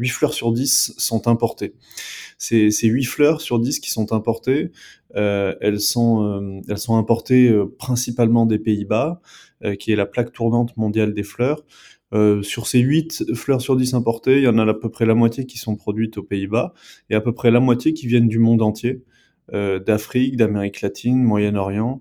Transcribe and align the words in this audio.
8 0.00 0.08
fleurs 0.08 0.34
sur 0.34 0.52
10 0.52 0.94
sont 0.96 1.28
importées. 1.28 1.74
Ces, 2.38 2.70
ces 2.70 2.88
8 2.88 3.04
fleurs 3.04 3.40
sur 3.40 3.60
10 3.60 3.80
qui 3.80 3.90
sont 3.90 4.12
importées, 4.12 4.72
euh, 5.14 5.54
elles, 5.60 5.80
sont, 5.80 6.24
euh, 6.24 6.60
elles 6.68 6.78
sont 6.78 6.96
importées 6.96 7.50
euh, 7.50 7.66
principalement 7.66 8.46
des 8.46 8.58
Pays-Bas, 8.58 9.20
qui 9.78 9.92
est 9.92 9.96
la 9.96 10.06
plaque 10.06 10.32
tournante 10.32 10.74
mondiale 10.78 11.12
des 11.12 11.22
fleurs. 11.22 11.66
sur 12.40 12.66
ces 12.66 12.78
8 12.78 13.34
fleurs 13.34 13.60
sur 13.60 13.76
10 13.76 13.92
importées, 13.92 14.38
il 14.38 14.44
y 14.44 14.48
en 14.48 14.56
a 14.56 14.66
à 14.66 14.72
peu 14.72 14.88
près 14.88 15.04
la 15.04 15.14
moitié 15.14 15.44
qui 15.44 15.58
sont 15.58 15.76
produites 15.76 16.16
aux 16.16 16.22
Pays-Bas 16.22 16.72
et 17.10 17.14
à 17.14 17.20
peu 17.20 17.34
près 17.34 17.50
la 17.50 17.60
moitié 17.60 17.92
qui 17.92 18.06
viennent 18.06 18.28
du 18.28 18.38
monde 18.38 18.62
entier, 18.62 19.04
d'Afrique, 19.52 20.36
d'Amérique 20.38 20.80
latine, 20.80 21.22
Moyen-Orient. 21.22 22.00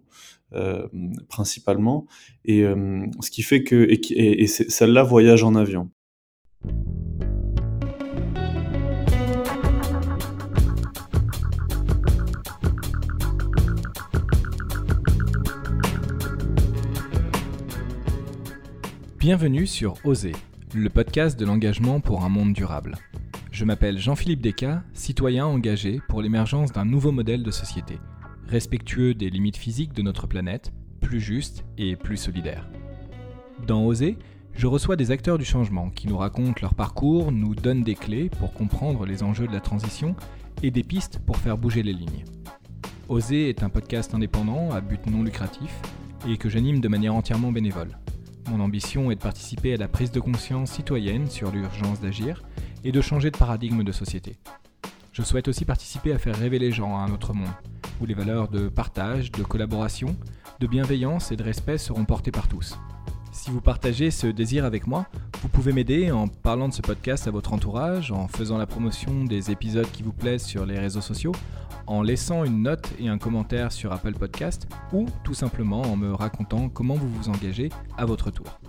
principalement 1.27 2.07
et 2.45 2.63
ce 3.19 3.29
qui 3.29 3.41
fait 3.41 3.63
que 3.63 3.75
et, 3.75 3.99
et, 4.13 4.43
et 4.43 4.47
celle-là 4.47 5.03
voyage 5.03 5.43
en 5.43 5.53
avion 5.55 5.91
Bienvenue 19.19 19.67
sur 19.67 19.95
Oser, 20.05 20.31
le 20.73 20.89
podcast 20.89 21.37
de 21.37 21.43
l'engagement 21.43 21.99
pour 21.99 22.23
un 22.23 22.29
monde 22.29 22.53
durable. 22.53 22.95
Je 23.51 23.65
m'appelle 23.65 23.97
Jean-Philippe 23.97 24.39
Descas, 24.39 24.81
citoyen 24.93 25.45
engagé 25.45 25.99
pour 26.07 26.21
l'émergence 26.21 26.71
d'un 26.71 26.85
nouveau 26.85 27.11
modèle 27.11 27.43
de 27.43 27.51
société, 27.51 27.99
respectueux 28.47 29.13
des 29.13 29.29
limites 29.29 29.57
physiques 29.57 29.91
de 29.91 30.03
notre 30.03 30.25
planète, 30.25 30.71
plus 31.01 31.19
juste 31.19 31.65
et 31.77 31.97
plus 31.97 32.15
solidaire. 32.15 32.69
Dans 33.67 33.83
Oser, 33.83 34.17
je 34.53 34.67
reçois 34.67 34.95
des 34.95 35.11
acteurs 35.11 35.37
du 35.37 35.43
changement 35.43 35.89
qui 35.89 36.07
nous 36.07 36.17
racontent 36.17 36.61
leur 36.61 36.73
parcours, 36.73 37.33
nous 37.33 37.55
donnent 37.55 37.83
des 37.83 37.95
clés 37.95 38.29
pour 38.29 38.53
comprendre 38.53 39.05
les 39.05 39.21
enjeux 39.21 39.47
de 39.47 39.53
la 39.53 39.59
transition 39.59 40.15
et 40.63 40.71
des 40.71 40.83
pistes 40.83 41.19
pour 41.19 41.35
faire 41.35 41.57
bouger 41.57 41.83
les 41.83 41.93
lignes. 41.93 42.23
Oser 43.09 43.49
est 43.49 43.63
un 43.63 43.69
podcast 43.69 44.13
indépendant 44.13 44.71
à 44.71 44.79
but 44.79 45.05
non 45.07 45.23
lucratif 45.23 45.75
et 46.25 46.37
que 46.37 46.47
j'anime 46.47 46.79
de 46.79 46.87
manière 46.87 47.15
entièrement 47.15 47.51
bénévole. 47.51 47.97
Mon 48.49 48.61
ambition 48.61 49.11
est 49.11 49.15
de 49.15 49.21
participer 49.21 49.75
à 49.75 49.77
la 49.77 49.87
prise 49.87 50.11
de 50.11 50.19
conscience 50.19 50.71
citoyenne 50.71 51.29
sur 51.29 51.51
l'urgence 51.51 52.01
d'agir 52.01 52.41
et 52.83 52.91
de 52.91 52.99
changer 52.99 53.29
de 53.29 53.37
paradigme 53.37 53.83
de 53.83 53.91
société. 53.91 54.37
Je 55.13 55.21
souhaite 55.21 55.47
aussi 55.47 55.65
participer 55.65 56.13
à 56.13 56.17
faire 56.17 56.35
rêver 56.35 56.57
les 56.57 56.71
gens 56.71 56.97
à 56.97 57.01
un 57.01 57.11
autre 57.11 57.33
monde, 57.33 57.53
où 58.01 58.07
les 58.07 58.15
valeurs 58.15 58.47
de 58.47 58.67
partage, 58.67 59.31
de 59.31 59.43
collaboration, 59.43 60.15
de 60.59 60.65
bienveillance 60.65 61.31
et 61.31 61.35
de 61.35 61.43
respect 61.43 61.77
seront 61.77 62.05
portées 62.05 62.31
par 62.31 62.47
tous. 62.47 62.75
Si 63.31 63.51
vous 63.51 63.61
partagez 63.61 64.11
ce 64.11 64.27
désir 64.27 64.65
avec 64.65 64.87
moi, 64.87 65.05
vous 65.41 65.49
pouvez 65.49 65.71
m'aider 65.71 66.11
en 66.11 66.27
parlant 66.27 66.67
de 66.67 66.73
ce 66.73 66.81
podcast 66.81 67.27
à 67.27 67.31
votre 67.31 67.53
entourage, 67.53 68.11
en 68.11 68.27
faisant 68.27 68.57
la 68.57 68.65
promotion 68.65 69.23
des 69.23 69.51
épisodes 69.51 69.89
qui 69.91 70.03
vous 70.03 70.11
plaisent 70.11 70.43
sur 70.43 70.65
les 70.65 70.79
réseaux 70.79 71.01
sociaux, 71.01 71.31
en 71.85 72.01
laissant 72.01 72.43
une 72.43 72.63
note 72.63 72.89
et 72.99 73.07
un 73.07 73.17
commentaire 73.17 73.71
sur 73.71 73.91
Apple 73.91 74.13
Podcast 74.13 74.67
ou 74.93 75.05
tout 75.23 75.33
simplement 75.33 75.81
en 75.81 75.95
me 75.95 76.11
racontant 76.13 76.69
comment 76.69 76.95
vous 76.95 77.09
vous 77.09 77.29
engagez 77.29 77.69
à 77.97 78.05
votre 78.05 78.31
tour. 78.31 78.59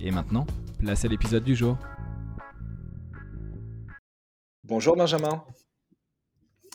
Et 0.00 0.10
maintenant, 0.10 0.46
place 0.78 1.04
à 1.04 1.08
l'épisode 1.08 1.44
du 1.44 1.56
jour. 1.56 1.76
Bonjour 4.64 4.96
Benjamin. 4.96 5.42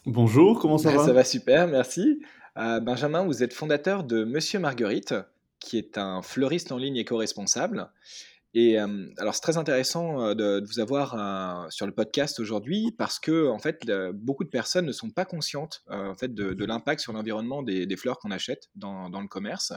Bonjour, 0.06 0.60
comment 0.60 0.78
ça 0.78 0.92
va? 0.96 1.06
Ça 1.06 1.14
va 1.14 1.24
super, 1.24 1.68
merci. 1.68 2.22
Euh, 2.58 2.80
Benjamin, 2.80 3.24
vous 3.24 3.44
êtes 3.44 3.54
fondateur 3.54 4.04
de 4.04 4.24
Monsieur 4.24 4.60
Marguerite, 4.60 5.14
qui 5.66 5.78
est 5.78 5.98
un 5.98 6.22
fleuriste 6.22 6.72
en 6.72 6.78
ligne 6.78 6.98
éco-responsable. 6.98 7.90
Et 8.54 8.80
euh, 8.80 9.10
alors, 9.18 9.36
c'est 9.36 9.42
très 9.42 9.58
intéressant 9.58 10.22
euh, 10.22 10.34
de, 10.34 10.66
vous 10.66 10.80
avoir 10.80 11.70
sur 11.72 11.86
le 11.86 11.92
podcast 11.92 12.40
aujourd'hui 12.40 12.94
parce 12.98 13.20
que, 13.20 13.50
en 13.50 13.60
fait, 13.60 13.86
beaucoup 14.14 14.46
de 14.46 14.50
personnes 14.50 14.86
ne 14.86 14.94
sont 14.94 15.10
pas 15.10 15.26
conscientes 15.26 15.84
en 15.90 16.16
fait, 16.16 16.34
de, 16.34 16.66
l'impact 16.66 17.02
sur 17.02 17.12
l'environnement 17.12 17.64
des, 17.64 17.98
fleurs 17.98 18.18
qu'on 18.18 18.32
achète 18.32 18.70
dans, 18.76 19.10
le 19.10 19.28
commerce. 19.28 19.74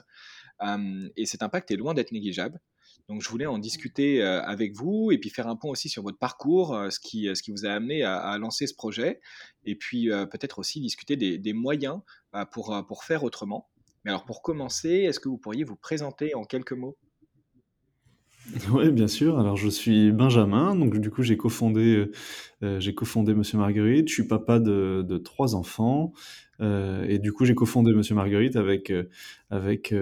et 1.17 1.27
cet 1.27 1.43
impact 1.43 1.73
est 1.73 1.77
loin 1.77 1.95
d'être 1.95 2.13
négligeable. 2.13 2.61
Donc, 3.09 3.23
je 3.23 3.29
voulais 3.31 3.47
en 3.47 3.59
discuter 3.59 4.23
avec 4.23 4.75
vous 4.77 5.11
et 5.11 5.19
puis 5.19 5.31
faire 5.31 5.49
un 5.49 5.57
point 5.57 5.71
aussi 5.71 5.89
sur 5.89 6.03
votre 6.03 6.19
parcours, 6.19 6.79
ce, 6.91 7.01
qui, 7.01 7.35
ce 7.35 7.43
qui 7.43 7.51
vous 7.51 7.67
a 7.67 7.71
amené 7.71 8.05
à, 8.05 8.37
lancer 8.39 8.67
ce 8.69 8.75
projet, 8.75 9.21
et 9.65 9.75
puis 9.75 10.09
peut-être 10.31 10.61
aussi 10.61 10.81
discuter 10.81 11.17
des, 11.17 11.39
des 11.39 11.53
moyens 11.53 12.01
pour, 12.53 12.85
pour 12.87 13.03
faire 13.03 13.25
autrement. 13.25 13.69
Mais 14.09 14.13
alors 14.13 14.25
pour 14.25 14.41
commencer, 14.41 14.89
est-ce 14.89 15.21
que 15.21 15.29
vous 15.29 15.37
pourriez 15.37 15.65
vous 15.65 15.77
présenter 15.77 16.35
en 16.35 16.45
quelques 16.45 16.73
mots? 16.73 16.97
Oui, 18.71 18.91
bien 18.91 19.07
sûr. 19.07 19.39
Alors 19.39 19.59
je 19.59 19.69
suis 19.69 20.13
Benjamin, 20.13 20.75
donc 20.75 20.97
du 20.97 21.11
coup 21.11 21.23
j'ai 21.23 21.37
cofondé, 21.37 21.95
euh, 21.95 22.13
euh, 22.63 22.81
j'ai 22.81 22.95
cofondé 22.95 23.35
Monsieur 23.35 23.59
Marguerite. 23.59 24.09
Je 24.09 24.15
suis 24.15 24.27
papa 24.27 24.61
de, 24.61 25.19
trois 25.23 25.55
enfants 25.55 26.15
euh, 26.63 27.05
et 27.07 27.19
du 27.19 27.35
coup 27.35 27.45
j'ai 27.45 27.55
cofondé 27.55 27.93
Monsieur 27.93 28.15
Marguerite 28.15 28.57
avec 28.57 28.91
avec 29.51 29.95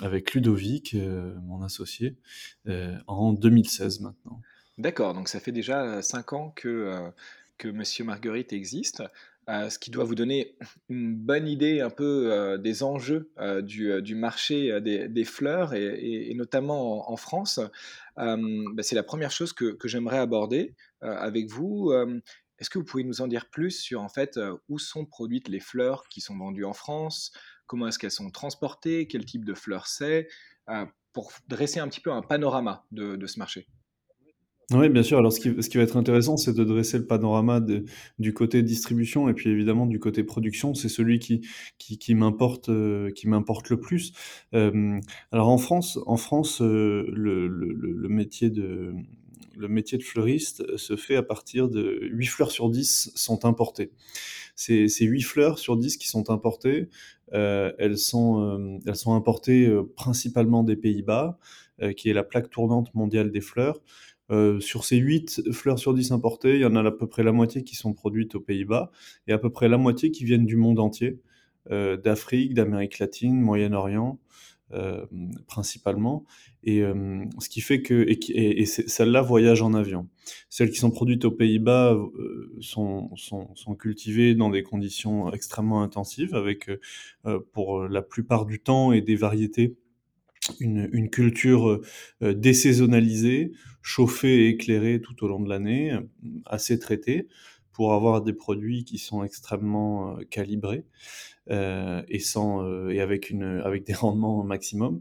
avec 0.00 0.32
Ludovic, 0.32 0.96
mon 1.42 1.62
associé, 1.62 2.16
en 3.06 3.34
2016 3.34 4.00
maintenant. 4.00 4.40
D'accord, 4.78 5.12
donc 5.12 5.28
ça 5.28 5.40
fait 5.40 5.52
déjà 5.52 6.00
cinq 6.00 6.32
ans 6.32 6.54
que 6.56 7.10
que 7.58 7.68
Monsieur 7.68 8.06
Marguerite 8.06 8.54
existe. 8.54 9.02
Euh, 9.48 9.70
ce 9.70 9.78
qui 9.78 9.92
doit 9.92 10.02
vous 10.02 10.16
donner 10.16 10.56
une 10.88 11.14
bonne 11.14 11.46
idée 11.46 11.80
un 11.80 11.90
peu 11.90 12.32
euh, 12.32 12.58
des 12.58 12.82
enjeux 12.82 13.30
euh, 13.38 13.62
du, 13.62 14.14
marché 14.16 14.80
des, 14.80 15.24
fleurs 15.24 15.74
et, 15.74 16.32
notamment 16.34 17.10
en, 17.10 17.16
France. 17.16 17.60
Bah, 18.16 18.82
c'est 18.82 18.96
la 18.96 19.02
première 19.02 19.30
chose 19.30 19.52
que, 19.52 19.76
j'aimerais 19.84 20.18
aborder 20.18 20.74
avec 21.00 21.48
vous. 21.48 21.92
Est-ce 22.58 22.70
que 22.70 22.78
vous 22.78 22.84
pouvez 22.84 23.04
nous 23.04 23.20
en 23.20 23.28
dire 23.28 23.48
plus 23.50 23.70
sur 23.70 24.00
en 24.00 24.08
fait 24.08 24.40
où 24.68 24.78
sont 24.78 25.04
produites 25.04 25.48
les 25.48 25.60
fleurs 25.60 26.08
qui 26.08 26.20
sont 26.20 26.36
vendues 26.36 26.64
en 26.64 26.72
France? 26.72 27.32
Comment 27.66 27.88
est-ce 27.88 27.98
qu'elles 27.98 28.10
sont 28.10 28.30
transportées? 28.30 29.06
Quel 29.06 29.24
type 29.24 29.44
de 29.44 29.54
fleurs 29.54 29.86
c'est? 29.86 30.28
Pour 31.12 31.32
dresser 31.48 31.80
un 31.80 31.88
petit 31.88 32.00
peu 32.00 32.12
un 32.12 32.22
panorama 32.22 32.86
de 32.90 33.26
ce 33.26 33.38
marché. 33.38 33.68
Oui, 34.72 34.88
bien 34.88 35.04
sûr. 35.04 35.18
Alors, 35.18 35.32
ce 35.32 35.38
qui, 35.38 35.62
ce 35.62 35.68
qui 35.68 35.76
va 35.76 35.84
être 35.84 35.96
intéressant, 35.96 36.36
c'est 36.36 36.52
de 36.52 36.64
dresser 36.64 36.98
le 36.98 37.06
panorama 37.06 37.60
de, 37.60 37.84
du 38.18 38.34
côté 38.34 38.64
distribution 38.64 39.28
et 39.28 39.34
puis 39.34 39.48
évidemment 39.48 39.86
du 39.86 40.00
côté 40.00 40.24
production. 40.24 40.74
C'est 40.74 40.88
celui 40.88 41.20
qui, 41.20 41.42
qui, 41.78 41.98
qui 41.98 42.16
m'importe, 42.16 42.68
euh, 42.68 43.12
qui 43.12 43.28
m'importe 43.28 43.70
le 43.70 43.78
plus. 43.78 44.12
Euh, 44.54 44.98
alors, 45.30 45.48
en 45.50 45.58
France, 45.58 46.00
en 46.06 46.16
France, 46.16 46.60
euh, 46.62 47.06
le, 47.12 47.46
le, 47.46 47.72
le 47.72 48.08
métier 48.08 48.50
de 48.50 48.92
le 49.58 49.68
métier 49.68 49.96
de 49.96 50.02
fleuriste 50.02 50.76
se 50.76 50.96
fait 50.96 51.16
à 51.16 51.22
partir 51.22 51.70
de 51.70 52.00
8 52.10 52.26
fleurs 52.26 52.50
sur 52.50 52.68
10 52.68 53.12
sont 53.14 53.46
importées. 53.46 53.90
Ces, 54.54 54.88
ces 54.88 55.06
8 55.06 55.22
fleurs 55.22 55.58
sur 55.58 55.78
10 55.78 55.96
qui 55.96 56.08
sont 56.08 56.28
importées, 56.28 56.88
elles, 57.32 57.96
sont, 57.96 58.80
elles 58.86 58.96
sont 58.96 59.14
importées 59.14 59.74
principalement 59.96 60.62
des 60.62 60.76
Pays-Bas, 60.76 61.38
qui 61.96 62.10
est 62.10 62.12
la 62.12 62.22
plaque 62.22 62.50
tournante 62.50 62.94
mondiale 62.94 63.30
des 63.30 63.40
fleurs. 63.40 63.80
Euh, 64.30 64.58
sur 64.58 64.84
ces 64.84 64.96
8 64.96 65.52
fleurs 65.52 65.78
sur 65.78 65.94
10 65.94 66.12
importées, 66.12 66.56
il 66.56 66.60
y 66.60 66.64
en 66.64 66.74
a 66.74 66.84
à 66.84 66.90
peu 66.90 67.06
près 67.06 67.22
la 67.22 67.32
moitié 67.32 67.62
qui 67.62 67.76
sont 67.76 67.92
produites 67.92 68.34
aux 68.34 68.40
Pays-Bas 68.40 68.90
et 69.28 69.32
à 69.32 69.38
peu 69.38 69.50
près 69.50 69.68
la 69.68 69.78
moitié 69.78 70.10
qui 70.10 70.24
viennent 70.24 70.46
du 70.46 70.56
monde 70.56 70.80
entier, 70.80 71.20
euh, 71.70 71.96
d'Afrique, 71.96 72.54
d'Amérique 72.54 72.98
latine, 72.98 73.40
Moyen-Orient 73.40 74.18
euh, 74.72 75.06
principalement. 75.46 76.24
Et 76.64 76.82
ce 77.38 77.48
qui 77.48 77.60
fait 77.60 77.80
que 77.82 78.04
et, 78.08 78.66
celles-là 78.66 79.22
voyagent 79.22 79.62
en 79.62 79.72
avion. 79.74 80.08
Celles 80.48 80.70
qui 80.70 80.78
sont 80.78 80.90
produites 80.90 81.24
aux 81.24 81.30
Pays-Bas 81.30 81.96
sont, 82.58 83.14
sont, 83.14 83.54
sont, 83.54 83.76
cultivées 83.76 84.34
dans 84.34 84.50
des 84.50 84.64
conditions 84.64 85.32
extrêmement 85.32 85.84
intensives, 85.84 86.34
avec 86.34 86.68
pour 87.52 87.86
la 87.86 88.02
plupart 88.02 88.46
du 88.46 88.58
temps 88.58 88.90
et 88.90 89.00
des 89.00 89.14
variétés 89.14 89.76
une, 90.60 91.10
culture 91.10 91.80
euh, 92.22 92.34
désaisonnalisée, 92.34 93.52
chauffée 93.82 94.46
et 94.46 94.48
éclairée 94.50 95.00
tout 95.00 95.24
au 95.24 95.28
long 95.28 95.40
de 95.40 95.48
l'année, 95.48 95.92
euh, 95.92 96.00
assez 96.44 96.78
traitée, 96.78 97.28
pour 97.72 97.92
avoir 97.92 98.22
des 98.22 98.32
produits 98.32 98.84
qui 98.84 98.98
sont 98.98 99.22
extrêmement 99.22 100.16
euh, 100.16 100.22
calibrés 100.30 100.84
et, 101.48 102.18
sans, 102.18 102.88
et 102.90 103.00
avec, 103.00 103.30
une, 103.30 103.62
avec 103.64 103.84
des 103.84 103.92
rendements 103.94 104.42
maximum. 104.42 105.00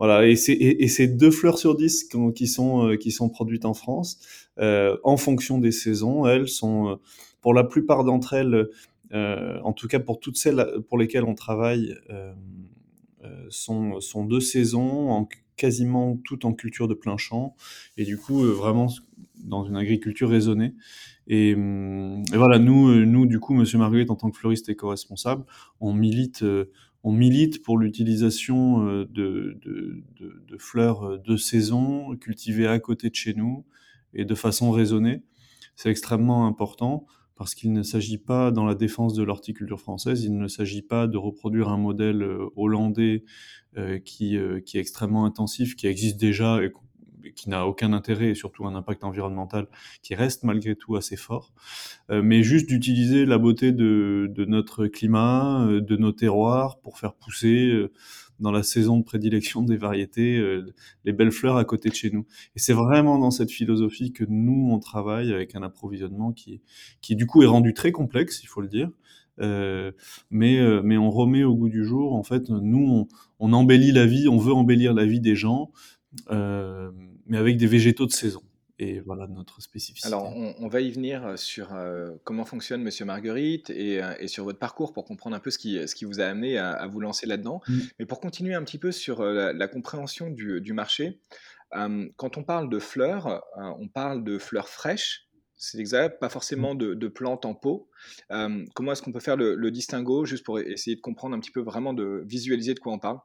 Voilà, 0.00 0.26
et 0.26 0.34
c'est 0.34 0.54
et, 0.54 0.88
ces 0.88 1.06
deux 1.06 1.30
fleurs 1.30 1.56
sur 1.56 1.76
dix 1.76 2.08
qui 2.34 2.48
sont, 2.48 2.96
qui 2.98 3.12
sont 3.12 3.28
produites 3.28 3.64
en 3.64 3.74
France, 3.74 4.18
en 4.58 5.16
fonction 5.16 5.58
des 5.58 5.70
saisons, 5.70 6.26
elles 6.26 6.48
sont, 6.48 6.98
pour 7.40 7.54
la 7.54 7.62
plupart 7.62 8.02
d'entre 8.02 8.32
elles, 8.32 8.68
en 9.12 9.72
tout 9.72 9.86
cas 9.86 10.00
pour 10.00 10.18
toutes 10.18 10.36
celles 10.36 10.66
pour 10.88 10.98
lesquelles 10.98 11.22
on 11.22 11.36
travaille, 11.36 11.94
euh, 12.10 12.32
sont, 13.50 14.00
sont 14.00 14.24
deux 14.24 14.40
saisons, 14.40 15.10
en, 15.10 15.28
quasiment 15.56 16.16
tout 16.24 16.46
en 16.46 16.52
culture 16.52 16.88
de 16.88 16.94
plein 16.94 17.16
champ, 17.16 17.54
et 17.96 18.04
du 18.04 18.18
coup, 18.18 18.44
euh, 18.44 18.52
vraiment 18.52 18.88
dans 19.36 19.64
une 19.64 19.76
agriculture 19.76 20.28
raisonnée. 20.28 20.74
Et, 21.26 21.54
hum, 21.54 22.22
voilà, 22.32 22.58
nous, 22.58 22.88
euh, 22.88 23.04
nous, 23.04 23.26
du 23.26 23.40
coup, 23.40 23.54
Monsieur 23.54 23.78
Marguerite, 23.78 24.10
en 24.10 24.16
tant 24.16 24.30
que 24.30 24.38
fleuriste 24.38 24.68
éco-responsable, 24.68 25.44
on 25.80 25.92
milite, 25.92 26.44
on 27.02 27.12
milite 27.12 27.62
pour 27.62 27.78
l'utilisation 27.78 28.84
de, 28.84 29.58
de, 29.60 30.56
fleurs 30.58 31.18
de 31.18 31.36
saison 31.36 32.16
cultivées 32.16 32.66
à 32.66 32.78
côté 32.78 33.10
de 33.10 33.14
chez 33.14 33.34
nous 33.34 33.64
et 34.14 34.24
de 34.24 34.34
façon 34.34 34.70
raisonnée. 34.70 35.22
c'est 35.76 35.90
extrêmement 35.90 36.46
important 36.46 37.06
parce 37.36 37.54
qu'il 37.54 37.72
ne 37.72 37.82
s'agit 37.82 38.18
pas, 38.18 38.50
dans 38.50 38.64
la 38.64 38.74
défense 38.74 39.14
de 39.14 39.22
l'horticulture 39.22 39.80
française, 39.80 40.24
il 40.24 40.36
ne 40.36 40.48
s'agit 40.48 40.82
pas 40.82 41.06
de 41.06 41.16
reproduire 41.16 41.68
un 41.68 41.76
modèle 41.76 42.22
euh, 42.22 42.48
hollandais 42.56 43.24
euh, 43.76 43.98
qui, 43.98 44.36
euh, 44.36 44.60
qui 44.60 44.76
est 44.78 44.80
extrêmement 44.80 45.24
intensif, 45.24 45.74
qui 45.74 45.86
existe 45.86 46.18
déjà 46.18 46.62
et 46.62 46.72
qui 47.34 47.48
n'a 47.48 47.66
aucun 47.66 47.92
intérêt 47.94 48.28
et 48.28 48.34
surtout 48.34 48.66
un 48.66 48.74
impact 48.74 49.02
environnemental 49.02 49.66
qui 50.02 50.14
reste 50.14 50.44
malgré 50.44 50.76
tout 50.76 50.94
assez 50.94 51.16
fort, 51.16 51.54
mais 52.10 52.42
juste 52.42 52.68
d'utiliser 52.68 53.24
la 53.24 53.38
beauté 53.38 53.72
de, 53.72 54.30
de, 54.30 54.44
notre 54.44 54.86
climat, 54.88 55.66
de 55.66 55.96
nos 55.96 56.12
terroirs 56.12 56.78
pour 56.80 56.98
faire 56.98 57.14
pousser 57.14 57.88
dans 58.40 58.50
la 58.50 58.62
saison 58.62 58.98
de 58.98 59.04
prédilection 59.04 59.62
des 59.62 59.76
variétés, 59.76 60.36
euh, 60.36 60.74
les 61.04 61.12
belles 61.12 61.32
fleurs 61.32 61.56
à 61.56 61.64
côté 61.64 61.88
de 61.88 61.94
chez 61.94 62.10
nous. 62.10 62.26
Et 62.56 62.58
c'est 62.58 62.72
vraiment 62.72 63.18
dans 63.18 63.30
cette 63.30 63.50
philosophie 63.50 64.12
que 64.12 64.24
nous, 64.28 64.70
on 64.72 64.78
travaille 64.78 65.32
avec 65.32 65.54
un 65.54 65.62
approvisionnement 65.62 66.32
qui, 66.32 66.60
qui 67.00 67.16
du 67.16 67.26
coup 67.26 67.42
est 67.42 67.46
rendu 67.46 67.74
très 67.74 67.92
complexe, 67.92 68.42
il 68.42 68.46
faut 68.46 68.60
le 68.60 68.68
dire. 68.68 68.90
Euh, 69.40 69.92
mais, 70.30 70.58
euh, 70.58 70.80
mais 70.84 70.96
on 70.96 71.10
remet 71.10 71.44
au 71.44 71.56
goût 71.56 71.68
du 71.68 71.84
jour, 71.84 72.14
en 72.14 72.22
fait, 72.22 72.48
nous, 72.50 72.86
on, 72.86 73.08
on 73.40 73.52
embellit 73.52 73.92
la 73.92 74.06
vie, 74.06 74.28
on 74.28 74.38
veut 74.38 74.52
embellir 74.52 74.94
la 74.94 75.04
vie 75.04 75.20
des 75.20 75.34
gens, 75.34 75.72
euh, 76.30 76.90
mais 77.26 77.38
avec 77.38 77.56
des 77.56 77.66
végétaux 77.66 78.06
de 78.06 78.12
saison 78.12 78.42
et 78.84 79.00
voilà 79.00 79.26
notre 79.26 79.60
spécificité. 79.62 80.06
Alors, 80.06 80.34
on, 80.34 80.68
va 80.68 80.80
y 80.80 80.90
venir 80.90 81.26
euh, 81.26 81.36
sur 81.36 81.74
euh, 81.74 82.10
comment 82.24 82.44
fonctionne 82.44 82.82
Monsieur 82.82 83.04
Marguerite 83.04 83.70
et, 83.70 84.02
euh, 84.02 84.14
et, 84.18 84.28
sur 84.28 84.44
votre 84.44 84.58
parcours 84.58 84.92
pour 84.92 85.04
comprendre 85.04 85.34
un 85.34 85.40
peu 85.40 85.50
ce 85.50 85.58
qui, 85.58 85.86
ce 85.88 85.94
qui 85.94 86.04
vous 86.04 86.20
a 86.20 86.24
amené 86.24 86.58
à, 86.58 86.86
vous 86.86 87.00
lancer 87.00 87.26
là-dedans. 87.26 87.60
Mmh. 87.66 87.78
Mais 87.98 88.06
pour 88.06 88.20
continuer 88.20 88.54
un 88.54 88.62
petit 88.62 88.78
peu 88.78 88.92
sur 88.92 89.22
la, 89.22 89.68
compréhension 89.68 90.30
du, 90.30 90.60
du 90.60 90.72
marché, 90.72 91.20
quand 91.72 92.36
on 92.36 92.44
parle 92.44 92.68
de 92.68 92.78
fleurs, 92.78 93.42
on 93.56 93.88
parle 93.88 94.22
de 94.22 94.38
fleurs 94.38 94.68
fraîches. 94.68 95.28
C'est 95.56 95.78
exact, 95.78 96.20
pas 96.20 96.28
forcément 96.28 96.74
mmh. 96.74 96.78
de, 96.78 96.94
de 96.94 97.08
plantes 97.08 97.46
en 97.46 97.54
pot. 97.54 97.88
comment 98.74 98.92
est-ce 98.92 99.02
qu'on 99.02 99.12
peut 99.12 99.20
faire 99.20 99.36
le, 99.36 99.54
le 99.54 99.70
distinguo, 99.70 100.24
juste 100.24 100.44
pour 100.44 100.58
essayer 100.60 100.96
de 100.96 101.00
comprendre 101.00 101.34
un 101.34 101.40
petit 101.40 101.52
peu 101.52 101.62
vraiment, 101.62 101.94
de 101.94 102.22
visualiser 102.26 102.74
de 102.74 102.80
quoi 102.80 102.92
on 102.92 102.98
parle? 102.98 103.18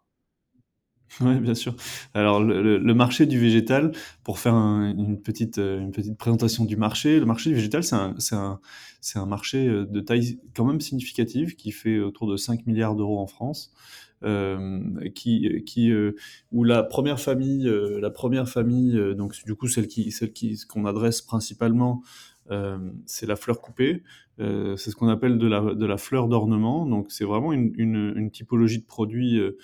Oui, 1.22 1.40
bien 1.40 1.56
sûr. 1.56 1.76
Alors, 2.14 2.42
le, 2.42 2.94
marché 2.94 3.26
du 3.26 3.40
végétal, 3.40 3.92
pour 4.24 4.40
faire 4.40 4.54
une, 4.54 5.22
petite, 5.22 5.58
euh, 5.58 5.80
une 5.80 5.92
petite 5.92 6.18
présentation 6.18 6.66
du 6.66 6.78
marché, 6.78 7.20
le 7.20 7.26
marché 7.26 7.50
du 7.50 7.56
végétal, 7.56 7.84
c'est 7.84 7.96
un, 7.96 8.16
un, 8.32 8.60
un, 9.16 9.26
marché 9.26 9.68
euh, 9.68 9.86
de 9.86 10.00
taille 10.02 10.40
quand 10.56 10.66
même 10.66 10.82
significative 10.82 11.56
qui 11.56 11.72
fait 11.72 12.00
autour 12.00 12.30
de 12.30 12.38
5 12.38 12.66
milliards 12.66 12.96
d'euros 12.96 13.20
en 13.20 13.28
France. 13.28 13.74
Euh, 14.22 14.82
qui, 15.16 15.64
qui 15.66 15.92
euh, 15.92 16.14
où 16.52 16.66
la 16.66 16.84
première 16.84 17.22
famille, 17.22 17.72
la 18.02 18.10
première 18.10 18.50
famille, 18.50 19.00
donc 19.16 19.34
du 19.46 19.56
coup 19.56 19.70
celle 19.70 19.88
qui, 19.88 20.12
celle 20.12 20.34
qui, 20.34 20.60
qu'on 20.68 20.84
adresse 20.84 21.22
principalement, 21.22 22.04
c'est 23.06 23.28
la 23.28 23.36
fleur 23.36 23.62
coupée. 23.62 24.04
c'est 24.40 24.90
ce 24.90 24.96
qu'on 24.96 25.08
appelle 25.08 25.38
de 25.38 25.48
la, 25.48 25.74
de 25.74 25.86
la 25.86 25.98
fleur 25.98 26.28
d'ornement. 26.28 26.86
Donc 26.86 27.12
c'est 27.12 27.26
vraiment 27.26 27.54
une, 27.54 27.74
une, 27.78 28.32
typologie 28.32 28.80
de 28.80 28.86
produits 28.86 29.38
euh, 29.38 29.58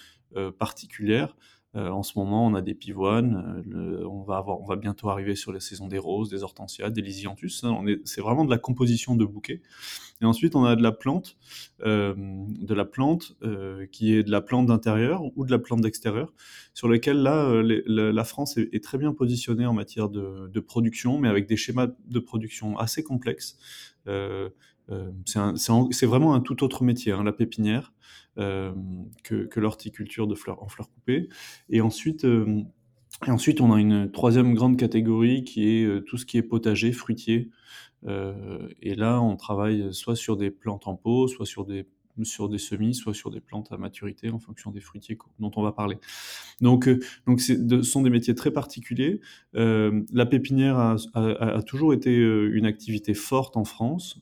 particulière. 0.57 1.35
Euh, 1.75 1.89
en 1.89 2.03
ce 2.03 2.17
moment, 2.17 2.45
on 2.45 2.53
a 2.53 2.61
des 2.61 2.73
pivoines. 2.73 3.63
Euh, 3.73 4.05
on, 4.05 4.23
va 4.23 4.37
avoir, 4.37 4.61
on 4.61 4.65
va 4.65 4.77
bientôt 4.77 5.09
arriver 5.09 5.35
sur 5.35 5.51
les 5.51 5.59
saisons 5.59 5.87
des 5.87 5.97
roses, 5.97 6.29
des 6.29 6.43
hortensias, 6.43 6.89
des 6.89 7.01
lysianthus. 7.01 7.61
C'est 8.05 8.21
vraiment 8.21 8.45
de 8.45 8.49
la 8.49 8.57
composition 8.57 9.15
de 9.15 9.25
bouquets. 9.25 9.61
Et 10.21 10.25
ensuite, 10.25 10.55
on 10.55 10.63
a 10.63 10.77
de 10.77 10.83
la 10.83 10.93
plante, 10.93 11.37
de 11.81 12.73
la 12.73 12.85
plante 12.85 13.35
qui 13.91 14.13
est 14.13 14.23
de 14.23 14.31
la 14.31 14.39
plante 14.39 14.67
d'intérieur 14.67 15.23
ou 15.35 15.45
de 15.45 15.51
la 15.51 15.59
plante 15.59 15.81
d'extérieur, 15.81 16.33
sur 16.73 16.87
lesquelles 16.87 17.21
là, 17.21 17.61
la 17.61 18.23
France 18.23 18.57
est, 18.57 18.81
très 18.81 18.97
bien 18.97 19.11
positionnée 19.11 19.65
en 19.65 19.73
matière 19.73 20.07
de, 20.07 20.59
production, 20.61 21.17
mais 21.19 21.27
avec 21.27 21.47
des 21.47 21.57
schémas 21.57 21.87
de 22.07 22.19
production 22.19 22.77
assez 22.77 23.03
complexes. 23.03 23.57
C'est 25.25 26.05
vraiment 26.05 26.33
un 26.33 26.41
tout 26.41 26.63
autre 26.63 26.83
métier, 26.83 27.11
hein, 27.11 27.23
la 27.23 27.33
pépinière. 27.33 27.93
Euh, 28.37 28.73
que, 29.23 29.59
l'horticulture 29.61 30.27
de 30.27 30.35
fleurs 30.35 30.61
en 30.61 30.67
fleurs 30.67 30.91
coupées. 30.91 31.29
Et 31.69 31.79
ensuite, 31.79 32.25
euh, 32.25 32.63
et 33.25 33.31
ensuite, 33.31 33.61
on 33.61 33.71
a 33.73 33.79
une 33.79 34.11
troisième 34.11 34.53
grande 34.53 34.77
catégorie 34.77 35.45
qui 35.45 35.69
est 35.69 35.85
euh, 35.85 36.01
tout 36.01 36.17
ce 36.17 36.25
qui 36.25 36.37
est 36.37 36.43
potager, 36.43 36.91
fruitier. 36.91 37.49
et 38.81 38.95
là, 38.95 39.21
on 39.21 39.35
travaille 39.37 39.93
soit 39.93 40.15
sur 40.17 40.37
des 40.37 40.51
plantes 40.51 40.87
en 40.87 40.95
pot, 40.95 41.27
soit 41.27 41.45
sur 41.45 41.65
des 41.65 41.87
sur 42.23 42.49
des 42.49 42.57
semis, 42.57 42.95
soit 42.95 43.13
sur 43.13 43.31
des 43.31 43.41
plantes 43.41 43.71
à 43.71 43.77
maturité 43.77 44.29
en 44.29 44.39
fonction 44.39 44.71
des 44.71 44.79
fruitiers 44.79 45.17
dont 45.39 45.51
on 45.55 45.61
va 45.61 45.71
parler. 45.71 45.97
Donc, 46.61 46.87
euh, 46.87 46.99
donc 47.27 47.41
ce 47.41 47.81
sont 47.81 48.01
des 48.01 48.09
métiers 48.09 48.35
très 48.35 48.51
particuliers. 48.51 49.19
Euh, 49.55 50.03
la 50.13 50.25
pépinière 50.25 50.77
a, 50.77 51.61
toujours 51.63 51.93
été 51.93 52.17
euh, 52.17 52.55
une 52.55 52.65
activité 52.65 53.13
forte 53.13 53.57
en 53.57 53.65
France, 53.65 54.21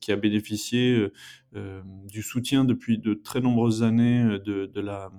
qui 0.00 0.12
a 0.12 0.16
bénéficié 0.16 1.06
du 1.54 2.22
soutien 2.22 2.64
depuis 2.64 2.98
de 2.98 3.14
très 3.14 3.40
nombreuses 3.40 3.82
années 3.82 4.38
de, 4.44 4.66
de 4.66 4.80
la, 4.80 5.10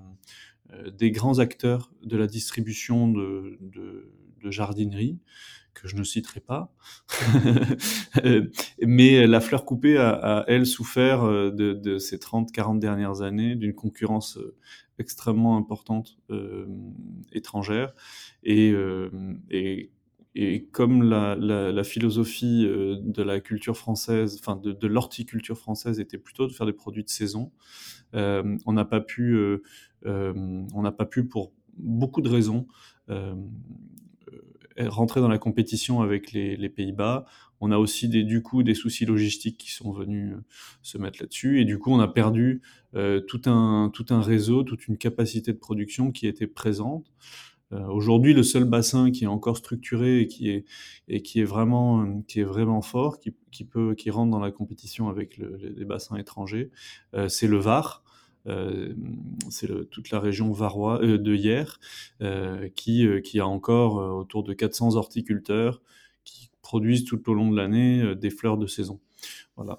des 0.96 1.10
grands 1.10 1.38
acteurs 1.38 1.92
de 2.02 2.16
la 2.16 2.26
distribution 2.26 3.08
de, 3.08 3.58
de, 3.60 4.12
de 4.42 4.50
jardinerie 4.50 5.18
que 5.80 5.88
je 5.88 5.96
ne 5.96 6.02
citerai 6.02 6.40
pas. 6.40 6.72
Mais 8.82 9.26
la 9.26 9.40
fleur 9.40 9.64
coupée 9.64 9.96
a, 9.98 10.44
elle, 10.48 10.66
souffert 10.66 11.24
euh, 11.24 11.50
de, 11.50 11.98
ces 11.98 12.16
30-40 12.16 12.78
dernières 12.78 13.22
années 13.22 13.54
d'une 13.54 13.74
concurrence 13.74 14.38
euh, 14.38 14.56
extrêmement 14.98 15.56
importante 15.56 16.18
euh, 16.30 16.66
étrangère. 17.32 17.94
Et, 18.42 18.74
et, 19.50 19.90
et 20.34 20.64
comme 20.66 21.02
la, 21.04 21.84
philosophie 21.84 22.66
de 22.66 23.22
la 23.22 23.40
culture 23.40 23.76
française, 23.76 24.36
enfin 24.40 24.56
de, 24.56 24.72
de 24.72 24.86
l'horticulture 24.88 25.56
française 25.56 26.00
était 26.00 26.18
plutôt 26.18 26.46
de 26.48 26.52
faire 26.52 26.66
des 26.66 26.72
produits 26.72 27.04
de 27.04 27.10
saison, 27.10 27.52
on 28.12 28.72
n'a 28.72 28.84
pas 28.84 29.00
pu, 29.00 29.38
on 30.04 30.82
n'a 30.82 30.92
pas 30.92 31.06
pu 31.06 31.28
pour 31.28 31.52
beaucoup 31.76 32.20
de 32.20 32.28
raisons 32.28 32.66
rentrer 34.86 35.20
dans 35.20 35.28
la 35.28 35.38
compétition 35.38 36.00
avec 36.00 36.32
les, 36.32 36.68
Pays-Bas. 36.68 37.26
On 37.60 37.72
a 37.72 37.78
aussi 37.78 38.08
des, 38.08 38.22
du 38.22 38.42
coup 38.42 38.62
des 38.62 38.74
soucis 38.74 39.04
logistiques 39.04 39.58
qui 39.58 39.72
sont 39.72 39.90
venus 39.90 40.34
euh, 40.34 40.44
se 40.82 40.98
mettre 40.98 41.20
là-dessus. 41.20 41.60
Et 41.60 41.64
du 41.64 41.78
coup, 41.78 41.92
on 41.92 41.98
a 41.98 42.06
perdu 42.06 42.62
euh, 42.94 43.20
tout, 43.20 43.42
un, 43.46 43.90
tout 43.92 44.06
un 44.10 44.20
réseau, 44.20 44.62
toute 44.62 44.86
une 44.86 44.96
capacité 44.96 45.52
de 45.52 45.58
production 45.58 46.12
qui 46.12 46.26
était 46.26 46.46
présente. 46.46 47.10
Euh, 47.72 47.86
Aujourd'hui, 47.88 48.32
le 48.32 48.42
seul 48.42 48.64
bassin 48.64 49.10
qui 49.10 49.24
est 49.24 49.28
encore 49.28 49.56
structuré 49.56 50.20
et 50.20 50.26
qui 50.26 50.50
est, 50.50 50.64
et 51.08 51.22
qui 51.22 51.40
est, 51.40 51.44
vraiment, 51.44 52.22
qui 52.22 52.40
est 52.40 52.44
vraiment 52.44 52.80
fort, 52.80 53.20
qui, 53.20 53.34
qui, 53.50 53.64
peut, 53.64 53.94
qui 53.94 54.10
rentre 54.10 54.30
dans 54.30 54.40
la 54.40 54.50
compétition 54.50 55.08
avec 55.08 55.36
le, 55.36 55.56
les, 55.56 55.84
bassins 55.84 56.16
étrangers, 56.16 56.70
euh, 57.14 57.28
c'est 57.28 57.46
le 57.46 57.58
Var. 57.58 58.02
Euh, 58.46 58.94
c'est 59.50 59.68
toute 59.90 60.10
la 60.10 60.20
région 60.20 60.52
varois, 60.52 61.02
euh, 61.02 61.18
de 61.18 61.34
Hier, 61.34 61.78
euh, 62.22 62.68
qui, 62.74 63.06
qui 63.22 63.40
a 63.40 63.46
encore 63.46 63.96
autour 64.16 64.42
de 64.42 64.52
400 64.52 64.96
horticulteurs 64.96 65.82
qui 66.24 66.50
produisent 66.62 67.04
tout 67.04 67.28
au 67.30 67.34
long 67.34 67.50
de 67.50 67.56
l'année 67.56 68.14
des 68.14 68.30
fleurs 68.30 68.58
de 68.58 68.66
saison. 68.66 69.00
Voilà. 69.56 69.78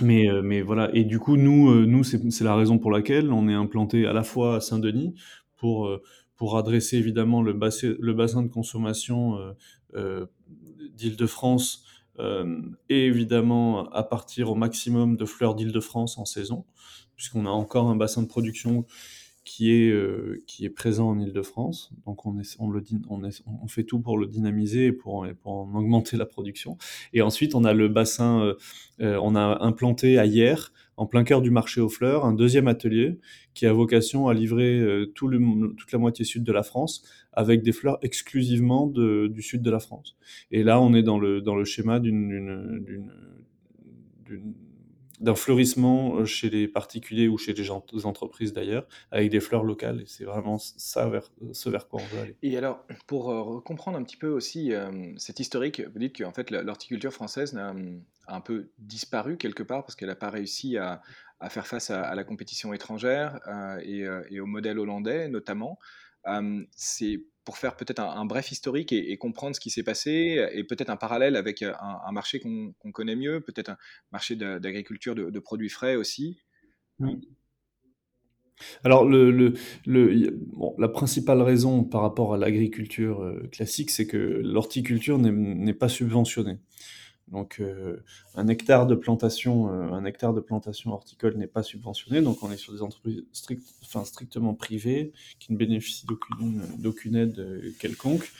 Mais, 0.00 0.26
mais 0.42 0.62
voilà, 0.62 0.90
et 0.94 1.04
du 1.04 1.18
coup, 1.18 1.36
nous, 1.36 1.84
nous 1.86 2.02
c'est 2.02 2.44
la 2.44 2.56
raison 2.56 2.78
pour 2.78 2.90
laquelle 2.90 3.30
on 3.30 3.46
est 3.46 3.54
implanté 3.54 4.06
à 4.06 4.14
la 4.14 4.22
fois 4.22 4.56
à 4.56 4.60
Saint-Denis 4.60 5.14
pour, 5.56 5.90
pour 6.34 6.56
adresser 6.56 6.96
évidemment 6.96 7.42
le 7.42 7.52
bassin, 7.52 7.94
le 7.98 8.14
bassin 8.14 8.42
de 8.42 8.48
consommation 8.48 9.38
d'Île-de-France 10.94 11.84
et 12.88 13.06
évidemment 13.06 13.90
à 13.90 14.02
partir 14.02 14.50
au 14.50 14.54
maximum 14.54 15.16
de 15.16 15.26
fleurs 15.26 15.54
d'Île-de-France 15.54 16.16
en 16.16 16.24
saison 16.24 16.64
puisqu'on 17.22 17.46
a 17.46 17.50
encore 17.50 17.88
un 17.88 17.94
bassin 17.94 18.20
de 18.20 18.26
production 18.26 18.84
qui 19.44 19.70
est, 19.70 19.90
euh, 19.90 20.42
qui 20.48 20.64
est 20.64 20.70
présent 20.70 21.08
en 21.10 21.20
Ile-de-France. 21.20 21.92
Donc 22.04 22.26
on, 22.26 22.34
fait 23.68 23.84
tout 23.84 24.00
pour 24.00 24.18
le 24.18 24.26
dynamiser 24.26 24.86
et 24.86 24.92
pour, 24.92 25.24
en 25.44 25.72
augmenter 25.72 26.16
la 26.16 26.26
production. 26.26 26.78
Et 27.12 27.22
ensuite, 27.22 27.54
on 27.54 27.62
a 27.62 27.74
le 27.74 27.86
bassin, 27.86 28.42
euh, 28.42 28.54
euh, 29.02 29.20
on 29.22 29.36
a 29.36 29.62
implanté 29.62 30.18
à 30.18 30.26
Hier, 30.26 30.72
en 30.96 31.06
plein 31.06 31.22
cœur 31.22 31.42
du 31.42 31.52
marché 31.52 31.80
aux 31.80 31.88
fleurs, 31.88 32.24
un 32.24 32.34
deuxième 32.34 32.66
atelier 32.66 33.20
qui 33.54 33.66
a 33.66 33.72
vocation 33.72 34.26
à 34.26 34.34
livrer 34.34 34.84
toute 35.14 35.92
la 35.92 35.98
moitié 35.98 36.24
sud 36.24 36.42
de 36.42 36.52
la 36.52 36.64
France 36.64 37.04
avec 37.32 37.62
des 37.62 37.72
fleurs 37.72 37.98
exclusivement 38.02 38.88
du 38.88 39.42
sud 39.42 39.62
de 39.62 39.70
la 39.70 39.78
France. 39.78 40.16
Et 40.50 40.64
là, 40.64 40.80
on 40.80 40.92
est 40.92 41.04
dans 41.04 41.20
le, 41.20 41.40
dans 41.40 41.54
le 41.54 41.64
schéma 41.64 42.00
d'une 42.00 42.84
d'un 45.22 45.36
fleurissement 45.36 46.16
euh, 46.16 46.24
chez 46.24 46.50
les 46.50 46.66
particuliers 46.68 47.28
ou 47.28 47.38
chez 47.38 47.54
les 47.54 47.70
entreprises 47.70 48.52
d'ailleurs, 48.52 48.86
avec 49.10 49.30
des 49.30 49.40
fleurs 49.40 49.62
locales. 49.62 50.02
Et 50.02 50.06
c'est 50.06 50.24
vraiment 50.24 50.58
ça 50.58 51.10
ce 51.52 51.68
vers 51.70 51.88
quoi 51.88 52.00
on 52.02 52.14
veut 52.14 52.22
aller. 52.22 52.36
Et 52.42 52.58
alors, 52.58 52.84
pour 53.06 53.30
euh, 53.30 53.60
comprendre 53.60 53.96
un 53.96 54.02
petit 54.02 54.16
peu 54.16 54.28
aussi 54.28 54.74
euh, 54.74 55.12
cette 55.16 55.38
historique, 55.38 55.80
vous 55.80 55.98
dites 55.98 56.18
qu'en 56.18 56.32
fait 56.32 56.50
l'horticulture 56.50 57.12
française 57.12 57.56
a, 57.56 57.74
un 58.28 58.40
peu 58.40 58.70
disparu 58.78 59.36
quelque 59.36 59.62
part 59.62 59.84
parce 59.84 59.96
qu'elle 59.96 60.08
n'a 60.08 60.14
pas 60.14 60.30
réussi 60.30 60.76
à, 60.76 61.02
faire 61.48 61.66
face 61.66 61.90
à, 61.90 62.14
la 62.14 62.24
compétition 62.24 62.72
étrangère 62.72 63.40
et, 63.82 64.04
et, 64.30 64.38
au 64.38 64.46
modèle 64.46 64.78
hollandais 64.78 65.28
notamment. 65.28 65.78
c'est 66.76 67.24
pour 67.44 67.58
faire 67.58 67.76
peut-être 67.76 68.00
un, 68.00 68.24
bref 68.24 68.52
historique 68.52 68.92
et, 68.92 69.16
comprendre 69.16 69.56
ce 69.56 69.60
qui 69.60 69.70
s'est 69.70 69.82
passé, 69.82 70.46
et 70.52 70.64
peut-être 70.64 70.90
un 70.90 70.96
parallèle 70.96 71.36
avec 71.36 71.62
un, 71.62 72.12
marché 72.12 72.40
qu'on 72.40 72.92
connaît 72.92 73.16
mieux, 73.16 73.40
peut-être 73.40 73.70
un 73.70 73.76
marché 74.12 74.36
d'agriculture 74.36 75.14
de, 75.14 75.38
produits 75.40 75.68
frais 75.68 75.96
aussi. 75.96 76.38
Mmh. 76.98 77.14
Alors, 78.84 79.04
le, 79.04 79.54
la 79.86 80.88
principale 80.88 81.42
raison 81.42 81.84
par 81.84 82.02
rapport 82.02 82.34
à 82.34 82.36
l'agriculture 82.36 83.22
euh, 83.22 83.48
classique, 83.50 83.90
c'est 83.90 84.06
que 84.06 84.16
l'horticulture 84.16 85.18
n'est 85.18 85.74
pas 85.74 85.88
subventionnée. 85.88 86.58
Donc, 87.32 87.60
euh, 87.60 87.96
un 88.34 88.46
hectare 88.48 88.86
de 88.86 88.94
plantation, 88.94 89.68
euh, 89.68 89.92
un 89.92 90.04
hectare 90.04 90.34
de 90.34 90.40
plantation 90.40 90.92
horticole 90.92 91.36
n'est 91.36 91.46
pas 91.46 91.62
subventionné. 91.62 92.20
Donc, 92.20 92.42
on 92.42 92.52
est 92.52 92.56
sur 92.56 92.72
des 92.72 92.82
entreprises 92.82 93.24
strictement 93.32 94.54
privées 94.54 95.12
qui 95.38 95.52
ne 95.52 95.56
bénéficient 95.56 96.06
d'aucune 96.78 97.16
aide 97.16 97.74
quelconque. 97.78 98.30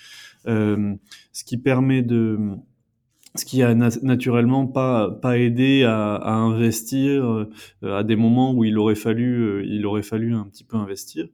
ce 0.45 1.45
qui 1.45 1.57
permet 1.57 2.03
de 2.03 2.59
ce 3.35 3.45
qui 3.47 3.63
a 3.63 3.75
naturellement 3.75 4.67
pas 4.67 5.39
aidé 5.39 5.85
à, 5.85 6.35
investir 6.35 7.25
euh, 7.25 7.51
à 7.83 8.05
des 8.05 8.17
moments 8.17 8.53
où 8.53 8.65
il 8.65 8.79
aurait 8.79 8.95
fallu 8.95 9.43
euh, 9.43 9.65
il 9.65 9.87
aurait 9.87 10.03
fallu 10.03 10.35
un 10.35 10.45
petit 10.45 10.65
peu 10.65 10.77
investir. 10.77 11.27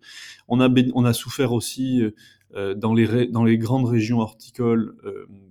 On 0.49 0.61
a 0.61 1.13
souffert 1.13 1.53
aussi 1.53 2.03
euh, 2.03 2.15
dans 2.55 2.95
les 2.95 3.27
dans 3.27 3.45
les 3.45 3.59
grandes 3.59 3.87
régions 3.87 4.21
horticoles 4.21 4.95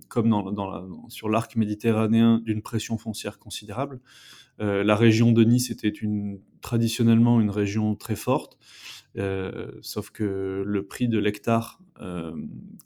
comme 0.08 0.28
dans, 0.28 1.08
sur 1.08 1.28
l'arc 1.28 1.54
méditerranéen 1.56 2.40
d'une 2.44 2.62
pression 2.62 2.98
foncière 2.98 3.38
considérable. 3.38 4.00
la 4.58 4.96
région 4.96 5.32
de 5.32 5.44
Nice 5.44 5.70
était 5.70 5.88
une 5.88 6.40
traditionnellement 6.60 7.40
une 7.40 7.50
région 7.50 7.94
très 7.94 8.16
forte. 8.16 8.58
Euh, 9.16 9.72
sauf 9.80 10.10
que 10.10 10.62
le 10.64 10.86
prix 10.86 11.08
de 11.08 11.18
l'hectare, 11.18 11.80
euh, 12.00 12.32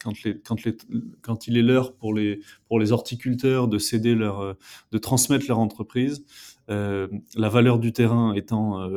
quand, 0.03 1.47
il 1.47 1.57
est 1.57 1.63
l'heure 1.63 1.95
pour 1.95 2.15
les, 2.15 2.41
pour 2.69 2.79
les 2.79 2.93
horticulteurs 2.93 3.69
de 3.69 3.79
céder 3.79 4.15
leur, 4.15 4.41
euh, 4.41 4.55
de 4.93 4.99
transmettre 4.99 5.47
leur 5.49 5.59
entreprise, 5.59 6.25
la 6.69 7.49
valeur 7.51 7.79
du 7.79 7.93
terrain 7.93 8.33
étant 8.33 8.89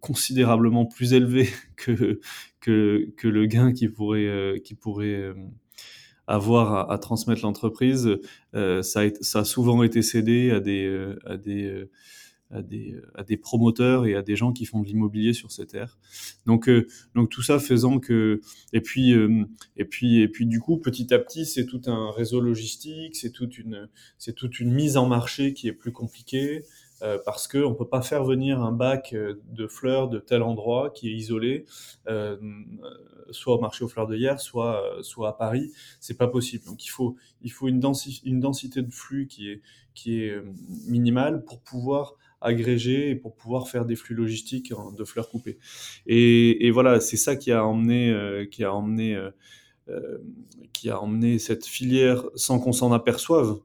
considérablement 0.00 0.86
plus 0.86 1.12
élevée 1.12 1.48
que, 1.76 2.18
que, 2.64 3.28
le 3.28 3.46
gain 3.46 3.72
qui 3.72 3.88
pourrait, 3.88 4.60
qui 4.64 4.74
pourrait 4.74 5.34
avoir 6.26 6.90
à, 6.90 6.98
transmettre 6.98 7.42
l'entreprise, 7.42 8.18
ça, 8.52 9.00
a, 9.00 9.10
ça, 9.20 9.40
a 9.40 9.44
souvent 9.44 9.82
été 9.82 10.00
cédé 10.02 10.50
à 10.50 10.60
des, 10.60 10.88
promoteurs 13.36 14.06
et 14.06 14.14
à 14.14 14.22
des 14.22 14.36
gens 14.36 14.52
qui 14.52 14.64
font 14.64 14.80
de 14.80 14.86
l'immobilier 14.86 15.34
sur 15.34 15.52
ces 15.52 15.66
terres. 15.66 15.98
Donc, 16.46 16.68
euh, 16.68 16.86
tout 17.30 17.42
ça 17.42 17.58
faisant 17.58 17.98
que 17.98 18.40
et 18.72 18.80
puis 18.80 19.12
euh, 19.12 19.44
du 20.40 20.60
coup 20.60 20.78
petit 20.78 21.12
à 21.12 21.18
petit 21.18 21.46
c'est 21.46 21.66
tout 21.66 21.82
un 21.86 22.12
réseau 22.12 22.40
logistique, 22.40 23.16
c'est 23.16 23.32
toute 23.32 23.58
une 23.58 24.72
mise 24.72 24.96
en 24.96 25.06
marché 25.06 25.52
qui 25.52 25.68
est 25.68 25.72
plus 25.72 25.92
compliquée. 25.92 26.62
Euh, 27.04 27.18
parce 27.24 27.46
qu'on 27.46 27.70
ne 27.70 27.74
peut 27.74 27.88
pas 27.88 28.02
faire 28.02 28.24
venir 28.24 28.60
un 28.62 28.72
bac 28.72 29.14
de 29.14 29.66
fleurs 29.66 30.08
de 30.08 30.18
tel 30.18 30.42
endroit 30.42 30.90
qui 30.90 31.10
est 31.10 31.12
isolé, 31.12 31.66
euh, 32.08 32.36
soit 33.30 33.54
au 33.54 33.60
marché 33.60 33.84
aux 33.84 33.88
fleurs 33.88 34.06
de 34.06 34.16
hier, 34.16 34.40
soit, 34.40 34.82
soit 35.02 35.28
à 35.28 35.32
Paris. 35.32 35.70
C'est 36.00 36.16
pas 36.16 36.28
possible. 36.28 36.64
Donc 36.64 36.84
il 36.84 36.88
faut, 36.88 37.16
il 37.42 37.52
faut 37.52 37.68
une, 37.68 37.82
une 38.24 38.40
densité 38.40 38.82
de 38.82 38.90
flux 38.90 39.26
qui 39.26 39.50
est, 39.50 39.62
qui 39.94 40.22
est 40.22 40.42
minimale 40.88 41.44
pour 41.44 41.60
pouvoir 41.60 42.16
agrégé 42.44 43.10
et 43.10 43.16
pour 43.16 43.34
pouvoir 43.34 43.68
faire 43.68 43.84
des 43.84 43.96
flux 43.96 44.14
logistiques 44.14 44.72
de 44.96 45.04
fleurs 45.04 45.28
coupées. 45.28 45.58
Et, 46.06 46.70
voilà, 46.70 47.00
c'est 47.00 47.16
ça 47.16 47.36
qui 47.36 47.50
a 47.50 47.64
emmené, 47.64 48.10
euh, 48.10 48.44
qui 48.46 48.62
a 48.64 48.72
emmené, 48.72 49.16
euh, 49.16 49.24
euh, 49.24 49.30
qui 50.72 50.88
a 50.88 50.98
emmené 50.98 51.38
cette 51.38 51.66
filière 51.66 52.24
sans 52.34 52.58
qu'on 52.58 52.72
s'en 52.72 52.92
aperçoive, 52.92 53.58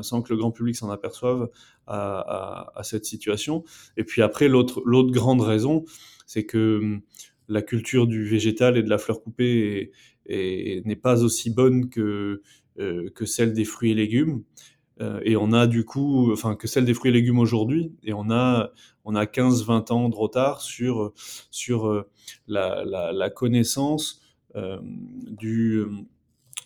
sans 0.00 0.22
que 0.22 0.32
le 0.32 0.38
grand 0.38 0.50
public 0.50 0.74
s'en 0.74 0.90
aperçoive 0.90 1.50
à, 1.86 2.80
cette 2.82 3.04
situation. 3.04 3.62
Et 3.96 4.04
puis 4.04 4.22
après, 4.22 4.48
l'autre, 4.48 4.82
grande 5.10 5.42
raison, 5.42 5.84
c'est 6.26 6.46
que 6.46 6.78
hum, 6.78 7.00
la 7.48 7.62
culture 7.62 8.06
du 8.06 8.24
végétal 8.24 8.76
et 8.76 8.82
de 8.82 8.88
la 8.88 8.98
fleur 8.98 9.22
coupée 9.22 9.92
n'est 10.28 11.00
pas 11.00 11.22
aussi 11.22 11.50
bonne 11.50 11.90
que, 11.90 12.40
que 12.76 13.26
celle 13.26 13.52
des 13.52 13.64
fruits 13.64 13.90
et 13.90 13.94
légumes. 13.94 14.42
Euh, 15.00 15.20
et 15.24 15.36
on 15.36 15.52
a 15.52 15.66
du 15.66 15.84
coup, 15.84 16.32
enfin 16.32 16.56
que 16.56 16.66
celle 16.66 16.84
des 16.84 16.94
fruits 16.94 17.10
et 17.10 17.14
légumes 17.14 17.38
aujourd'hui, 17.38 17.92
et 18.02 18.12
on 18.14 18.30
a 18.30 18.70
on 19.04 19.14
a 19.14 19.24
15-20 19.26 19.92
ans 19.92 20.08
de 20.08 20.16
retard 20.16 20.62
sur 20.62 21.12
sur 21.50 21.86
euh, 21.88 22.08
la, 22.48 23.30
connaissance 23.30 24.20
euh, 24.22 24.25
du 24.56 25.84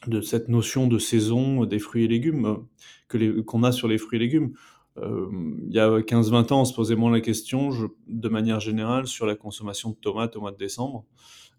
de 0.07 0.21
cette 0.21 0.49
notion 0.49 0.87
de 0.87 0.99
saison 0.99 1.65
des 1.65 1.79
fruits 1.79 2.05
et 2.05 2.09
légumes 2.09 2.65
que 3.09 3.41
qu'on 3.41 3.63
a 3.65 3.73
sur 3.73 3.89
les 3.89 3.99
fruits 3.99 4.17
et 4.17 4.21
légumes. 4.21 4.55
Euh, 4.99 5.29
il 5.67 5.73
y 5.73 5.79
a 5.79 5.89
15-20 6.01 6.53
ans, 6.53 6.63
on 6.63 6.65
se 6.65 6.75
posait 6.75 6.97
moins 6.97 7.11
la 7.11 7.21
question, 7.21 7.71
de 8.07 8.29
manière 8.29 8.61
générale, 8.61 9.07
sur 9.07 9.27
la 9.27 9.35
consommation 9.35 9.91
de 9.91 9.97
tomates 9.97 10.37
au 10.37 10.41
mois 10.41 10.53
de 10.53 10.57
décembre. 10.57 11.05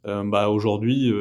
Euh, 0.05 0.23
bah, 0.23 0.49
Aujourd'hui, 0.49 1.11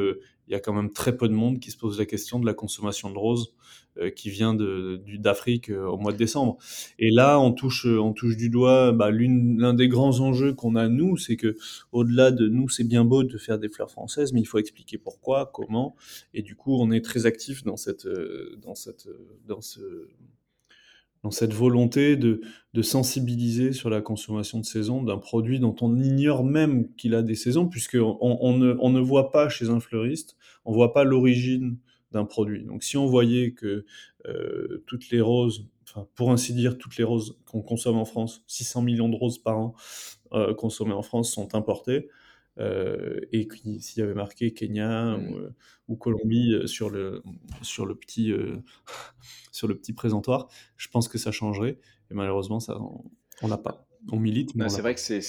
il 0.51 0.53
y 0.53 0.57
a 0.57 0.61
quand 0.61 0.73
même 0.73 0.91
très 0.91 1.17
peu 1.17 1.29
de 1.29 1.33
monde 1.33 1.61
qui 1.61 1.71
se 1.71 1.77
pose 1.77 1.97
la 1.97 2.07
question 2.07 2.41
de 2.41 2.45
la 2.45 2.55
consommation 2.55 3.09
de 3.09 3.17
roses 3.17 3.55
euh, 3.99 4.11
qui 4.11 4.31
vient 4.31 4.53
d'Afrique 4.53 5.71
euh, 5.71 5.87
au 5.87 5.97
mois 5.97 6.11
de 6.11 6.17
décembre. 6.17 6.59
Et 6.99 7.11
là, 7.13 7.39
on 7.39 7.53
touche, 7.53 7.87
euh, 7.87 8.01
on 8.01 8.13
touche 8.13 8.37
du 8.37 8.51
doigt 8.51 8.91
bah, 8.91 9.13
l'un 9.13 9.75
des 9.75 9.87
grands 9.87 10.19
enjeux 10.19 10.53
qu'on 10.53 10.75
a 10.75 10.89
nous, 10.89 11.17
c'est 11.17 11.37
que 11.37 11.57
au-delà 11.93 12.33
de 12.33 12.49
nous, 12.49 12.69
c'est 12.69 12.83
bien 12.83 13.05
beau 13.05 13.23
de 13.23 13.39
faire 13.39 13.61
des 13.61 13.69
fleurs 13.69 13.93
françaises, 13.93 14.33
mais 14.33 14.41
il 14.41 14.45
faut 14.45 14.59
expliquer 14.59 14.99
pourquoi, 14.99 15.53
comment. 15.55 15.95
Et 16.35 16.43
du 16.43 16.57
coup, 16.57 16.75
on 16.81 16.91
est 16.91 17.05
très 17.05 17.27
actif 17.27 17.63
dans 17.63 17.77
cette, 17.77 18.09
dans 18.61 18.75
cette, 18.75 19.09
dans 19.47 19.61
ce, 19.61 20.09
dans 21.23 21.31
cette 21.31 21.53
volonté 21.53 22.17
de, 22.17 22.41
sensibiliser 22.83 23.73
sur 23.73 23.91
la 23.91 24.01
consommation 24.01 24.59
de 24.59 24.65
saison 24.65 25.03
d'un 25.03 25.19
produit 25.19 25.61
dont 25.61 25.77
on 25.83 25.97
ignore 25.97 26.45
même 26.45 26.93
qu'il 26.95 27.15
a 27.15 27.23
des 27.23 27.35
saisons, 27.35 27.69
puisqu'on 27.69 28.17
on 28.21 28.57
ne, 28.57 28.73
ne 28.73 29.01
voit 29.01 29.31
pas 29.31 29.49
chez 29.49 29.69
un 29.69 29.81
fleuriste, 29.81 30.37
on 30.65 30.73
voit 30.73 30.93
pas 30.93 31.05
l'origine 31.05 31.77
d'un 32.13 32.25
produit. 32.25 32.65
Donc 32.65 32.83
si 32.83 32.97
on 32.97 33.07
voyait 33.07 33.53
que 33.53 33.85
euh, 34.27 34.83
toutes 34.87 35.11
les 35.11 35.21
roses, 35.21 35.69
pour 36.15 36.31
ainsi 36.31 36.55
dire 36.55 36.79
toutes 36.79 36.97
les 36.97 37.05
roses 37.05 37.39
qu'on 37.45 37.63
consomme 37.63 37.99
en 37.99 38.05
France, 38.05 38.43
600 38.47 38.83
millions 38.83 39.09
de 39.09 39.17
roses 39.17 39.39
par 39.39 39.59
an 39.59 39.75
euh, 40.33 40.55
consommées 40.55 40.93
en 40.93 41.03
France 41.03 41.33
sont 41.33 41.55
importées, 41.55 42.09
euh, 42.61 43.21
et 43.33 43.49
s'il 43.79 44.01
y 44.01 44.03
avait 44.03 44.15
marqué 44.15 44.53
Kenya 44.53 45.17
mmh. 45.17 45.53
ou, 45.89 45.97
Colombie 45.97 46.55
sur 46.67 46.91
le, 46.91 47.23
sur, 47.63 47.87
le 47.87 47.95
petit, 47.95 48.33
sur 49.53 49.67
le 49.67 49.77
petit 49.77 49.93
présentoir, 49.93 50.49
je 50.77 50.89
pense 50.89 51.09
que 51.09 51.19
ça 51.19 51.33
changerait. 51.33 51.79
Et 52.11 52.15
malheureusement, 52.15 52.61
ça, 52.61 52.79
on 53.43 53.49
l'a 53.49 53.59
pas. 53.59 53.87
On 54.13 54.19
milite. 54.19 54.55
Mais 54.55 54.69
c'est 54.69 54.83
vrai 54.83 54.95
que 54.95 55.01
c'est 55.01 55.21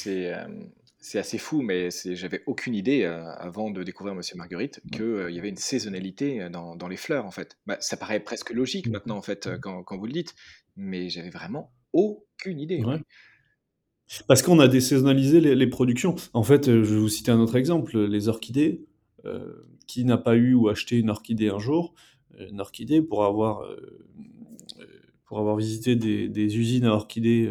c'est 1.01 1.17
assez 1.17 1.39
fou, 1.39 1.63
mais 1.63 1.89
j'avais 2.05 2.43
aucune 2.45 2.75
idée 2.75 3.03
euh, 3.03 3.25
avant 3.33 3.71
de 3.71 3.83
découvrir 3.83 4.13
Monsieur 4.13 4.37
Marguerite 4.37 4.81
qu'il 4.91 5.01
euh, 5.01 5.31
y 5.31 5.39
avait 5.39 5.49
une 5.49 5.57
saisonnalité 5.57 6.43
euh, 6.43 6.49
dans, 6.49 6.75
dans 6.75 6.87
les 6.87 6.95
fleurs 6.95 7.25
en 7.25 7.31
fait. 7.31 7.57
Bah, 7.65 7.77
ça 7.79 7.97
paraît 7.97 8.19
presque 8.19 8.51
logique 8.51 8.87
mmh. 8.87 8.91
maintenant 8.91 9.17
en 9.17 9.21
fait 9.23 9.49
quand, 9.61 9.83
quand 9.83 9.97
vous 9.97 10.05
le 10.05 10.13
dites, 10.13 10.35
mais 10.75 11.09
j'avais 11.09 11.31
vraiment 11.31 11.73
aucune 11.91 12.59
idée. 12.59 12.83
Parce 14.27 14.41
qu'on 14.41 14.59
a 14.59 14.67
désaisonnalisé 14.67 15.39
les, 15.39 15.67
productions. 15.67 16.15
En 16.33 16.43
fait, 16.43 16.65
je 16.65 16.93
vais 16.93 16.99
vous 16.99 17.09
citer 17.09 17.31
un 17.31 17.39
autre 17.39 17.55
exemple 17.55 17.97
les 17.99 18.27
orchidées. 18.27 18.85
qui 19.87 20.05
n'a 20.05 20.17
pas 20.17 20.35
eu 20.35 20.53
ou 20.53 20.69
acheté 20.69 20.97
une 20.97 21.09
orchidée 21.09 21.49
un 21.49 21.59
jour 21.59 21.93
Une 22.37 22.59
orchidée 22.59 23.01
pour 23.01 23.23
avoir 23.25 23.63
pour 25.25 25.39
avoir 25.39 25.55
visité 25.55 25.95
des, 25.95 26.57
usines 26.57 26.85
à 26.85 26.91
orchidées 26.91 27.49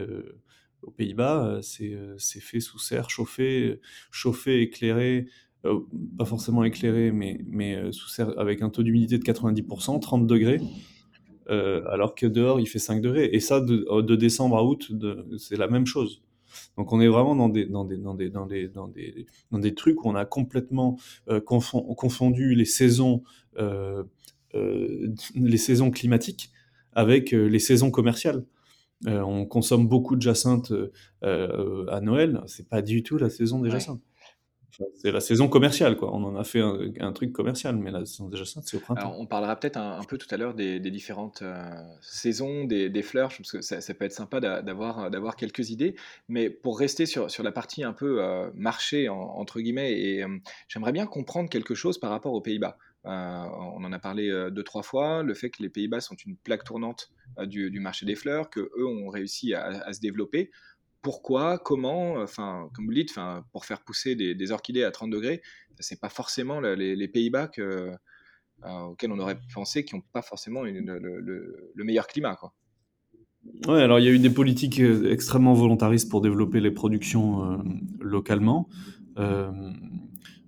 aux 0.82 0.90
Pays-Bas, 0.90 1.46
euh, 1.46 1.60
euh, 1.82 2.14
c'est 2.18 2.40
fait 2.40 2.60
sous 2.60 2.78
serre, 2.78 3.10
chauffé, 3.10 3.80
chauffé, 4.10 4.62
éclairé, 4.62 5.26
euh, 5.64 5.80
pas 6.16 6.24
forcément 6.24 6.64
éclairé, 6.64 7.12
mais, 7.12 7.40
mais 7.46 7.92
sous 7.92 8.08
serre 8.08 8.38
avec 8.38 8.62
un 8.62 8.70
taux 8.70 8.82
d'humidité 8.82 9.18
de 9.18 9.24
90%, 9.24 10.00
30 10.00 10.26
degrés, 10.26 10.60
alors 11.48 12.14
que 12.14 12.26
dehors 12.26 12.60
il 12.60 12.66
fait 12.66 12.78
5 12.78 13.00
degrés. 13.00 13.28
Et 13.32 13.40
ça, 13.40 13.60
de, 13.60 14.14
décembre 14.14 14.56
à 14.56 14.64
août, 14.64 14.92
c'est 15.38 15.56
la 15.56 15.66
même 15.66 15.86
chose. 15.86 16.22
Donc 16.76 16.92
on 16.92 17.00
est 17.00 17.08
vraiment 17.08 17.36
dans 17.36 17.48
des, 17.48 17.66
dans 17.66 17.84
des, 17.84 17.96
dans 17.96 18.14
des, 18.14 18.28
dans 18.28 18.46
des, 18.46 18.68
dans 18.68 18.88
des, 18.88 19.26
dans 19.50 19.58
des 19.58 19.74
trucs 19.74 20.04
où 20.04 20.08
on 20.08 20.14
a 20.14 20.24
complètement 20.24 20.98
confondu 21.44 22.54
les 22.54 22.64
saisons, 22.64 23.22
les 24.54 25.58
saisons 25.58 25.90
climatiques 25.90 26.50
avec 26.92 27.30
les 27.30 27.58
saisons 27.58 27.90
commerciales. 27.90 28.44
Euh, 29.06 29.22
on 29.22 29.46
consomme 29.46 29.88
beaucoup 29.88 30.14
de 30.14 30.22
jacinthe 30.22 30.72
euh, 30.72 30.92
euh, 31.24 31.86
à 31.88 32.00
Noël. 32.00 32.42
C'est 32.46 32.68
pas 32.68 32.82
du 32.82 33.02
tout 33.02 33.16
la 33.16 33.30
saison 33.30 33.60
des 33.60 33.70
jacinthes. 33.70 34.02
C'est 34.94 35.10
la 35.10 35.20
saison 35.20 35.48
commerciale, 35.48 35.96
quoi. 35.96 36.14
On 36.14 36.22
en 36.24 36.36
a 36.36 36.44
fait 36.44 36.60
un, 36.60 37.12
truc 37.12 37.32
commercial, 37.32 37.76
mais 37.76 37.90
la 37.90 38.04
saison 38.04 38.28
des 38.28 38.36
jacinthes, 38.36 38.64
c'est 38.66 38.76
au 38.76 38.80
printemps. 38.80 39.14
on 39.18 39.26
parlera 39.26 39.56
peut-être 39.56 39.76
un, 39.76 40.02
peu 40.04 40.18
tout 40.18 40.28
à 40.30 40.36
l'heure 40.36 40.54
des, 40.54 40.78
différentes 40.80 41.42
saisons, 42.00 42.64
des, 42.64 43.02
fleurs. 43.02 43.30
Je 43.30 43.38
pense 43.38 43.52
que 43.52 43.60
ça, 43.60 43.94
peut 43.94 44.04
être 44.04 44.12
sympa 44.12 44.40
d'avoir, 44.40 45.10
d'avoir 45.10 45.36
quelques 45.36 45.70
idées. 45.70 45.94
Mais 46.28 46.50
pour 46.50 46.78
rester 46.78 47.06
sur, 47.06 47.28
la 47.42 47.52
partie 47.52 47.82
un 47.84 47.92
peu 47.92 48.20
marché, 48.54 49.08
entre 49.08 49.60
guillemets, 49.60 49.92
et 49.92 50.24
j'aimerais 50.68 50.92
bien 50.92 51.06
comprendre 51.06 51.48
quelque 51.48 51.74
chose 51.74 51.98
par 51.98 52.10
rapport 52.10 52.32
aux 52.32 52.40
Pays-Bas. 52.40 52.78
on 53.04 53.84
en 53.84 53.92
a 53.92 53.98
parlé 53.98 54.30
deux, 54.50 54.62
trois 54.64 54.82
fois, 54.82 55.22
le 55.22 55.34
fait 55.34 55.50
que 55.50 55.62
les 55.62 55.68
Pays-Bas 55.68 56.00
sont 56.00 56.16
une 56.26 56.36
plaque 56.36 56.64
tournante 56.64 57.10
du, 57.46 57.80
marché 57.80 58.06
des 58.06 58.14
fleurs, 58.14 58.50
qu'eux 58.50 58.86
ont 58.86 59.08
réussi 59.08 59.54
à, 59.54 59.92
se 59.92 60.00
développer. 60.00 60.50
Pourquoi 61.02 61.58
Comment 61.58 62.14
Enfin, 62.14 62.68
comme 62.74 62.86
vous 62.86 62.94
dites, 62.94 63.14
pour 63.52 63.64
faire 63.64 63.82
pousser 63.82 64.14
des, 64.14 64.52
orchidées 64.52 64.84
à 64.84 64.90
30 64.90 65.10
degrés, 65.10 65.42
c'est 65.78 66.00
pas 66.00 66.10
forcément 66.10 66.60
les, 66.60 67.08
Pays-Bas 67.08 67.50
auxquels 68.64 69.12
on 69.12 69.18
aurait 69.18 69.38
pensé 69.54 69.84
qui 69.84 69.96
n'ont 69.96 70.02
pas 70.12 70.22
forcément 70.22 70.62
le, 70.62 71.84
meilleur 71.84 72.06
climat. 72.06 72.36
Quoi. 72.36 72.52
Ouais, 73.66 73.82
alors 73.82 73.98
il 73.98 74.04
y 74.04 74.08
a 74.08 74.10
eu 74.10 74.18
des 74.18 74.30
politiques 74.30 74.80
euh, 74.80 75.10
extrêmement 75.10 75.54
volontaristes 75.54 76.10
pour 76.10 76.20
développer 76.20 76.60
les 76.60 76.70
productions 76.70 77.52
euh, 77.52 77.56
localement. 77.98 78.68
Euh, 79.18 79.50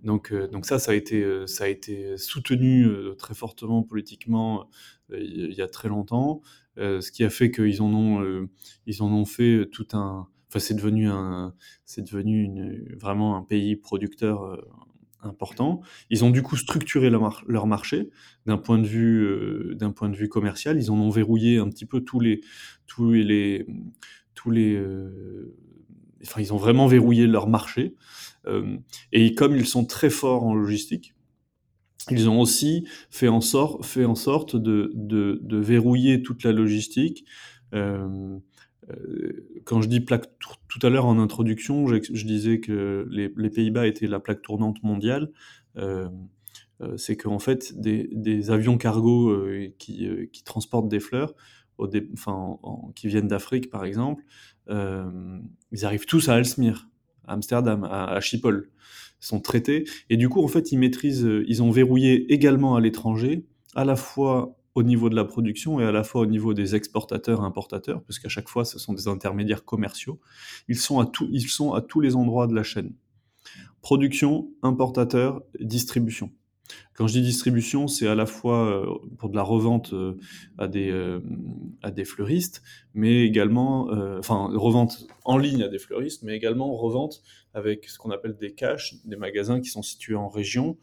donc, 0.03 0.33
ça, 0.65 0.81
ça 0.81 0.91
a 0.91 0.95
été, 0.95 2.17
soutenu 2.17 2.89
très 3.19 3.35
fortement 3.35 3.85
politiquement 3.85 4.69
il 5.13 5.53
y 5.53 5.63
a 5.63 5.69
très 5.69 5.89
longtemps, 5.89 6.41
ce 6.77 7.13
qui 7.13 7.23
a 7.23 7.31
fait 7.31 7.53
qu'ils 7.53 7.83
en 7.83 7.95
ont 7.95 9.25
fait 9.25 9.69
tout 9.71 9.87
un. 9.93 10.27
C'est 10.61 10.75
devenu 10.75 11.09
un, 11.09 11.55
c'est 11.85 12.03
devenu 12.03 12.97
vraiment 12.99 13.37
un 13.37 13.43
pays 13.43 13.77
producteur 13.77 14.59
important. 15.23 15.81
Ils 16.11 16.25
ont 16.25 16.31
du 16.31 16.43
coup 16.43 16.57
structuré 16.57 17.11
leur, 17.11 17.67
marché 17.67 18.11
d'un 18.47 18.59
point 18.59 18.79
de 18.79 18.87
vue 18.87 19.23
euh, 19.23 19.75
d'un 19.75 19.93
point 19.93 20.09
de 20.09 20.17
vue 20.17 20.29
commercial. 20.29 20.79
Ils 20.79 20.91
en 20.91 20.99
ont 20.99 21.11
verrouillé 21.11 21.59
un 21.59 21.69
petit 21.69 21.87
peu 21.87 22.01
tous 22.01 22.21
les 22.21 22.41
tous 22.87 23.13
les 23.13 23.67
tous 24.35 24.51
les 24.51 24.75
euh, 24.75 25.55
enfin 26.23 26.41
ils 26.41 26.53
ont 26.53 26.57
vraiment 26.57 26.87
verrouillé 26.87 27.27
leur 27.27 27.49
marché. 27.49 27.95
Euh, 28.47 28.77
et 29.13 29.35
comme 29.35 29.57
ils 29.57 29.67
sont 29.67 29.85
très 29.85 30.11
forts 30.11 30.45
en 30.45 30.55
logistique, 30.55 31.15
ils 32.11 32.29
ont 32.29 32.41
aussi 32.41 32.87
fait 33.11 33.29
en 33.29 33.41
fait 33.83 34.05
en 34.05 34.17
sorte 34.17 34.57
de 34.57 34.91
de, 34.95 35.57
verrouiller 35.57 36.23
toute 36.23 36.43
la 36.43 36.53
logistique. 36.53 37.25
Euh, 37.75 38.09
euh, 38.09 38.39
quand 39.65 39.81
je 39.81 39.89
dis 39.89 40.01
plaque 40.01 40.27
tout 40.69 40.85
à 40.87 40.91
l'heure 40.91 41.07
en 41.07 41.19
introduction, 41.19 41.87
je, 41.87 42.27
disais 42.27 42.61
que 42.61 43.07
les, 43.11 43.51
Pays-Bas 43.51 43.87
étaient 43.87 44.07
la 44.07 44.21
plaque 44.21 44.43
tournante 44.43 44.83
mondiale. 44.83 45.31
Euh, 45.77 46.09
euh, 46.81 46.97
c'est 46.97 47.17
qu'en 47.17 47.39
fait, 47.39 47.79
des, 47.79 48.51
avions 48.51 48.79
cargo 48.79 49.37
qui, 49.79 50.43
transportent 50.45 50.89
des 50.89 51.01
fleurs, 51.01 51.35
enfin, 51.79 52.59
qui 52.95 53.09
viennent 53.09 53.29
d'Afrique 53.29 53.71
par 53.71 53.85
exemple, 53.85 54.25
ils 54.69 55.85
arrivent 55.85 56.07
tous 56.07 56.29
à 56.29 56.35
Alsmere, 56.35 56.89
à 57.27 57.35
Amsterdam, 57.35 57.85
à, 57.85 58.07
à 58.07 58.21
Schiphol. 58.21 58.71
Sont 59.21 59.39
traités. 59.39 59.85
Et 60.11 60.17
du 60.17 60.29
coup, 60.29 60.43
en 60.43 60.49
fait, 60.49 60.73
ils 60.73 60.79
maîtrisent, 60.81 61.29
ils 61.47 61.63
ont 61.63 61.71
verrouillé 61.71 62.33
également 62.33 62.75
à 62.75 62.81
l'étranger, 62.81 63.47
à 63.77 63.85
la 63.85 63.95
fois 63.95 64.59
au 64.75 64.83
niveau 64.83 65.11
de 65.11 65.15
la 65.15 65.25
production 65.25 65.81
et 65.81 65.85
à 65.85 65.93
la 65.93 66.03
fois 66.03 66.23
au 66.23 66.27
niveau 66.27 66.55
des 66.55 66.75
exportateurs 66.75 67.41
et 67.41 67.45
importateurs, 67.45 68.03
parce 68.05 68.19
qu'à 68.19 68.29
chaque 68.29 68.49
fois, 68.49 68.65
ce 68.65 68.79
sont 68.79 68.95
des 68.95 69.09
intermédiaires 69.09 69.65
commerciaux. 69.65 70.21
Ils 70.69 70.79
sont 70.79 70.99
à, 70.99 71.07
tout, 71.07 71.29
ils 71.31 71.49
sont 71.49 71.73
à 71.75 71.83
tous 71.83 72.01
les 72.01 72.17
endroits 72.17 72.47
de 72.47 72.55
la 72.55 72.63
chaîne. 72.63 72.95
Production, 73.83 74.51
importateur, 74.63 75.43
distribution. 75.61 76.31
Quand 76.95 77.07
je 77.07 77.15
dis 77.15 77.23
distribution, 77.23 77.89
c'est 77.89 78.07
à 78.07 78.15
la 78.15 78.27
fois 78.27 78.67
euh, 78.67 78.87
pour 79.19 79.31
de 79.31 79.37
la 79.37 79.43
revente 79.43 79.93
euh, 79.93 80.19
à 80.59 80.69
des, 80.69 80.91
euh, 80.91 81.21
à 81.83 81.91
des 81.91 82.05
fleuristes, 82.05 82.63
mais 82.95 83.25
également, 83.25 83.89
enfin, 84.19 84.51
revente 84.55 85.07
en 85.25 85.39
ligne 85.39 85.63
à 85.63 85.69
des 85.69 85.79
fleuristes, 85.79 86.23
mais 86.23 86.35
également 86.35 86.75
revente 86.77 87.23
avec 87.55 87.89
ce 87.89 87.99
qu'on 87.99 88.11
appelle 88.11 88.37
des 88.37 88.55
caches, 88.55 88.95
des 89.05 89.17
magasins 89.17 89.61
qui 89.61 89.69
sont 89.69 89.83
situés 89.83 90.15
en 90.15 90.29
région, 90.29 90.79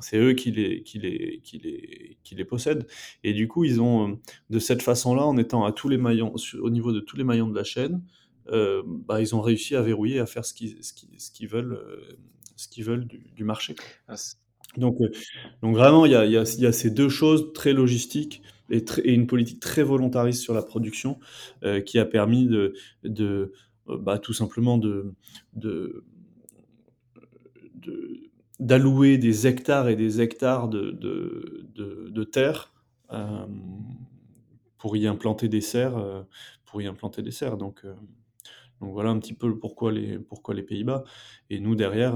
c'est 0.00 0.18
eux 0.18 0.32
qui 0.32 0.50
les, 0.50 0.82
qui, 0.82 0.98
les, 0.98 1.40
qui, 1.42 1.58
les, 1.58 2.18
qui 2.22 2.34
les 2.34 2.44
possèdent. 2.44 2.86
Et 3.24 3.32
du 3.32 3.48
coup, 3.48 3.64
ils 3.64 3.80
ont, 3.80 4.10
euh, 4.10 4.14
de 4.50 4.58
cette 4.58 4.82
façon-là, 4.82 5.24
en 5.24 5.36
étant 5.36 5.64
à 5.64 5.72
tous 5.72 5.88
les 5.88 5.98
maillons, 5.98 6.34
au 6.60 6.70
niveau 6.70 6.92
de 6.92 7.00
tous 7.00 7.16
les 7.16 7.24
maillons 7.24 7.48
de 7.48 7.54
la 7.54 7.64
chaîne, 7.64 8.02
euh, 8.50 8.82
bah, 8.86 9.20
ils 9.20 9.34
ont 9.34 9.40
réussi 9.40 9.76
à 9.76 9.82
verrouiller, 9.82 10.20
à 10.20 10.26
faire 10.26 10.44
ce 10.44 10.54
qu'ils 10.54 10.82
ce 10.82 10.92
ce 11.18 11.30
qu'ils 11.30 11.48
veulent, 11.48 11.74
euh, 11.74 12.16
ce 12.56 12.68
qu'ils 12.68 12.84
veulent 12.84 13.06
du, 13.06 13.44
marché. 13.44 13.74
Ah, 14.08 14.14
donc, 14.76 14.98
donc 15.62 15.76
vraiment, 15.76 16.06
il 16.06 16.12
y 16.12 16.14
a, 16.14 16.24
y, 16.24 16.36
a, 16.36 16.58
y 16.58 16.66
a, 16.66 16.72
ces 16.72 16.90
deux 16.90 17.08
choses 17.08 17.52
très 17.52 17.72
logistiques 17.72 18.42
et, 18.70 18.84
et, 19.04 19.12
une 19.14 19.26
politique 19.26 19.60
très 19.60 19.82
volontariste 19.82 20.42
sur 20.42 20.54
la 20.54 20.62
production 20.62 21.18
qui 21.86 21.98
a 21.98 22.04
permis 22.04 22.46
de, 22.46 22.74
de 23.02 23.52
bah, 23.86 24.18
tout 24.18 24.34
simplement 24.34 24.78
de 24.78 25.14
d'allouer 28.58 29.18
des 29.18 29.46
hectares 29.46 29.88
et 29.88 29.96
des 29.96 30.20
hectares 30.20 30.68
de, 30.68 30.90
de, 30.90 32.24
terre 32.24 32.72
euh, 33.12 33.46
pour 34.78 34.96
y 34.96 35.06
implanter 35.06 35.48
des 35.48 35.60
serres, 35.60 35.96
euh, 35.96 36.22
pour 36.64 36.82
y 36.82 36.86
implanter 36.86 37.22
des 37.22 37.30
serres. 37.30 37.56
Donc, 37.56 37.84
euh, 37.84 37.94
donc 38.80 38.92
voilà 38.92 39.10
un 39.10 39.18
petit 39.18 39.34
peu 39.34 39.58
pourquoi 39.58 39.92
les, 39.92 40.18
pourquoi 40.18 40.54
les 40.54 40.62
Pays-Bas. 40.62 41.04
Et 41.50 41.60
nous 41.60 41.74
derrière, 41.74 42.14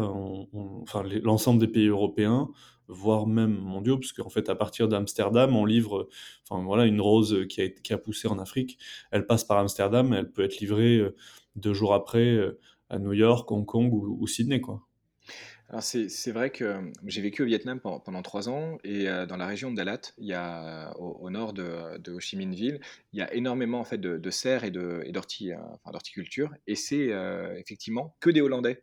enfin 0.82 1.02
l'ensemble 1.22 1.60
des 1.60 1.68
pays 1.68 1.88
européens, 1.88 2.50
voire 2.88 3.26
même 3.26 3.56
mondiaux, 3.56 3.98
parce 3.98 4.12
qu'en 4.12 4.28
fait 4.28 4.48
à 4.48 4.54
partir 4.54 4.88
d'Amsterdam, 4.88 5.56
on 5.56 5.64
livre, 5.64 6.08
enfin 6.48 6.62
voilà, 6.62 6.84
une 6.86 7.00
rose 7.00 7.46
qui 7.48 7.62
a, 7.62 7.68
qui 7.68 7.92
a 7.92 7.98
poussé 7.98 8.28
en 8.28 8.38
Afrique, 8.38 8.78
elle 9.10 9.26
passe 9.26 9.44
par 9.44 9.58
Amsterdam, 9.58 10.12
elle 10.12 10.30
peut 10.30 10.42
être 10.42 10.60
livrée 10.60 11.02
deux 11.56 11.74
jours 11.74 11.94
après 11.94 12.38
à 12.90 12.98
New 12.98 13.12
York, 13.12 13.50
Hong 13.50 13.66
Kong 13.66 13.92
ou, 13.92 14.18
ou 14.20 14.26
Sydney, 14.28 14.60
quoi. 14.60 14.82
C'est, 15.80 16.32
vrai 16.32 16.50
que 16.50 16.64
euh, 16.64 16.80
j'ai 17.06 17.22
vécu 17.22 17.42
au 17.42 17.46
Vietnam 17.46 17.80
pendant, 17.80 18.22
trois 18.22 18.50
ans 18.50 18.76
et 18.84 19.08
euh, 19.08 19.24
dans 19.24 19.38
la 19.38 19.46
région 19.46 19.70
de 19.70 19.76
Dalat, 19.76 20.00
au, 20.98 21.30
nord 21.30 21.54
de, 21.54 21.96
de, 21.98 22.12
Ho 22.12 22.20
Chi 22.20 22.36
Minh 22.36 22.54
Ville, 22.54 22.78
il 23.14 23.18
y 23.18 23.22
a 23.22 23.32
énormément 23.32 23.80
en 23.80 23.84
fait 23.84 23.96
de, 23.96 24.30
serres 24.30 24.64
et, 24.64 24.72
euh, 24.76 25.02
d'horticulture 25.90 26.54
et 26.66 26.74
c'est 26.74 27.10
effectivement 27.56 28.14
que 28.20 28.28
des 28.28 28.42
Hollandais 28.42 28.82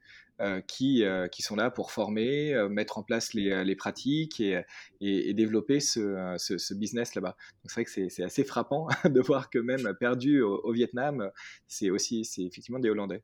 qui, 0.65 1.03
sont 1.39 1.55
là 1.55 1.69
pour 1.69 1.91
former, 1.91 2.55
mettre 2.71 2.97
en 2.97 3.03
place 3.03 3.35
les, 3.35 3.75
pratiques 3.75 4.41
et, 4.41 5.33
développer 5.33 5.79
ce, 5.79 6.73
business 6.73 7.13
là-bas. 7.13 7.37
C'est 7.65 7.73
vrai 7.73 7.85
que 7.85 8.09
c'est, 8.09 8.23
assez 8.23 8.43
frappant 8.43 8.87
de 9.05 9.21
voir 9.21 9.51
que 9.51 9.59
même 9.59 9.93
perdu 9.99 10.41
au, 10.41 10.59
au 10.63 10.71
Vietnam, 10.71 11.29
c'est 11.67 11.91
aussi 11.91 12.25
c'est 12.25 12.41
effectivement 12.41 12.79
des 12.79 12.89
Hollandais. 12.89 13.21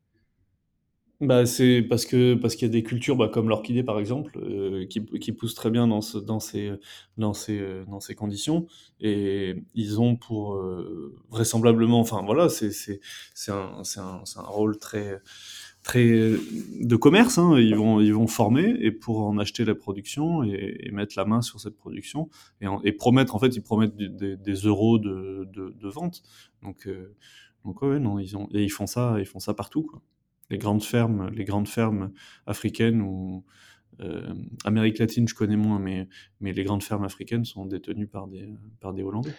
Bah, 1.22 1.46
c'est 1.46 1.82
parce 1.82 2.06
que 2.06 2.34
parce 2.36 2.56
qu'il 2.56 2.68
y 2.68 2.72
a 2.72 2.74
des 2.74 2.84
cultures, 2.84 3.16
bah, 3.16 3.30
comme 3.30 3.48
l'orchidée 3.48 3.84
par 3.84 4.00
exemple, 4.00 4.38
euh, 4.38 4.86
qui 4.86 5.06
qui 5.06 5.32
poussent 5.32 5.56
très 5.56 5.70
bien 5.72 5.88
dans 5.88 6.02
ce 6.02 6.18
dans 6.18 6.42
ces, 6.42 6.74
dans 7.18 7.34
ces, 7.34 7.58
euh, 7.58 7.86
dans 7.88 8.02
ces 8.02 8.16
conditions. 8.16 8.68
Et 9.00 9.56
ils 9.76 10.02
ont 10.02 10.18
pour, 10.18 10.56
euh, 10.56 11.16
vraisemblablement 11.30 12.02
enfin 12.02 12.22
voilà, 12.26 12.50
c'est 12.50 12.70
c'est 12.72 13.00
c'est 13.34 13.52
un 13.54 13.82
c'est 13.86 14.02
un 14.02 14.22
c'est 14.26 14.40
un 14.40 14.44
rôle 14.44 14.78
très 14.78 15.22
très 15.84 16.06
de 16.82 16.96
commerce, 16.98 17.38
hein. 17.38 17.58
Ils 17.60 17.76
vont 17.78 18.02
ils 18.02 18.14
vont 18.14 18.28
former 18.28 18.76
et 18.82 18.92
pour 18.92 19.22
en 19.26 19.38
acheter 19.38 19.64
la 19.66 19.76
production 19.76 20.44
et 20.44 20.76
et 20.82 20.92
mettre 20.92 21.14
la 21.18 21.24
main 21.26 21.42
sur 21.42 21.62
cette 21.62 21.78
production 21.78 22.30
et 22.62 22.68
et 22.84 22.92
promettre 22.92 23.36
en 23.36 23.40
fait, 23.40 23.56
ils 23.56 23.62
promettent 23.64 23.96
des 23.96 24.56
euros 24.66 25.00
de 25.00 25.48
de 25.54 25.74
de 25.80 25.88
vente. 25.90 26.24
Donc 26.62 26.90
donc 27.64 27.82
ouais, 27.84 28.00
non, 28.00 28.20
ils 28.20 28.36
ont 28.38 28.50
et 28.54 28.64
ils 28.64 28.70
font 28.70 28.88
ça 28.88 29.16
ils 29.20 29.26
font 29.26 29.40
ça 29.40 29.54
partout, 29.54 29.84
quoi 29.84 30.02
les 30.50 30.58
grandes 30.58 30.84
fermes, 30.84 31.30
les 31.30 31.44
grandes 31.44 31.68
fermes 31.68 32.12
africaines 32.46 33.02
ou 33.02 33.44
euh, 34.02 34.34
Amérique 34.66 35.00
latine, 35.00 35.28
je 35.28 35.36
connais 35.36 35.56
moins, 35.56 35.80
mais, 35.80 36.08
mais 36.42 36.54
les 36.54 36.64
grandes 36.64 36.84
fermes 36.84 37.04
africaines 37.04 37.46
sont 37.46 37.66
détenues 37.66 38.08
par 38.08 38.28
des, 38.28 38.50
par 38.80 38.94
des 38.94 39.04
Hollandais. 39.04 39.34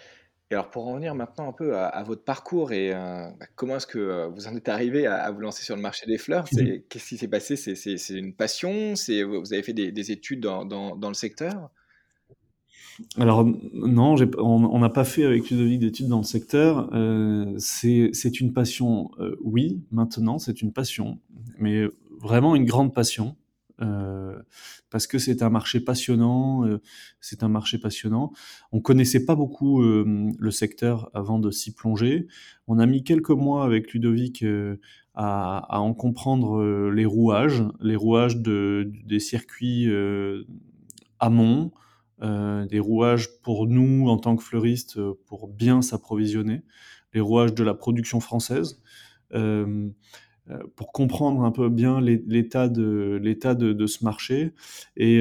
Et 0.51 0.55
alors 0.55 0.71
pour 0.71 0.87
en 0.87 0.93
revenir 0.93 1.15
maintenant 1.17 1.49
un 1.49 1.53
peu 1.53 1.77
à, 1.77 2.03
votre 2.05 2.23
parcours 2.23 2.73
et 2.73 2.95
euh, 2.95 3.29
bah, 3.39 3.47
comment 3.57 3.77
est-ce 3.77 3.87
que 3.87 3.99
euh, 3.99 4.29
vous 4.29 4.47
en 4.47 4.55
êtes 4.55 4.69
arrivé 4.69 5.05
à, 5.07 5.29
vous 5.33 5.41
lancer 5.41 5.65
sur 5.65 5.75
le 5.75 5.83
marché 5.83 6.07
des 6.07 6.19
fleurs? 6.19 6.45
Mmh. 6.53 6.83
Qu'est-ce 6.89 7.09
qui 7.09 7.19
s'est 7.19 7.29
passé? 7.29 7.57
C'est 7.57 7.97
une 8.11 8.33
passion? 8.33 8.95
Vous 8.95 9.53
avez 9.53 9.63
fait 9.65 9.73
des, 9.73 9.91
des 9.91 10.13
études 10.13 10.41
dans, 10.41 10.65
dans, 10.65 10.95
dans, 10.95 11.09
le 11.09 11.15
secteur? 11.15 11.71
Alors 13.19 13.45
non, 13.73 14.17
on 14.39 14.79
n'a 14.79 14.89
pas 14.89 15.05
fait 15.05 15.25
avec 15.25 15.51
Ludovic 15.51 15.81
d'études 15.81 16.09
dans 16.09 16.19
le 16.19 16.25
secteur. 16.25 16.89
Euh, 16.95 17.55
c'est 17.59 18.41
une 18.41 18.53
passion, 18.53 19.11
euh, 19.19 19.37
oui, 19.43 19.83
maintenant 19.91 20.39
c'est 20.39 20.63
une 20.63 20.73
passion, 20.73 21.19
mais 21.59 21.85
vraiment 22.21 22.57
une 22.57 22.65
grande 22.65 22.95
passion. 22.95 23.37
Euh, 23.83 24.39
parce 24.89 25.07
que 25.07 25.19
c'est 25.19 25.43
un 25.43 25.51
marché 25.51 25.81
passionnant, 25.81 26.65
c'est 27.21 27.43
un 27.43 27.49
marché 27.49 27.77
passionnant. 27.77 28.33
On 28.73 28.81
connaissait 28.81 29.27
pas 29.27 29.35
beaucoup 29.35 29.83
le 29.83 30.51
secteur 30.51 31.11
avant 31.13 31.39
de 31.39 31.51
s'y 31.51 31.75
plonger. 31.75 32.27
On 32.69 32.79
a 32.79 32.87
mis 32.87 33.05
quelques 33.05 33.31
mois 33.31 33.65
avec 33.65 33.93
Ludovic 33.93 34.43
à, 35.15 35.81
en 35.81 35.93
comprendre 35.93 36.89
les 36.89 37.05
rouages, 37.05 37.65
les 37.83 37.97
rouages 37.97 38.39
de, 38.39 38.91
des 39.05 39.21
circuits 39.21 39.87
amont, 41.19 41.73
des 42.21 42.81
rouages 42.81 43.41
pour 43.43 43.67
nous 43.67 44.09
en 44.09 44.17
tant 44.17 44.37
que 44.37 44.43
fleuristes 44.43 44.97
euh, 44.97 45.15
pour 45.27 45.49
bien 45.49 45.83
s'approvisionner, 45.83 46.63
les 47.13 47.21
rouages 47.21 47.55
de 47.55 47.63
la 47.63 47.75
production 47.75 48.21
française. 48.21 48.81
Euh, 49.35 49.89
pour 50.77 50.93
comprendre 50.93 51.43
un 51.43 51.51
peu 51.51 51.69
bien 51.69 52.01
l'état 52.01 52.69
de, 52.69 53.19
l'état 53.21 53.57
de, 53.57 53.87
ce 53.87 54.05
marché. 54.05 54.55
Et, 54.97 55.17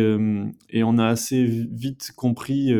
et, 0.69 0.84
on 0.84 0.99
a 0.99 1.08
assez 1.08 1.43
vite 1.43 2.12
compris 2.15 2.71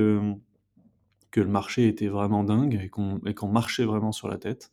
que 1.36 1.42
le 1.42 1.50
marché 1.50 1.90
était 1.90 2.08
vraiment 2.08 2.46
dingue 2.46 2.80
et 3.26 3.34
qu'on 3.34 3.48
marchait 3.50 3.84
vraiment 3.84 4.14
sur 4.14 4.30
la 4.30 4.38
tête. 4.38 4.72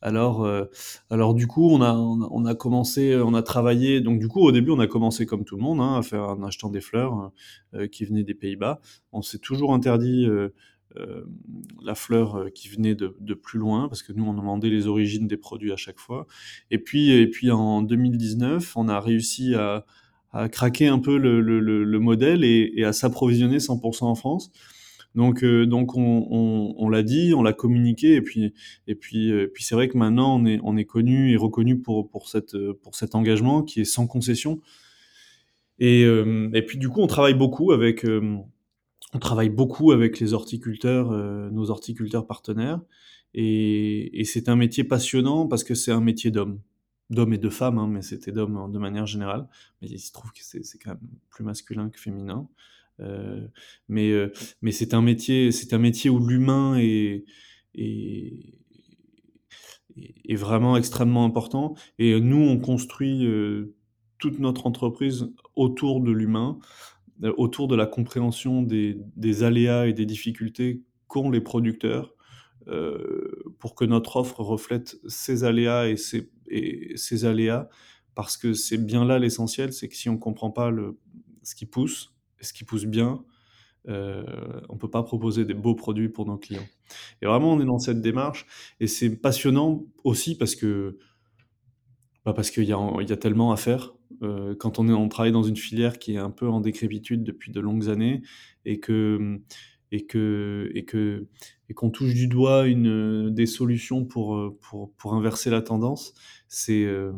Alors, 0.00 0.42
euh, 0.42 0.64
alors 1.10 1.34
du 1.34 1.46
coup, 1.46 1.68
on 1.68 1.82
a, 1.82 1.92
on 1.92 2.46
a 2.46 2.54
commencé, 2.54 3.14
on 3.14 3.34
a 3.34 3.42
travaillé. 3.42 4.00
Donc 4.00 4.18
du 4.18 4.26
coup, 4.26 4.40
au 4.40 4.50
début, 4.50 4.70
on 4.70 4.78
a 4.78 4.86
commencé 4.86 5.26
comme 5.26 5.44
tout 5.44 5.56
le 5.56 5.62
monde 5.62 5.82
hein, 5.82 5.98
à 5.98 6.02
faire 6.02 6.22
en 6.22 6.42
achetant 6.44 6.70
des 6.70 6.80
fleurs 6.80 7.30
euh, 7.74 7.88
qui 7.88 8.06
venaient 8.06 8.22
des 8.22 8.32
Pays-Bas. 8.32 8.80
On 9.12 9.20
s'est 9.20 9.38
toujours 9.38 9.74
interdit 9.74 10.24
euh, 10.24 10.48
la 11.84 11.94
fleur 11.94 12.46
qui 12.54 12.70
venait 12.70 12.94
de, 12.94 13.34
plus 13.34 13.58
loin 13.58 13.86
parce 13.88 14.02
que 14.02 14.14
nous, 14.14 14.24
on 14.24 14.32
demandait 14.32 14.70
les 14.70 14.86
origines 14.86 15.26
des 15.26 15.36
produits 15.36 15.72
à 15.72 15.76
chaque 15.76 15.98
fois. 15.98 16.26
Et 16.70 16.78
puis, 16.78 17.10
et 17.10 17.26
puis 17.26 17.50
en 17.50 17.82
2019, 17.82 18.78
on 18.78 18.88
a 18.88 18.98
réussi 18.98 19.54
à, 19.54 19.84
craquer 20.52 20.86
un 20.86 21.00
peu 21.00 21.18
le, 21.18 21.42
le, 21.42 21.60
le 21.60 21.98
modèle 21.98 22.44
et 22.44 22.84
à 22.84 22.94
s'approvisionner 22.94 23.58
100% 23.58 24.04
en 24.04 24.14
France. 24.14 24.50
Donc, 25.14 25.42
euh, 25.42 25.66
donc 25.66 25.96
on, 25.96 26.88
l'a 26.88 27.02
dit, 27.02 27.34
on 27.34 27.42
l'a 27.42 27.52
communiqué, 27.52 28.14
et 28.14 28.22
puis, 28.22 28.52
et 28.86 28.94
puis, 28.94 29.32
euh, 29.32 29.50
puis 29.52 29.64
c'est 29.64 29.74
vrai 29.74 29.88
que 29.88 29.98
maintenant 29.98 30.38
on 30.38 30.46
est, 30.46 30.60
on 30.62 30.76
est 30.76 30.84
connu 30.84 31.32
et 31.32 31.36
reconnu 31.36 31.80
pour, 31.80 32.08
pour, 32.08 32.28
cette, 32.28 32.56
pour 32.82 32.94
cet 32.94 33.14
engagement 33.14 33.62
qui 33.62 33.80
est 33.80 33.84
sans 33.84 34.06
concession. 34.06 34.60
Et, 35.78 36.04
euh, 36.04 36.50
et 36.54 36.62
puis 36.62 36.78
du 36.78 36.88
coup, 36.88 37.00
on 37.00 37.06
travaille 37.06 37.34
beaucoup 37.34 37.72
avec, 37.72 38.06
on 38.06 39.18
travaille 39.18 39.48
beaucoup 39.50 39.92
avec 39.92 40.20
les 40.20 40.34
horticulteurs, 40.34 41.10
nos 41.50 41.70
horticulteurs 41.70 42.26
partenaires, 42.26 42.80
et, 43.34 44.22
c'est 44.24 44.48
un 44.48 44.56
métier 44.56 44.84
passionnant 44.84 45.46
parce 45.46 45.64
que 45.64 45.74
c'est 45.74 45.92
un 45.92 46.00
métier 46.00 46.30
d'homme 46.30 46.60
d'hommes 47.10 47.32
et 47.32 47.38
de 47.38 47.48
femmes, 47.48 47.78
hein, 47.78 47.88
mais 47.88 48.02
c'était 48.02 48.32
d'hommes 48.32 48.70
de 48.70 48.78
manière 48.78 49.06
générale. 49.06 49.48
Mais 49.80 49.88
il 49.88 49.98
se 49.98 50.12
trouve 50.12 50.30
que 50.32 50.40
c'est 50.42 50.78
quand 50.78 50.90
même 50.90 51.08
plus 51.30 51.42
masculin 51.42 51.88
que 51.88 51.98
féminin. 51.98 52.48
Euh, 53.00 53.46
mais 53.88 54.10
euh, 54.10 54.32
mais 54.62 54.72
c'est 54.72 54.94
un 54.94 55.02
métier, 55.02 55.52
c'est 55.52 55.72
un 55.72 55.78
métier 55.78 56.10
où 56.10 56.18
l'humain 56.18 56.76
est, 56.78 57.24
est, 57.74 58.54
vraiment 60.36 60.76
extrêmement 60.76 61.24
important. 61.24 61.74
Et 61.98 62.20
nous, 62.20 62.36
on 62.36 62.58
construit 62.58 63.26
euh, 63.26 63.74
toute 64.18 64.38
notre 64.38 64.66
entreprise 64.66 65.32
autour 65.56 66.00
de 66.00 66.12
l'humain, 66.12 66.58
autour 67.36 67.66
de 67.68 67.74
la 67.74 67.86
compréhension 67.86 68.62
des, 68.62 69.00
des, 69.16 69.42
aléas 69.42 69.86
et 69.86 69.92
des 69.92 70.06
difficultés 70.06 70.82
qu'ont 71.08 71.30
les 71.30 71.40
producteurs, 71.40 72.14
pour 73.58 73.74
que 73.74 73.84
notre 73.84 74.16
offre 74.16 74.40
reflète 74.40 74.96
ces 75.08 75.42
aléas 75.42 75.88
et 75.88 75.96
ces, 75.96 76.30
et 76.48 76.92
ces 76.96 77.24
aléas, 77.24 77.68
parce 78.14 78.36
que 78.36 78.52
c'est 78.52 78.78
bien 78.78 79.04
là 79.04 79.18
l'essentiel, 79.18 79.72
c'est 79.72 79.88
que 79.88 79.96
si 79.96 80.08
on 80.08 80.14
ne 80.14 80.18
comprend 80.18 80.50
pas 80.50 80.70
le, 80.70 80.98
ce 81.42 81.54
qui 81.54 81.66
pousse, 81.66 82.12
ce 82.40 82.52
qui 82.52 82.64
pousse 82.64 82.84
bien, 82.84 83.24
euh, 83.88 84.22
on 84.68 84.74
ne 84.74 84.78
peut 84.78 84.90
pas 84.90 85.02
proposer 85.02 85.44
des 85.44 85.54
beaux 85.54 85.74
produits 85.74 86.08
pour 86.08 86.26
nos 86.26 86.36
clients. 86.36 86.66
Et 87.22 87.26
vraiment, 87.26 87.52
on 87.52 87.60
est 87.60 87.64
dans 87.64 87.78
cette 87.78 88.00
démarche. 88.00 88.46
Et 88.80 88.86
c'est 88.86 89.16
passionnant 89.16 89.84
aussi 90.04 90.36
parce 90.36 90.54
que 90.54 90.98
bah 92.24 92.32
parce 92.34 92.50
qu'il 92.50 92.64
y, 92.64 92.68
y, 92.68 92.72
a 93.12 93.16
tellement 93.16 93.52
à 93.52 93.56
faire. 93.56 93.94
Euh, 94.22 94.54
quand 94.54 94.78
on, 94.78 94.88
est, 94.88 94.92
on 94.92 95.08
travaille 95.08 95.32
dans 95.32 95.42
une 95.42 95.56
filière 95.56 95.98
qui 95.98 96.14
est 96.14 96.18
un 96.18 96.30
peu 96.30 96.48
en 96.48 96.60
décrépitude 96.60 97.22
depuis 97.22 97.52
de 97.52 97.60
longues 97.60 97.88
années 97.88 98.22
et 98.64 98.80
que 98.80 99.40
et 99.90 100.04
que 100.04 100.70
et 100.74 100.84
que 100.84 101.28
et 101.70 101.74
qu'on 101.74 101.90
touche 101.90 102.12
du 102.12 102.26
doigt 102.26 102.66
une 102.66 103.30
des 103.30 103.46
solutions 103.46 104.04
pour 104.04 104.58
pour, 104.60 104.92
pour 104.96 105.14
inverser 105.14 105.48
la 105.48 105.62
tendance, 105.62 106.12
c'est 106.48 106.84
euh, 106.84 107.12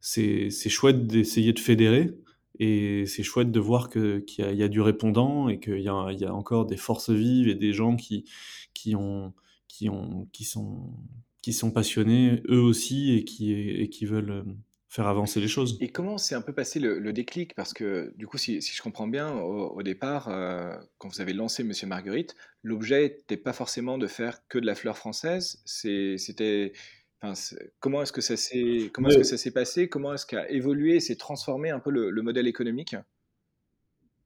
c'est 0.00 0.50
chouette 0.68 1.06
d'essayer 1.06 1.52
de 1.52 1.58
fédérer 1.58 2.14
et 2.58 3.06
c'est 3.06 3.22
chouette 3.22 3.50
de 3.50 3.60
voir 3.60 3.88
qu'il 3.88 4.24
y, 4.36 4.62
a 4.62 4.68
du 4.68 4.80
répondant 4.80 5.48
et 5.48 5.60
qu'il 5.60 5.78
y, 5.78 5.84
y, 5.84 5.88
a 5.88 6.34
encore 6.34 6.66
des 6.66 6.76
forces 6.76 7.10
vives 7.10 7.48
et 7.48 7.54
des 7.54 7.72
gens 7.72 7.96
qui, 7.96 8.24
qui, 8.74 8.96
ont, 8.96 9.32
qui, 9.68 9.88
ont, 9.88 10.28
qui, 10.32 10.44
sont, 10.44 10.90
qui 11.42 11.52
sont 11.52 11.70
passionnés 11.70 12.42
eux 12.48 12.60
aussi 12.60 13.14
et 13.14 13.24
qui, 13.24 13.52
et 13.52 13.88
qui 13.88 14.06
veulent 14.06 14.30
euh, 14.30 14.42
faire 14.88 15.06
avancer 15.06 15.40
les 15.40 15.48
choses. 15.48 15.76
Et 15.80 15.90
comment 15.90 16.18
s'est 16.18 16.34
un 16.34 16.40
peu 16.40 16.52
passé 16.52 16.80
le, 16.80 17.12
déclic? 17.12 17.54
Parce 17.54 17.72
que 17.72 18.12
du 18.16 18.26
coup, 18.26 18.38
si, 18.38 18.60
si 18.62 18.74
je 18.74 18.82
comprends 18.82 19.06
bien, 19.06 19.36
au, 19.36 19.82
départ, 19.82 20.28
euh, 20.28 20.74
quand 20.96 21.08
vous 21.08 21.20
avez 21.20 21.34
lancé 21.34 21.62
Monsieur 21.62 21.86
Marguerite, 21.86 22.34
l'objet 22.62 23.02
n'était 23.02 23.36
pas 23.36 23.52
forcément 23.52 23.98
de 23.98 24.06
faire 24.06 24.46
que 24.48 24.58
de 24.58 24.66
la 24.66 24.74
fleur 24.74 24.96
française, 24.96 25.62
c'était 25.64 26.72
comment 27.80 28.02
est-ce 28.02 28.12
que 28.12 28.20
ça 28.20 28.36
s'est 28.36 28.90
comment 28.92 29.08
est-ce 29.08 29.18
que 29.18 29.24
ça 29.24 29.36
s'est 29.36 29.50
passé? 29.50 29.88
Comment 29.88 30.14
est-ce 30.14 30.26
qu'a 30.26 30.48
évolué, 30.50 31.00
s'est 31.00 31.16
transformé 31.16 31.70
un 31.70 31.80
peu 31.80 31.90
le, 31.90 32.22
modèle 32.22 32.46
économique? 32.46 32.96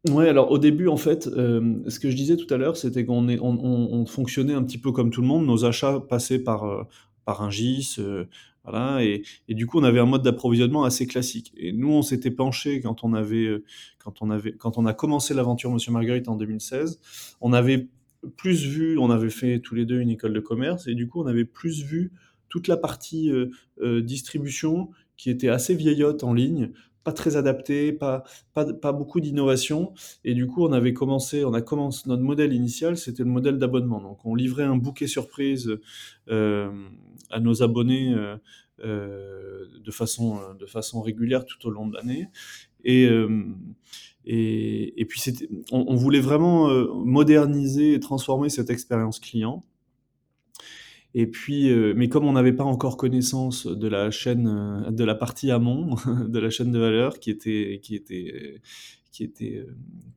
Ouais, 0.09 0.29
alors 0.29 0.51
au 0.51 0.59
début, 0.59 0.89
en 0.89 0.97
fait, 0.97 1.29
euh, 1.29 1.79
ce 1.89 2.01
que 2.01 2.11
je 2.11 2.17
disais 2.17 2.37
tout 2.37 2.53
à 2.53 2.57
l'heure, 2.57 2.77
c'était 2.77 3.05
qu'on 3.05 3.29
on, 3.29 4.07
fonctionnait 4.07 4.55
un 4.55 4.65
petit 4.65 4.79
peu 4.79 4.91
comme 4.91 5.11
tout 5.11 5.21
le 5.21 5.29
monde. 5.29 5.47
Nos 5.47 5.65
achats 5.65 6.01
passaient 6.01 6.41
par, 6.41 6.65
euh, 6.65 6.83
par 7.25 7.43
un 7.43 7.51
GIS, 7.51 7.97
euh, 8.01 8.25
voilà, 8.65 9.05
et, 9.05 9.23
et, 9.49 9.55
du 9.55 9.67
coup, 9.67 9.79
on 9.79 9.85
avait 9.85 10.01
un 10.01 10.07
mode 10.07 10.23
d'approvisionnement 10.23 10.83
assez 10.85 11.07
classique. 11.07 11.53
Et 11.57 11.73
nous, 11.73 11.91
on 11.91 12.03
s'était 12.03 12.33
penché 12.33 12.81
quand 12.81 13.05
on 13.05 13.15
avait, 13.15 13.63
quand 13.99 14.23
on 14.23 14.31
avait, 14.31 14.53
quand 14.53 14.77
on 14.77 14.87
a 14.87 14.93
commencé 14.93 15.35
l'aventure 15.35 15.71
Monsieur 15.71 15.93
Marguerite 15.93 16.29
en 16.29 16.37
2016, 16.37 17.01
on 17.41 17.53
avait 17.53 17.89
plus 18.37 18.65
vu, 18.65 18.99
on 18.99 19.11
avait 19.11 19.31
fait 19.31 19.61
tous 19.61 19.75
les 19.75 19.85
deux 19.85 20.01
une 20.01 20.11
école 20.11 20.33
de 20.33 20.41
commerce, 20.41 20.87
et 20.87 20.95
du 20.95 21.09
coup, 21.09 21.23
on 21.23 21.27
avait 21.27 21.45
plus 21.45 21.85
vu 21.85 22.13
toute 22.53 22.69
la 22.69 22.77
partie 22.77 23.31
euh, 23.31 23.47
euh, 23.81 24.03
distribution 24.03 24.91
qui 25.17 25.31
était 25.31 25.49
assez 25.49 25.75
vieillotte 25.75 26.23
en 26.23 26.35
ligne, 26.35 26.73
pas 27.03 27.15
très 27.15 27.37
adaptée, 27.37 27.95
pas, 27.95 28.25
pas, 28.53 28.93
beaucoup 28.93 29.21
d'innovation. 29.21 29.95
Et 30.23 30.35
du 30.35 30.47
coup, 30.47 30.63
on 30.63 30.73
avait 30.73 30.93
commencé, 30.93 31.47
on 31.47 31.55
a 31.55 31.63
commencé 31.63 32.03
notre 32.11 32.23
modèle 32.23 32.53
initial, 32.53 32.99
c'était 32.99 33.23
le 33.23 33.31
modèle 33.31 33.57
d'abonnement. 33.57 34.03
Donc, 34.03 34.19
on 34.27 34.35
livrait 34.35 34.65
un 34.65 34.77
bouquet 34.77 35.07
surprise 35.07 35.79
euh, 36.29 36.71
à 37.31 37.41
nos 37.41 37.63
abonnés 37.63 38.15
de, 38.79 39.91
façon, 39.91 40.41
de 40.61 40.67
façon 40.67 41.01
régulière 41.01 41.47
tout 41.47 41.67
au 41.67 41.71
long 41.71 41.87
de 41.87 41.95
l'année. 41.95 42.29
Et, 42.85 43.09
et, 44.27 45.01
et, 45.01 45.05
puis, 45.07 45.23
on, 45.73 45.95
voulait 45.95 46.21
vraiment 46.21 46.69
moderniser 47.05 47.95
et 47.95 48.01
transformer 48.01 48.51
cette 48.51 48.69
expérience 48.69 49.21
client. 49.21 49.65
Et 51.15 51.27
puis, 51.27 51.71
euh, 51.71 51.93
mais 51.97 52.09
comme 52.09 52.25
on 52.25 52.33
n'avait 52.33 52.55
pas 52.55 52.65
encore 52.65 52.97
connaissance 52.97 53.67
de 53.67 53.89
la 53.89 54.11
chaîne, 54.11 54.47
euh, 54.47 54.91
de 54.91 55.05
la 55.05 55.15
partie 55.15 55.51
amont 55.51 55.97
de 56.29 56.39
la 56.39 56.51
chaîne 56.51 56.73
de 56.73 56.79
valeur 56.79 57.19
qui 57.19 57.31
était, 57.31 57.81
qui 57.83 57.95
était, 57.95 58.61
qui 59.11 59.25
était, 59.25 59.67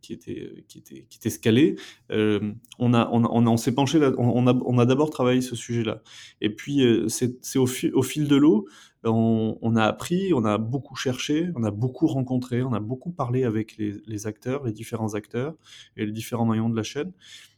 qui 0.01 0.13
était, 0.13 0.63
qui 0.69 0.77
était, 0.77 1.05
qui 1.09 1.29
scalée, 1.29 1.75
euh, 2.11 2.53
on 2.79 2.93
a, 2.93 3.09
on, 3.11 3.25
on, 3.25 3.45
on 3.45 3.57
s'est 3.57 3.73
penché, 3.73 3.99
on, 4.17 4.47
a, 4.47 4.53
on 4.53 4.77
a 4.77 4.85
d'abord 4.85 5.09
travaillé 5.09 5.41
ce 5.41 5.55
sujet-là. 5.55 6.01
Et 6.39 6.49
puis, 6.49 6.81
c'est 7.09 7.57
au, 7.57 7.67
au, 7.93 8.01
fil 8.03 8.29
de 8.29 8.35
l'eau, 8.37 8.67
on, 9.03 9.75
a 9.75 9.83
appris, 9.83 10.33
on 10.33 10.45
a 10.45 10.57
beaucoup 10.57 10.95
cherché, 10.95 11.49
on 11.55 11.65
a 11.65 11.71
beaucoup 11.71 12.07
rencontré, 12.07 12.63
on 12.63 12.71
a 12.71 12.79
beaucoup 12.79 13.11
parlé 13.11 13.43
avec 13.43 13.75
les 13.77 14.27
acteurs, 14.27 14.63
les 14.63 14.71
différents 14.71 15.13
acteurs 15.13 15.55
et 15.97 16.05
les 16.05 16.13
différents 16.13 16.45
maillons 16.45 16.69
de 16.69 16.75
la 16.77 16.83
chaîne. 16.83 17.11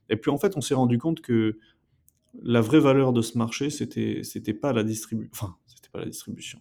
Et 0.10 0.16
puis 0.16 0.32
en 0.32 0.38
fait, 0.38 0.58
on 0.58 0.62
s'est 0.62 0.74
rendu 0.74 0.98
compte 0.98 1.22
que 1.22 1.58
la 2.42 2.62
vraie 2.62 2.80
valeur 2.80 3.14
de 3.14 3.22
ce 3.22 3.38
marché, 3.38 3.70
c'était 3.70 4.22
c'était 4.24 4.54
pas 4.54 4.74
la 4.74 4.84
distribution. 4.84 5.32
Enfin, 5.34 5.56
c'était 5.68 5.90
pas 5.90 6.00
la 6.00 6.06
distribution. 6.06 6.60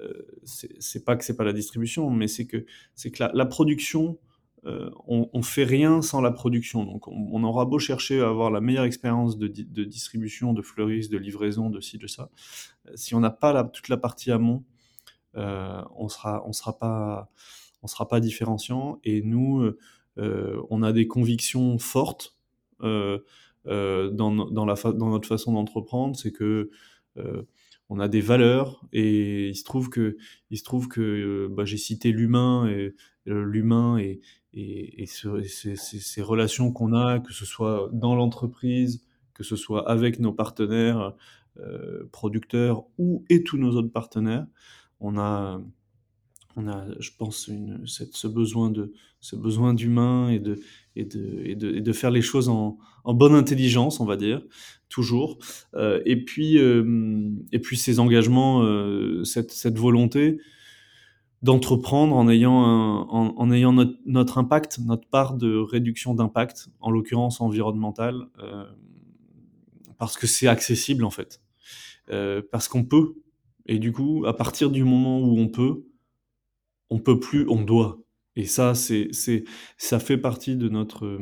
Euh, 0.00 0.12
c'est 0.44 1.04
pas 1.04 1.16
que 1.16 1.24
c'est 1.24 1.36
pas 1.36 1.44
la 1.44 1.52
distribution, 1.52 2.10
mais 2.10 2.26
c'est 2.28 2.46
que 2.46 2.64
c'est 2.94 3.10
que 3.10 3.24
la, 3.32 3.46
production, 3.46 4.18
euh, 4.64 4.90
on, 5.06 5.30
on, 5.32 5.42
fait 5.42 5.64
rien 5.64 6.02
sans 6.02 6.20
la 6.20 6.32
production. 6.32 6.84
Donc, 6.84 7.06
on, 7.06 7.44
aura 7.44 7.64
beau 7.64 7.78
chercher 7.78 8.20
à 8.20 8.28
avoir 8.28 8.50
la 8.50 8.60
meilleure 8.60 8.84
expérience 8.84 9.38
de, 9.38 9.46
de, 9.46 9.84
distribution, 9.84 10.52
de 10.52 10.62
fleuriste, 10.62 11.12
de 11.12 11.18
livraison, 11.18 11.70
de 11.70 11.80
ci, 11.80 11.98
de 11.98 12.08
ça. 12.08 12.30
Euh, 12.88 12.92
si 12.96 13.14
on 13.14 13.20
n'a 13.20 13.30
pas 13.30 13.62
toute 13.64 13.88
la 13.88 13.96
partie 13.96 14.32
amont, 14.32 14.64
euh, 15.36 15.82
on 15.96 16.08
sera 16.08 16.44
on 16.46 16.52
sera 16.52 16.76
pas 16.78 17.30
on 17.82 17.86
sera 17.86 18.08
pas 18.08 18.18
différenciant. 18.18 18.98
Et 19.04 19.22
nous, 19.22 19.70
on 20.16 20.82
a 20.82 20.92
des 20.92 21.06
convictions 21.06 21.78
fortes. 21.78 22.34
Euh, 22.82 22.86
euh, 22.86 23.18
dans, 23.66 24.10
dans, 24.30 24.66
la 24.66 24.74
dans 24.74 25.10
notre 25.10 25.28
façon 25.28 25.52
d'entreprendre, 25.52 26.16
c'est 26.16 26.32
que 26.32 26.70
euh, 27.16 27.42
on 27.90 28.00
a 28.00 28.08
des 28.08 28.20
valeurs 28.20 28.84
et 28.92 29.48
il 29.48 29.56
se 29.56 29.64
trouve 29.64 29.90
que 29.90 30.16
il 30.50 30.58
se 30.58 30.64
trouve 30.64 30.88
que 30.88 31.00
euh, 31.00 31.48
bah, 31.50 31.64
j'ai 31.64 31.76
cité 31.76 32.12
l'humain 32.12 32.66
et 32.66 32.94
l'humain 33.26 33.98
et, 33.98 34.20
et, 34.52 35.02
et 35.02 35.06
ces, 35.06 35.76
ces, 35.76 36.22
relations 36.22 36.72
qu'on 36.72 36.94
a, 36.94 37.20
que 37.20 37.32
ce 37.32 37.44
soit 37.44 37.90
dans 37.92 38.14
l'entreprise, 38.14 39.02
que 39.34 39.44
ce 39.44 39.56
soit 39.56 39.88
avec 39.88 40.18
nos 40.18 40.32
partenaires 40.32 41.14
euh, 41.58 42.08
producteurs 42.10 42.84
ou 42.98 43.24
et 43.28 43.42
tous 43.44 43.58
nos 43.58 43.76
autres 43.76 43.92
partenaires, 43.92 44.46
on 45.00 45.18
a 45.18 45.60
on 46.56 46.68
a, 46.68 46.86
je 47.00 47.10
pense, 47.18 47.50
ce 47.84 48.26
besoin 48.26 48.70
de, 48.70 48.92
ce 49.20 49.36
besoin 49.36 49.74
d'humain 49.74 50.28
et 50.28 50.38
de, 50.38 50.60
et 50.96 51.04
de, 51.04 51.40
et 51.44 51.54
de, 51.54 51.74
et 51.76 51.80
de 51.80 51.92
faire 51.92 52.10
les 52.10 52.22
choses 52.22 52.48
en, 52.48 52.78
bonne 53.06 53.34
intelligence, 53.34 54.00
on 54.00 54.04
va 54.04 54.16
dire, 54.16 54.42
toujours. 54.88 55.38
Euh, 55.74 56.00
et 56.04 56.24
puis, 56.24 56.58
euh, 56.58 57.30
et 57.52 57.58
puis 57.58 57.76
ces 57.76 58.00
engagements, 58.00 58.62
euh, 58.62 59.24
cette, 59.24 59.78
volonté 59.78 60.38
d'entreprendre 61.42 62.14
en 62.16 62.28
ayant, 62.28 62.54
en, 62.54 63.34
en, 63.36 63.50
ayant 63.50 63.72
notre, 63.72 63.98
notre, 64.06 64.38
impact, 64.38 64.78
notre 64.78 65.08
part 65.08 65.34
de 65.34 65.56
réduction 65.56 66.14
d'impact, 66.14 66.68
en 66.80 66.90
l'occurrence 66.90 67.40
environnemental, 67.40 68.28
euh, 68.42 68.64
parce 69.98 70.16
que 70.16 70.26
c'est 70.26 70.48
accessible 70.48 71.04
en 71.04 71.10
fait, 71.10 71.40
parce 72.50 72.68
qu'on 72.68 72.84
peut. 72.84 73.14
Et 73.66 73.78
du 73.78 73.92
coup, 73.92 74.24
à 74.26 74.36
partir 74.36 74.70
du 74.70 74.84
moment 74.84 75.20
où 75.20 75.38
on 75.38 75.48
peut, 75.48 75.84
on 76.90 76.98
peut 76.98 77.20
plus, 77.20 77.46
on 77.48 77.62
doit. 77.62 77.98
Et 78.36 78.46
ça, 78.46 78.74
c'est, 78.74 79.08
c'est, 79.12 79.44
ça 79.78 79.98
fait 80.00 80.18
partie 80.18 80.56
de 80.56 80.68
notre, 80.68 81.20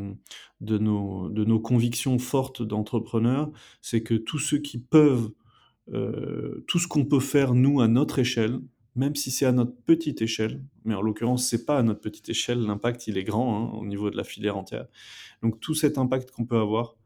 de 0.61 0.79
nos, 0.79 1.29
de 1.29 1.44
nos 1.44 1.61
convictions 1.61 2.18
fortes 2.18 2.62
d'entrepreneurs. 2.62 3.51
C'est 3.83 4.03
que 4.03 4.14
tous 4.14 4.38
ceux 4.38 4.59
qui 4.59 4.79
peuvent, 4.79 5.31
euh, 5.92 6.64
tout 6.66 6.79
ce 6.79 6.88
qu'on 6.88 7.05
peut 7.05 7.20
faire 7.20 7.55
nous 7.55 7.81
à 7.81 7.88
notre 7.88 8.18
échelle, 8.18 8.61
même 8.94 9.14
si 9.14 9.31
c'est 9.31 9.46
à 9.46 9.53
notre 9.53 9.75
petite 9.75 10.22
échelle, 10.22 10.62
mais 10.85 10.94
en 10.94 11.03
l'occurrence 11.03 11.46
c'est 11.46 11.64
pas 11.64 11.79
à 11.79 11.83
notre 11.83 12.01
petite 12.01 12.29
échelle, 12.29 12.61
l'impact 12.61 13.07
il 13.07 13.16
est 13.16 13.25
grand 13.25 13.57
hein, 13.57 13.79
au 13.79 13.87
niveau 13.87 14.11
de 14.11 14.16
la 14.16 14.25
filière 14.25 14.57
entière. 14.57 14.87
Donc 15.42 15.61
tout 15.61 15.75
cet 15.75 15.96
impact 15.98 16.31
qu'on 16.31 16.44
peut 16.44 16.59
avoir, 16.59 16.96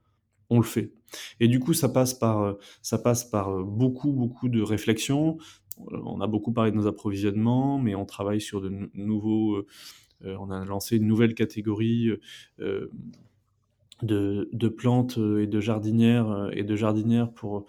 on 0.51 0.59
le 0.59 0.64
fait. 0.64 0.92
Et 1.38 1.47
du 1.47 1.61
coup 1.61 1.75
ça 1.75 1.88
passe 1.88 2.12
par, 2.12 2.57
ça 2.83 2.99
passe 2.99 3.25
par 3.25 3.62
beaucoup 3.64 4.12
beaucoup 4.12 4.49
de 4.49 4.61
réflexions, 4.62 5.38
on 5.79 6.21
a 6.21 6.27
beaucoup 6.27 6.53
parlé 6.53 6.71
de 6.71 6.77
nos 6.77 6.87
approvisionnements, 6.87 7.79
mais 7.79 7.95
on 7.95 8.05
travaille 8.05 8.41
sur 8.41 8.61
de 8.61 8.71
nouveaux. 8.95 9.57
Euh, 10.25 10.37
on 10.41 10.51
a 10.51 10.65
lancé 10.65 10.97
une 10.97 11.07
nouvelle 11.07 11.35
catégorie 11.35 12.11
euh, 12.61 12.91
de, 14.03 14.69
plantes 14.69 15.19
et 15.19 15.47
de 15.47 15.61
jardinières 15.61 16.51
et 16.53 16.65
de 16.65 16.77
jardinières 16.77 17.33
pour 17.33 17.67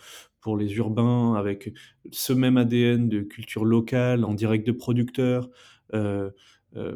les 0.55 0.73
urbains 0.75 1.33
avec 1.33 1.73
ce 2.11 2.31
même 2.31 2.55
ADN 2.57 3.09
de 3.09 3.21
culture 3.21 3.65
locale 3.65 4.23
en 4.23 4.33
direct 4.33 4.65
de 4.65 4.71
producteurs. 4.71 5.49
Euh, 5.93 6.31
euh, 6.75 6.95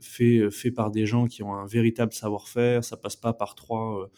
fait, 0.00 0.50
fait 0.50 0.70
par 0.70 0.90
des 0.90 1.04
gens 1.04 1.26
qui 1.26 1.42
ont 1.42 1.54
un 1.54 1.66
véritable 1.66 2.12
savoir-faire. 2.12 2.84
Ça 2.84 2.96
passe 2.96 3.16
pas 3.16 3.32
par 3.32 3.54
trois. 3.54 4.10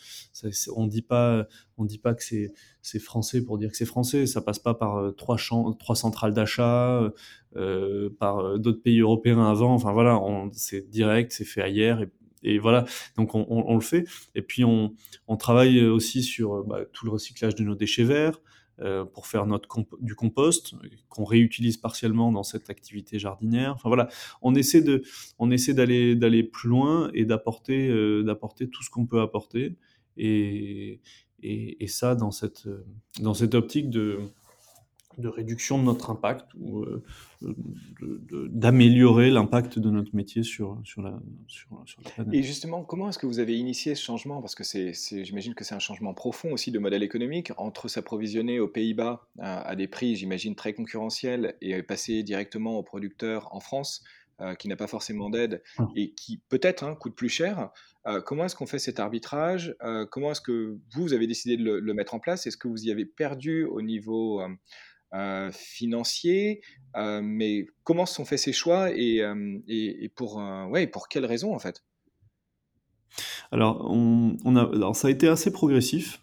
Euh, 0.44 0.50
on 0.76 0.86
dit 0.86 1.02
pas, 1.02 1.46
on 1.78 1.84
dit 1.84 1.98
pas 1.98 2.14
que 2.14 2.22
c'est 2.22 2.98
français 2.98 3.44
pour 3.44 3.58
dire 3.58 3.70
que 3.70 3.76
c'est 3.76 3.86
français. 3.86 4.26
Ça 4.26 4.40
passe 4.40 4.58
pas 4.58 4.74
par 4.74 4.98
euh, 4.98 5.10
trois 5.12 5.36
centrales 5.94 6.34
d'achat, 6.34 7.12
euh, 7.56 8.10
par 8.18 8.58
d'autres 8.58 8.82
pays 8.82 9.00
européens 9.00 9.44
avant. 9.44 9.74
Enfin 9.74 9.92
voilà, 9.92 10.20
c'est 10.52 10.88
direct, 10.88 11.32
c'est 11.32 11.44
fait 11.44 11.62
ailleurs. 11.62 12.04
Et, 12.44 12.58
voilà, 12.58 12.84
donc 13.16 13.34
on, 13.34 13.74
le 13.74 13.80
fait. 13.80 14.04
Et 14.34 14.42
puis 14.42 14.64
on, 14.64 14.94
on 15.28 15.36
travaille 15.36 15.84
aussi 15.84 16.22
sur 16.22 16.64
bah, 16.64 16.80
tout 16.92 17.06
le 17.06 17.12
recyclage 17.12 17.54
de 17.54 17.62
nos 17.62 17.76
déchets 17.76 18.04
verts. 18.04 18.40
Euh, 18.80 19.04
pour 19.04 19.26
faire 19.26 19.44
notre 19.44 19.68
du 20.00 20.14
compost 20.14 20.74
qu'on 21.10 21.24
réutilise 21.24 21.76
partiellement 21.76 22.32
dans 22.32 22.42
cette 22.42 22.70
activité 22.70 23.18
jardinière. 23.18 23.74
Enfin 23.74 23.90
voilà, 23.90 24.08
on 24.40 24.54
essaie 24.54 24.80
de, 24.80 25.02
on 25.38 25.50
essaie 25.50 25.74
d'aller 25.74 26.16
d'aller 26.16 26.42
plus 26.42 26.70
loin 26.70 27.10
et 27.12 27.26
d'apporter 27.26 27.90
euh, 27.90 28.22
d'apporter 28.22 28.70
tout 28.70 28.82
ce 28.82 28.88
qu'on 28.88 29.04
peut 29.04 29.20
apporter 29.20 29.76
et, 30.16 31.00
et, 31.42 31.84
et 31.84 31.86
ça 31.86 32.14
dans 32.14 32.30
cette 32.30 32.66
dans 33.20 33.34
cette 33.34 33.54
optique 33.54 33.90
de 33.90 34.20
de 35.18 35.28
réduction 35.28 35.78
de 35.78 35.84
notre 35.84 36.10
impact 36.10 36.46
ou 36.60 36.80
euh, 36.80 37.02
d'améliorer 38.50 39.30
l'impact 39.30 39.78
de 39.78 39.90
notre 39.90 40.14
métier 40.14 40.42
sur, 40.42 40.80
sur, 40.84 41.02
la, 41.02 41.18
sur, 41.48 41.82
sur, 41.86 42.02
la, 42.02 42.10
planète. 42.10 42.34
Et 42.34 42.42
justement, 42.42 42.84
comment 42.84 43.08
est-ce 43.08 43.18
que 43.18 43.26
vous 43.26 43.38
avez 43.38 43.56
initié 43.56 43.94
ce 43.94 44.02
changement? 44.02 44.40
Parce 44.40 44.54
que 44.54 44.64
c'est, 44.64 44.92
j'imagine 45.24 45.54
que 45.54 45.64
c'est 45.64 45.74
un 45.74 45.80
changement 45.80 46.14
profond 46.14 46.52
aussi 46.52 46.70
de 46.70 46.78
modèle 46.78 47.02
économique 47.02 47.52
entre 47.56 47.88
s'approvisionner 47.88 48.60
aux 48.60 48.68
Pays-Bas 48.68 49.26
à, 49.38 49.60
à, 49.62 49.76
des 49.76 49.88
prix, 49.88 50.16
j'imagine, 50.16 50.54
très 50.54 50.72
concurrentiels 50.72 51.56
et 51.60 51.82
passer 51.82 52.22
directement 52.22 52.78
aux 52.78 52.82
producteurs 52.82 53.54
en 53.54 53.60
France. 53.60 54.02
Euh, 54.42 54.54
qui 54.54 54.66
n'a 54.66 54.76
pas 54.76 54.86
forcément 54.88 55.30
d'aide 55.30 55.62
ah. 55.78 55.86
et 55.94 56.12
qui 56.14 56.38
peut-être 56.48 56.82
hein, 56.82 56.96
coûte 56.96 57.14
plus 57.14 57.28
cher. 57.28 57.70
Euh, 58.06 58.20
comment 58.20 58.46
est-ce 58.46 58.56
qu'on 58.56 58.66
fait 58.66 58.80
cet 58.80 58.98
arbitrage? 58.98 59.76
Comment 60.10 60.32
est-ce 60.32 60.40
que 60.40 60.78
vous, 60.92 61.02
vous 61.02 61.12
avez 61.12 61.26
décidé 61.26 61.56
de 61.56 61.62
le, 61.62 61.80
le 61.80 61.94
mettre 61.94 62.14
en 62.14 62.18
place? 62.18 62.46
Est-ce 62.46 62.56
que 62.56 62.66
vous 62.66 62.86
y 62.86 62.90
avez 62.90 63.04
perdu 63.04 63.64
au 63.64 63.82
niveau 63.82 64.42
euh, 65.14 65.32
euh, 65.32 65.50
financier, 65.52 66.60
euh, 66.96 67.20
mais 67.22 67.66
comment 67.84 68.06
sont 68.06 68.24
faits 68.24 68.38
ces 68.38 68.52
choix 68.52 68.90
et, 68.90 69.20
euh, 69.20 69.58
pour, 70.14 70.42
ouais, 70.70 70.86
pour 70.86 71.08
quelles 71.08 71.26
raisons 71.26 71.54
en 71.54 71.58
fait? 71.58 71.84
Alors, 73.50 73.86
on, 73.90 74.56
a, 74.56 74.62
alors, 74.62 74.96
ça 74.96 75.08
a 75.08 75.10
été 75.10 75.28
assez 75.28 75.52
progressif. 75.52 76.22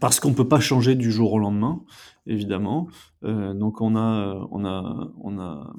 parce 0.00 0.20
qu'on 0.20 0.30
ne 0.30 0.34
peut 0.34 0.48
pas 0.48 0.60
changer 0.60 0.94
du 0.94 1.12
jour 1.12 1.32
au 1.34 1.38
lendemain, 1.38 1.84
évidemment. 2.26 2.88
Donc 3.22 3.80
on 3.82 3.94
a, 3.94 4.46
on 4.50 4.64
a, 4.64 5.12
on 5.22 5.38
a, 5.38 5.74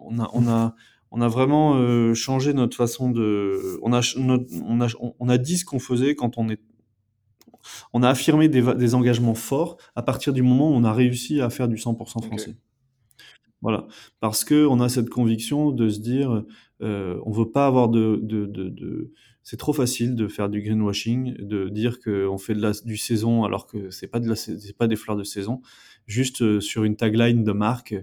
on 0.00 0.18
a, 0.18 0.30
on 0.32 0.48
a, 0.48 0.74
on 1.10 1.20
a 1.20 1.28
vraiment 1.28 2.14
changé 2.14 2.54
notre 2.54 2.76
façon 2.76 3.10
de, 3.10 3.78
on 3.82 3.92
a, 3.92 4.00
on 4.16 4.80
a, 4.80 4.88
on 5.18 5.28
a 5.28 5.38
dit 5.38 5.58
ce 5.58 5.66
qu'on 5.66 5.78
faisait 5.78 6.14
quand 6.14 6.38
on 6.38 6.48
est, 6.48 6.60
on 7.92 8.02
a 8.02 8.08
affirmé 8.08 8.48
des, 8.48 8.62
des, 8.74 8.94
engagements 8.94 9.34
forts 9.34 9.76
à 9.96 10.02
partir 10.02 10.32
du 10.32 10.42
moment 10.42 10.70
où 10.70 10.74
on 10.74 10.84
a 10.84 10.92
réussi 10.92 11.40
à 11.40 11.50
faire 11.50 11.68
du 11.68 11.76
100% 11.76 12.24
français. 12.24 12.50
Okay. 12.50 12.58
Voilà, 13.60 13.88
parce 14.20 14.44
que 14.44 14.66
on 14.66 14.78
a 14.80 14.88
cette 14.88 15.10
conviction 15.10 15.72
de 15.72 15.88
se 15.88 15.98
dire, 15.98 16.44
euh, 16.80 17.20
on 17.24 17.32
veut 17.32 17.50
pas 17.50 17.66
avoir 17.66 17.88
de, 17.88 18.20
de, 18.22 18.46
de, 18.46 18.68
de 18.68 19.12
c'est 19.42 19.56
trop 19.56 19.72
facile 19.72 20.14
de 20.14 20.28
faire 20.28 20.48
du 20.48 20.62
greenwashing, 20.62 21.34
de 21.38 21.68
dire 21.68 21.98
qu'on 22.00 22.38
fait 22.38 22.54
de 22.54 22.60
la, 22.60 22.72
du 22.84 22.96
saison 22.96 23.44
alors 23.44 23.66
que 23.66 23.90
c'est 23.90 24.06
pas 24.06 24.20
de 24.20 24.28
la, 24.28 24.36
c'est 24.36 24.76
pas 24.76 24.86
des 24.86 24.94
fleurs 24.94 25.16
de 25.16 25.24
saison, 25.24 25.60
juste 26.06 26.42
euh, 26.42 26.60
sur 26.60 26.84
une 26.84 26.96
tagline 26.96 27.42
de 27.42 27.52
marque, 27.52 27.96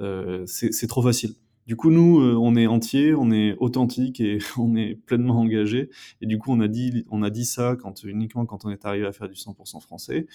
euh, 0.00 0.44
c'est 0.46 0.86
trop 0.88 1.02
facile. 1.02 1.34
Du 1.68 1.76
coup, 1.76 1.90
nous, 1.90 2.20
euh, 2.20 2.34
on 2.34 2.56
est 2.56 2.66
entier, 2.66 3.14
on 3.14 3.30
est 3.30 3.54
authentique 3.58 4.20
et 4.20 4.38
on 4.58 4.74
est 4.74 4.94
pleinement 4.94 5.38
engagé. 5.38 5.90
Et 6.22 6.26
du 6.26 6.38
coup, 6.38 6.50
on 6.50 6.60
a 6.60 6.66
dit, 6.66 7.04
on 7.10 7.22
a 7.22 7.30
dit 7.30 7.44
ça 7.44 7.76
quand 7.80 8.02
uniquement 8.02 8.46
quand 8.46 8.64
on 8.64 8.70
est 8.70 8.84
arrivé 8.86 9.06
à 9.06 9.12
faire 9.12 9.28
du 9.28 9.34
100% 9.36 9.80
français. 9.80 10.26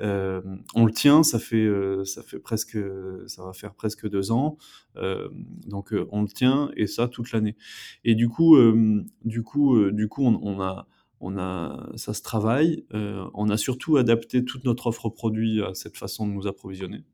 Euh, 0.00 0.40
on 0.74 0.86
le 0.86 0.92
tient, 0.92 1.22
ça 1.24 1.38
fait, 1.40 1.56
euh, 1.56 2.04
ça 2.04 2.22
fait 2.22 2.38
presque, 2.38 2.78
ça 3.26 3.44
va 3.44 3.52
faire 3.52 3.74
presque 3.74 4.08
deux 4.08 4.30
ans. 4.30 4.56
Euh, 4.96 5.28
donc, 5.66 5.92
euh, 5.92 6.06
on 6.12 6.22
le 6.22 6.28
tient 6.28 6.70
et 6.76 6.86
ça 6.86 7.08
toute 7.08 7.32
l'année. 7.32 7.56
Et 8.04 8.14
du 8.14 8.28
coup, 8.28 8.56
euh, 8.56 9.04
du 9.24 9.42
coup, 9.42 9.90
du 9.90 10.08
coup, 10.08 10.24
on, 10.24 10.38
on 10.40 10.60
a 10.62 10.86
on 11.20 11.38
a, 11.38 11.90
ça 11.96 12.14
se 12.14 12.22
travaille. 12.22 12.84
Euh, 12.94 13.26
on 13.34 13.48
a 13.48 13.56
surtout 13.56 13.96
adapté 13.96 14.44
toute 14.44 14.64
notre 14.64 14.86
offre 14.88 15.08
produit 15.08 15.62
à 15.62 15.74
cette 15.74 15.96
façon 15.96 16.26
de 16.26 16.32
nous 16.32 16.46
approvisionner, 16.46 17.04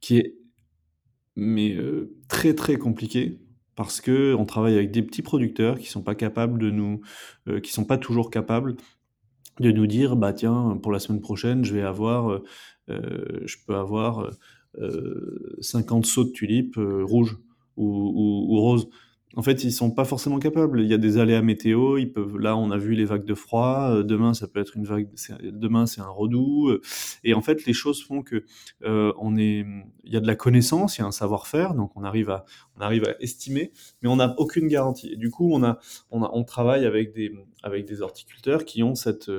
qui 0.00 0.18
est 0.18 0.36
mais 1.40 1.72
euh, 1.74 2.14
très 2.28 2.54
très 2.54 2.76
compliqué 2.76 3.40
parce 3.74 4.02
que 4.02 4.34
on 4.34 4.44
travaille 4.44 4.74
avec 4.74 4.90
des 4.90 5.02
petits 5.02 5.22
producteurs 5.22 5.78
qui 5.78 5.88
sont 5.88 6.02
pas 6.02 6.14
capables 6.14 6.58
de 6.58 6.70
nous, 6.70 7.00
euh, 7.48 7.60
qui 7.60 7.72
sont 7.72 7.86
pas 7.86 7.96
toujours 7.96 8.30
capables 8.30 8.76
de 9.58 9.72
nous 9.72 9.86
dire 9.86 10.16
bah 10.16 10.34
tiens 10.34 10.78
pour 10.82 10.92
la 10.92 10.98
semaine 10.98 11.22
prochaine 11.22 11.64
je 11.64 11.74
vais 11.74 11.82
avoir, 11.82 12.42
euh, 12.90 13.40
je 13.46 13.56
peux 13.66 13.74
avoir 13.74 14.30
50 15.60 16.06
sauts 16.06 16.24
de 16.24 16.30
tulipes 16.30 16.78
rouges 16.78 17.38
ou, 17.76 17.86
ou, 17.86 18.54
ou 18.54 18.60
roses 18.60 18.88
en 19.36 19.42
fait, 19.42 19.62
ils 19.62 19.70
sont 19.70 19.92
pas 19.92 20.04
forcément 20.04 20.40
capables. 20.40 20.80
Il 20.80 20.88
y 20.88 20.94
a 20.94 20.98
des 20.98 21.18
aléas 21.18 21.40
météo. 21.40 21.98
Ils 21.98 22.12
peuvent. 22.12 22.36
Là, 22.38 22.56
on 22.56 22.72
a 22.72 22.76
vu 22.76 22.94
les 22.94 23.04
vagues 23.04 23.24
de 23.24 23.34
froid. 23.34 23.90
Euh, 23.90 24.02
demain, 24.02 24.34
ça 24.34 24.48
peut 24.48 24.58
être 24.60 24.76
une 24.76 24.84
vague. 24.84 25.08
Demain, 25.40 25.86
c'est 25.86 26.00
un 26.00 26.08
redoux. 26.08 26.68
Euh, 26.68 26.80
et 27.22 27.32
en 27.34 27.40
fait, 27.40 27.64
les 27.64 27.72
choses 27.72 28.02
font 28.02 28.22
que 28.22 28.44
euh, 28.82 29.12
on 29.18 29.36
est. 29.36 29.64
Il 30.02 30.12
y 30.12 30.16
a 30.16 30.20
de 30.20 30.26
la 30.26 30.34
connaissance, 30.34 30.98
il 30.98 31.02
y 31.02 31.04
a 31.04 31.06
un 31.06 31.12
savoir-faire, 31.12 31.74
donc 31.74 31.92
on 31.96 32.02
arrive 32.02 32.30
à, 32.30 32.44
on 32.76 32.80
arrive 32.80 33.04
à 33.04 33.14
estimer, 33.20 33.70
mais 34.02 34.08
on 34.08 34.16
n'a 34.16 34.34
aucune 34.38 34.66
garantie. 34.66 35.12
Et 35.12 35.16
du 35.16 35.30
coup, 35.30 35.52
on 35.52 35.62
a, 35.62 35.78
on 36.10 36.42
travaille 36.42 36.84
avec 36.84 37.12
des, 37.12 37.32
avec 37.62 37.84
des 37.84 38.02
horticulteurs 38.02 38.64
qui 38.64 38.82
ont 38.82 38.96
cette, 38.96 39.30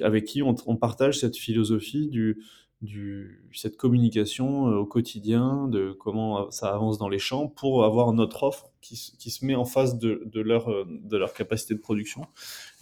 avec 0.00 0.26
qui 0.26 0.42
on 0.42 0.76
partage 0.76 1.20
cette 1.20 1.36
philosophie 1.36 2.08
du 2.08 2.42
du, 2.82 3.40
cette 3.54 3.76
communication 3.76 4.68
euh, 4.68 4.78
au 4.78 4.86
quotidien, 4.86 5.68
de 5.68 5.92
comment 5.92 6.50
ça 6.50 6.74
avance 6.74 6.98
dans 6.98 7.08
les 7.08 7.20
champs, 7.20 7.46
pour 7.46 7.84
avoir 7.84 8.12
notre 8.12 8.42
offre 8.42 8.70
qui, 8.80 9.14
qui 9.18 9.30
se 9.30 9.44
met 9.44 9.54
en 9.54 9.64
face 9.64 9.98
de, 9.98 10.22
de, 10.26 10.40
leur, 10.40 10.68
euh, 10.68 10.84
de 10.88 11.16
leur 11.16 11.32
capacité 11.32 11.74
de 11.74 11.78
production. 11.78 12.26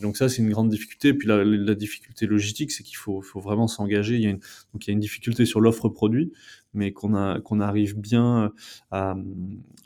donc 0.00 0.16
ça, 0.16 0.30
c'est 0.30 0.40
une 0.40 0.50
grande 0.50 0.70
difficulté. 0.70 1.08
Et 1.08 1.14
puis 1.14 1.28
la, 1.28 1.44
la 1.44 1.74
difficulté 1.74 2.26
logistique, 2.26 2.72
c'est 2.72 2.82
qu'il 2.82 2.96
faut, 2.96 3.20
faut 3.20 3.40
vraiment 3.40 3.68
s'engager. 3.68 4.14
Il 4.16 4.22
y 4.22 4.26
a 4.26 4.30
une, 4.30 4.40
donc 4.72 4.86
il 4.86 4.88
y 4.88 4.90
a 4.90 4.94
une 4.94 5.00
difficulté 5.00 5.44
sur 5.44 5.60
l'offre 5.60 5.88
produit, 5.90 6.32
mais 6.72 6.92
qu'on 6.92 7.40
qu'on 7.42 7.60
arrive 7.60 7.98
bien 7.98 8.52
à, 8.90 9.14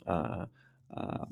à, 0.05 0.47
à, 0.91 1.27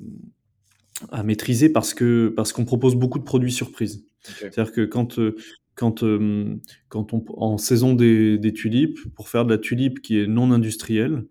à 1.12 1.24
maîtriser 1.24 1.70
parce 1.70 1.94
que 1.94 2.34
parce 2.36 2.52
qu'on 2.52 2.66
propose 2.66 2.96
beaucoup 2.96 3.20
de 3.20 3.24
produits 3.24 3.52
surprises. 3.52 4.06
Okay. 4.26 4.52
C'est-à-dire 4.52 4.72
que 4.72 4.86
quand 4.86 5.20
euh, 5.20 5.36
euh, 5.82 6.56
quand 6.90 7.14
on, 7.14 7.24
en 7.38 7.58
saison 7.58 7.94
des, 7.94 8.54
tulipes, 8.54 9.00
pour 9.16 9.30
faire 9.30 9.46
de 9.46 9.52
la 9.52 9.58
tulipe 9.58 10.02
qui 10.02 10.20
est 10.20 10.28
non 10.28 10.52
industrielle, 10.52 11.26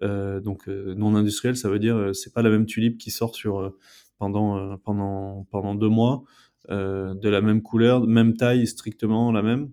donc 0.00 0.68
non 0.68 1.16
industriel, 1.16 1.56
ça 1.56 1.68
veut 1.68 1.80
dire 1.80 2.10
c'est 2.14 2.32
pas 2.32 2.42
la 2.42 2.50
même 2.50 2.66
tulipe 2.66 2.98
qui 2.98 3.10
sort 3.10 3.34
sur 3.34 3.74
pendant 4.16 4.78
pendant 4.78 5.44
pendant 5.50 5.74
deux 5.74 5.88
mois 5.88 6.22
de 6.68 7.28
la 7.28 7.40
même 7.40 7.62
couleur, 7.62 8.06
même 8.06 8.34
taille, 8.34 8.68
strictement 8.68 9.32
la 9.32 9.42
même. 9.42 9.72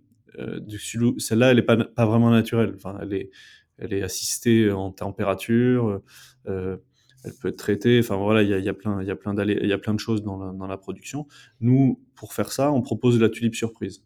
Celle-là, 1.19 1.51
elle 1.51 1.59
est 1.59 1.61
pas 1.61 2.05
vraiment 2.07 2.31
naturelle. 2.31 2.73
Enfin, 2.75 2.97
elle 3.03 3.13
est 3.13 3.29
elle 3.77 3.93
est 3.93 4.01
assistée 4.01 4.71
en 4.71 4.91
température. 4.91 6.01
Euh, 6.47 6.77
elle 7.23 7.33
peut 7.41 7.49
être 7.49 7.57
traitée. 7.57 7.99
Enfin 7.99 8.17
voilà, 8.17 8.43
il 8.43 8.49
y 8.49 8.53
a, 8.53 8.59
y 8.59 8.69
a, 8.69 8.73
plein, 8.73 9.01
il 9.01 9.07
y 9.07 9.11
a 9.11 9.15
plein 9.15 9.35
il 9.37 9.67
y 9.67 9.73
a 9.73 9.77
plein 9.77 9.93
de 9.93 9.99
choses 9.99 10.23
dans 10.23 10.37
la, 10.37 10.51
dans 10.53 10.67
la, 10.67 10.77
production. 10.77 11.27
Nous, 11.59 12.01
pour 12.15 12.33
faire 12.33 12.51
ça, 12.51 12.71
on 12.71 12.81
propose 12.81 13.17
de 13.17 13.21
la 13.21 13.29
tulipe 13.29 13.55
surprise. 13.55 14.03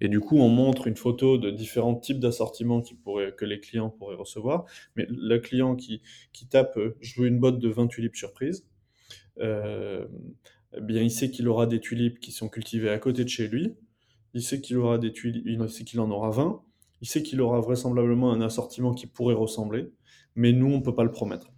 Et 0.00 0.08
du 0.08 0.20
coup, 0.20 0.38
on 0.38 0.48
montre 0.48 0.86
une 0.86 0.96
photo 0.96 1.38
de 1.38 1.50
différents 1.50 1.94
types 1.94 2.20
d'assortiments 2.20 2.82
que 2.82 3.44
les 3.44 3.60
clients 3.60 3.90
pourraient 3.90 4.16
recevoir. 4.16 4.64
Mais 4.96 5.06
le 5.08 5.38
client 5.38 5.76
qui, 5.76 6.02
tape 6.48 6.76
euh, 6.76 6.96
je 7.00 7.20
veux 7.20 7.28
une 7.28 7.38
botte 7.38 7.58
de 7.58 7.68
20 7.68 7.88
tulipes 7.88 8.16
surprises, 8.16 8.66
euh, 9.40 10.06
eh 10.76 10.80
bien, 10.80 11.02
il 11.02 11.10
sait 11.10 11.30
qu'il 11.30 11.48
aura 11.48 11.66
des 11.66 11.80
tulipes 11.80 12.20
qui 12.20 12.32
sont 12.32 12.48
cultivées 12.48 12.90
à 12.90 12.98
côté 12.98 13.24
de 13.24 13.28
chez 13.28 13.48
lui. 13.48 13.74
Il 14.34 14.42
sait 14.42 14.60
qu'il 14.60 14.78
aura 14.78 14.98
des 14.98 15.12
tulipes, 15.12 15.42
il 15.46 15.68
sait 15.68 15.84
qu'il 15.84 16.00
en 16.00 16.10
aura 16.10 16.30
20. 16.30 16.62
Il 17.02 17.08
sait 17.08 17.22
qu'il 17.22 17.40
aura 17.40 17.60
vraisemblablement 17.60 18.32
un 18.32 18.40
assortiment 18.40 18.92
qui 18.92 19.06
pourrait 19.06 19.34
ressembler, 19.34 19.90
mais 20.34 20.52
nous, 20.52 20.66
on 20.66 20.78
ne 20.78 20.82
peut 20.82 20.94
pas 20.94 21.04
le 21.04 21.10
promettre. 21.10 21.50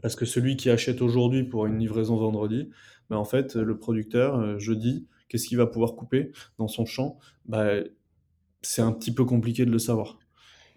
Parce 0.00 0.16
que 0.16 0.24
celui 0.24 0.56
qui 0.56 0.70
achète 0.70 1.02
aujourd'hui 1.02 1.44
pour 1.44 1.66
une 1.66 1.78
livraison 1.78 2.16
vendredi, 2.16 2.70
ben 3.10 3.16
en 3.16 3.24
fait, 3.24 3.54
le 3.54 3.78
producteur, 3.78 4.36
euh, 4.36 4.58
jeudi, 4.58 5.06
qu'est-ce 5.32 5.48
qu'il 5.48 5.56
va 5.56 5.66
pouvoir 5.66 5.94
couper 5.94 6.30
dans 6.58 6.68
son 6.68 6.84
champ 6.84 7.18
ben, 7.46 7.84
C'est 8.60 8.82
un 8.82 8.92
petit 8.92 9.14
peu 9.14 9.24
compliqué 9.24 9.64
de 9.64 9.70
le 9.70 9.78
savoir. 9.78 10.18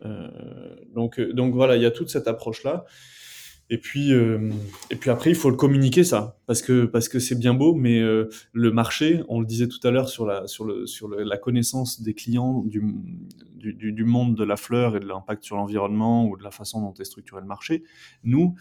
Euh, 0.06 0.30
donc, 0.94 1.20
euh, 1.20 1.34
donc 1.34 1.54
voilà, 1.54 1.76
il 1.76 1.82
y 1.82 1.86
a 1.86 1.92
toute 1.92 2.10
cette 2.10 2.30
approche-là. 2.30 2.86
Et 3.70 3.80
puis, 3.80 4.14
euh, 4.14 4.52
et 4.92 4.96
puis 4.96 5.10
après, 5.10 5.32
il 5.32 5.36
faut 5.36 5.50
le 5.50 5.56
communiquer 5.58 6.04
ça, 6.04 6.38
parce 6.46 6.62
que 6.62 6.86
parce 6.86 7.10
que 7.10 7.18
c'est 7.18 7.38
bien 7.38 7.56
beau, 7.56 7.74
mais 7.74 8.00
le 8.00 8.72
marché, 8.72 9.24
on 9.28 9.40
le 9.40 9.48
disait 9.48 9.68
tout 9.68 9.80
à 9.88 9.90
l'heure 9.90 10.08
sur 10.08 10.28
la 10.28 10.46
sur 10.46 10.66
le 10.66 10.86
sur 10.86 11.10
la 11.10 11.38
connaissance 11.38 12.00
des 12.00 12.14
clients 12.14 12.62
du, 12.62 12.84
du, 13.56 13.92
du 13.92 14.04
monde 14.04 14.36
de 14.36 14.44
la 14.44 14.56
fleur 14.56 14.96
et 14.96 15.00
de 15.00 15.08
l'impact 15.08 15.44
sur 15.44 15.56
l'environnement 15.56 16.28
ou 16.28 16.38
de 16.38 16.44
la 16.44 16.52
façon 16.52 16.80
dont 16.80 16.94
est 16.94 17.06
structuré 17.06 17.42
le 17.42 17.48
marché. 17.48 17.84
Nous, 18.24 18.54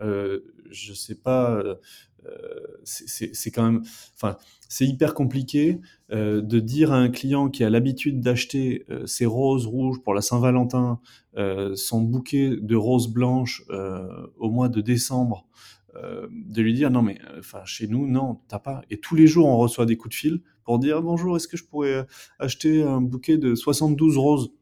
je 0.00 0.92
sais 0.94 1.14
pas, 1.14 1.62
euh, 2.26 2.76
c'est 2.84 3.50
quand 3.50 3.64
même, 3.64 3.82
enfin, 4.14 4.36
c'est 4.68 4.86
hyper 4.86 5.14
compliqué 5.14 5.80
euh, 6.12 6.40
de 6.40 6.60
dire 6.60 6.92
à 6.92 6.96
un 6.96 7.08
client 7.08 7.48
qui 7.48 7.64
a 7.64 7.70
l'habitude 7.70 8.20
d'acheter 8.20 8.84
euh, 8.90 9.06
ses 9.06 9.26
roses 9.26 9.66
rouges 9.66 10.00
pour 10.02 10.14
la 10.14 10.20
Saint-Valentin, 10.20 11.00
euh, 11.36 11.74
son 11.74 12.00
bouquet 12.00 12.56
de 12.60 12.76
roses 12.76 13.08
blanches 13.08 13.64
euh, 13.70 14.06
au 14.38 14.50
mois 14.50 14.68
de 14.68 14.80
décembre, 14.80 15.46
euh, 15.96 16.28
de 16.30 16.62
lui 16.62 16.74
dire 16.74 16.90
non 16.90 17.02
mais, 17.02 17.18
enfin, 17.38 17.64
chez 17.64 17.88
nous, 17.88 18.06
non, 18.06 18.40
t'as 18.48 18.60
pas. 18.60 18.82
Et 18.90 18.98
tous 18.98 19.16
les 19.16 19.26
jours, 19.26 19.46
on 19.48 19.58
reçoit 19.58 19.86
des 19.86 19.96
coups 19.96 20.14
de 20.14 20.18
fil 20.18 20.40
pour 20.64 20.78
dire 20.78 21.02
bonjour, 21.02 21.36
est-ce 21.36 21.48
que 21.48 21.56
je 21.56 21.64
pourrais 21.64 22.06
acheter 22.38 22.82
un 22.82 23.00
bouquet 23.00 23.36
de 23.36 23.54
72 23.54 24.16
roses? 24.16 24.52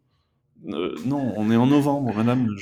Euh, 0.68 0.94
non, 1.07 1.33
on 1.37 1.51
est 1.51 1.57
en 1.57 1.66
novembre, 1.66 2.14
madame. 2.14 2.55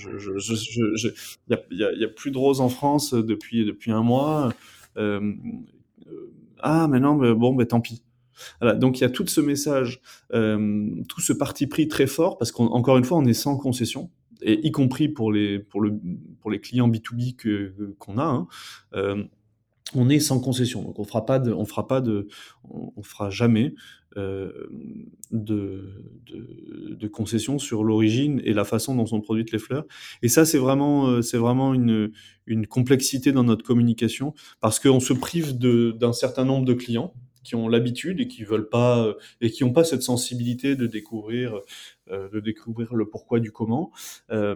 Il 1.49 1.57
n'y 1.77 2.05
a, 2.05 2.09
plus 2.09 2.31
de 2.31 2.39
roses 2.39 2.61
en 2.61 2.69
France 2.69 3.15
depuis, 3.15 3.65
depuis 3.65 3.91
un 3.91 4.03
mois. 4.03 4.53
Euh, 4.97 5.33
euh, 6.07 6.33
ah, 6.61 6.87
mais 6.89 7.01
non, 7.01 7.17
mais 7.17 7.35
bon, 7.35 7.55
ben 7.55 7.67
tant 7.67 7.81
pis. 7.81 8.03
Donc 8.77 8.99
il 8.99 9.01
y 9.01 9.05
a 9.05 9.11
tout 9.11 9.27
ce 9.27 9.41
message, 9.41 10.01
tout 10.31 11.21
ce 11.21 11.33
parti 11.33 11.67
pris 11.67 11.89
très 11.89 12.07
fort, 12.07 12.39
parce 12.39 12.53
qu'encore 12.53 12.97
une 12.97 13.05
fois, 13.05 13.19
on 13.19 13.25
est 13.25 13.33
sans 13.33 13.57
concession, 13.57 14.11
et 14.43 14.65
y 14.65 14.71
compris 14.71 15.09
pour 15.09 15.33
les, 15.33 15.59
pour 15.59 15.81
le, 15.81 15.99
pour 16.41 16.53
les 16.53 16.61
clients 16.61 16.89
B2B 16.89 17.35
que, 17.35 17.97
qu'on 17.99 18.19
a. 18.19 18.47
Hein, 18.93 19.29
on 19.95 20.09
est 20.09 20.21
sans 20.21 20.41
concession, 20.41 20.83
donc 20.83 20.99
on 20.99 21.05
fera 21.05 21.25
pas 21.25 21.39
de, 21.39 21.53
on 21.53 21.65
fera 21.65 21.87
pas 21.87 22.03
on, 22.65 23.03
fera 23.03 23.31
jamais 23.31 23.75
euh, 24.17 24.53
de, 25.31 26.05
de, 26.27 27.09
concessions 27.09 27.59
sur 27.59 27.85
l'origine 27.85 28.41
et 28.45 28.53
la 28.53 28.65
façon 28.65 28.95
dont 28.95 29.07
sont 29.07 29.21
produites 29.21 29.53
les 29.53 29.59
fleurs. 29.59 29.85
Et 30.23 30.29
ça, 30.29 30.45
c'est 30.45 30.59
vraiment, 30.59 31.09
euh, 31.09 31.23
c'est 31.23 31.39
vraiment 31.39 31.75
une 31.75 32.67
complexité 32.69 33.33
dans 33.33 33.45
notre 33.45 33.65
communication 33.65 34.35
parce 34.61 34.79
qu'on 34.79 35.01
se 35.01 35.13
prive 35.13 35.59
d'un 35.59 36.13
certain 36.13 36.45
nombre 36.45 36.65
de 36.65 36.75
clients 36.75 37.15
qui 37.45 37.55
ont 37.55 37.69
l'habitude 37.69 38.21
et 38.21 38.29
qui 38.29 38.45
veulent 38.45 38.69
pas 38.69 39.05
euh, 39.05 39.15
et 39.41 39.51
qui 39.51 39.65
n'ont 39.65 39.73
pas 39.73 39.85
cette 39.85 40.03
sensibilité 40.03 40.77
de 40.77 40.87
découvrir 40.87 41.61
euh, 42.11 42.29
de 42.31 42.41
découvrir 42.41 42.95
le 42.95 43.07
pourquoi 43.07 43.39
du 43.39 43.53
comment. 43.53 43.91
Euh, 44.31 44.55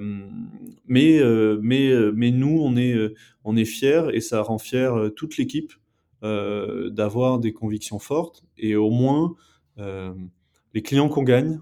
mais 0.86 1.18
euh, 1.18 1.58
mais 1.62 1.92
mais 2.14 2.30
nous 2.30 2.60
on 2.62 2.76
est 2.76 2.96
on 3.44 3.56
est 3.56 3.64
fiers 3.64 4.04
et 4.12 4.20
ça 4.20 4.42
rend 4.42 4.58
fier 4.58 5.10
toute 5.16 5.36
l'équipe 5.36 5.72
d'avoir 6.22 7.40
des 7.40 7.52
convictions 7.52 7.98
fortes 7.98 8.44
et 8.56 8.76
au 8.76 8.90
moins 8.90 9.34
les 9.76 10.82
clients 10.82 11.08
qu'on 11.08 11.24
gagne 11.24 11.60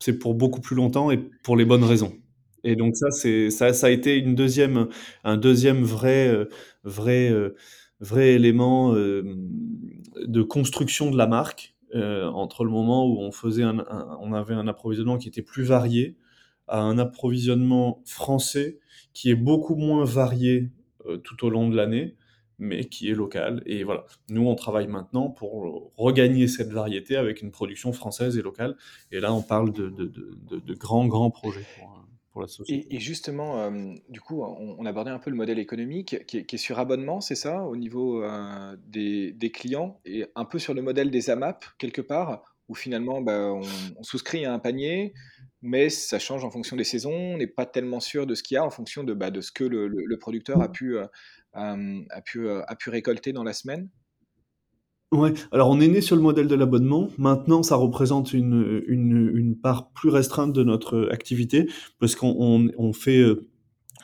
c'est 0.00 0.18
pour 0.18 0.34
beaucoup 0.34 0.60
plus 0.60 0.74
longtemps 0.74 1.10
et 1.12 1.18
pour 1.44 1.56
les 1.56 1.64
bonnes 1.64 1.84
raisons. 1.84 2.12
Et 2.64 2.76
donc 2.76 2.96
ça 2.96 3.10
c'est 3.10 3.50
ça 3.50 3.72
ça 3.72 3.86
a 3.86 3.90
été 3.90 4.16
une 4.18 4.34
deuxième 4.34 4.88
un 5.24 5.36
deuxième 5.36 5.82
vrai 5.82 6.46
vrai 6.84 7.32
vrai 8.02 8.32
élément 8.32 8.94
euh, 8.94 9.22
de 10.16 10.42
construction 10.42 11.10
de 11.10 11.16
la 11.16 11.26
marque 11.26 11.74
euh, 11.94 12.26
entre 12.28 12.64
le 12.64 12.70
moment 12.70 13.06
où 13.06 13.18
on 13.18 13.32
faisait 13.32 13.64
on 13.64 14.32
avait 14.32 14.54
un 14.54 14.66
approvisionnement 14.66 15.18
qui 15.18 15.28
était 15.28 15.42
plus 15.42 15.64
varié 15.64 16.16
à 16.68 16.80
un 16.80 16.98
approvisionnement 16.98 18.02
français 18.06 18.78
qui 19.12 19.30
est 19.30 19.34
beaucoup 19.34 19.76
moins 19.76 20.04
varié 20.04 20.70
euh, 21.06 21.18
tout 21.18 21.44
au 21.44 21.50
long 21.50 21.68
de 21.68 21.76
l'année 21.76 22.16
mais 22.58 22.84
qui 22.84 23.10
est 23.10 23.14
local. 23.14 23.60
Et 23.66 23.82
voilà, 23.82 24.04
nous, 24.28 24.46
on 24.46 24.54
travaille 24.54 24.86
maintenant 24.86 25.28
pour 25.28 25.90
regagner 25.96 26.46
cette 26.46 26.70
variété 26.70 27.16
avec 27.16 27.42
une 27.42 27.50
production 27.50 27.92
française 27.92 28.38
et 28.38 28.42
locale. 28.42 28.76
Et 29.10 29.18
là, 29.18 29.34
on 29.34 29.42
parle 29.42 29.72
de, 29.72 29.88
de, 29.88 30.06
de, 30.06 30.74
grands, 30.74 31.06
grands 31.06 31.30
projets. 31.30 31.66
Pour, 31.80 32.01
Et, 32.68 32.98
justement, 32.98 33.60
euh, 33.60 33.94
du 34.08 34.20
coup, 34.20 34.42
on, 34.42 34.86
abordait 34.86 35.10
un 35.10 35.18
peu 35.18 35.30
le 35.30 35.36
modèle 35.36 35.58
économique 35.58 36.26
qui 36.26 36.38
est, 36.38 36.56
sur 36.56 36.78
abonnement, 36.78 37.20
c'est 37.20 37.34
ça, 37.34 37.62
au 37.64 37.76
niveau 37.76 38.22
euh, 38.22 38.76
des, 38.86 39.50
clients, 39.52 40.00
et 40.06 40.24
un 40.34 40.46
peu 40.46 40.58
sur 40.58 40.72
le 40.72 40.80
modèle 40.80 41.10
des 41.10 41.28
AMAP, 41.28 41.64
quelque 41.78 42.00
part, 42.00 42.42
où 42.68 42.74
finalement, 42.74 43.20
bah, 43.20 43.52
on, 43.52 44.02
souscrit 44.02 44.46
à 44.46 44.54
un 44.54 44.58
panier, 44.58 45.12
mais 45.60 45.90
ça 45.90 46.18
change 46.18 46.44
en 46.44 46.50
fonction 46.50 46.74
des 46.76 46.84
saisons, 46.84 47.12
on 47.12 47.36
n'est 47.36 47.46
pas 47.46 47.66
tellement 47.66 48.00
sûr 48.00 48.26
de 48.26 48.34
ce 48.34 48.42
qu'il 48.42 48.54
y 48.54 48.58
a 48.58 48.64
en 48.64 48.70
fonction 48.70 49.04
de, 49.04 49.12
bah, 49.12 49.30
ce 49.40 49.52
que 49.52 49.64
le, 49.64 50.18
producteur 50.18 50.58
euh, 50.58 51.06
a 51.54 52.20
pu 52.22 52.90
récolter 52.90 53.32
dans 53.34 53.44
la 53.44 53.52
semaine. 53.52 53.90
Ouais, 55.12 55.34
alors 55.52 55.68
on 55.68 55.78
est 55.78 55.88
né 55.88 56.00
sur 56.00 56.16
le 56.16 56.22
modèle 56.22 56.48
de 56.48 56.54
l'abonnement. 56.54 57.10
Maintenant, 57.18 57.62
ça 57.62 57.76
représente 57.76 58.32
une, 58.32 58.82
une, 58.88 59.30
une, 59.34 59.58
part 59.58 59.90
plus 59.92 60.08
restreinte 60.08 60.54
de 60.54 60.64
notre 60.64 61.10
activité 61.12 61.68
parce 61.98 62.14
qu'on 62.16 62.70
on, 62.78 62.92
fait, 62.94 63.18
euh, 63.18 63.46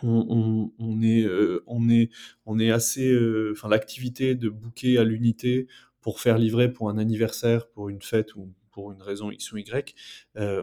on, 0.03 0.71
on, 0.79 1.01
est, 1.01 1.23
euh, 1.23 1.65
on 1.67 1.89
est, 1.89 2.11
on 2.45 2.59
est 2.59 2.71
assez, 2.71 3.11
euh, 3.11 3.53
enfin 3.57 3.69
l'activité 3.69 4.35
de 4.35 4.51
booker 4.51 4.99
à 4.99 5.05
l'unité 5.05 5.67
pour 6.03 6.21
faire 6.21 6.37
livrer 6.37 6.71
pour 6.71 6.91
un 6.91 6.99
anniversaire, 6.99 7.69
pour 7.71 7.89
une 7.89 8.03
fête 8.03 8.35
ou 8.37 8.53
pour 8.71 8.93
une 8.93 9.01
raison 9.01 9.31
X 9.31 9.51
ou 9.53 9.57
Y, 9.57 9.95
euh, 10.37 10.63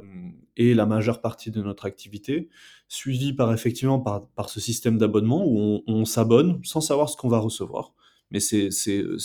est 0.58 0.76
la 0.76 0.86
majeure 0.86 1.22
partie 1.22 1.50
de 1.50 1.64
notre 1.64 1.86
activité, 1.86 2.50
suivie 2.88 3.34
par 3.34 3.52
effectivement 3.52 4.00
par, 4.00 4.28
par 4.36 4.50
ce 4.50 4.60
système 4.60 5.00
d'abonnement 5.00 5.44
où 5.44 5.82
on 5.88 6.06
s'abonne 6.06 6.60
sans 6.64 6.82
savoir 6.82 7.10
ce 7.10 7.18
qu'on 7.18 7.30
va 7.30 7.40
recevoir 7.40 7.96
mais 8.32 8.40
c'est 8.40 8.70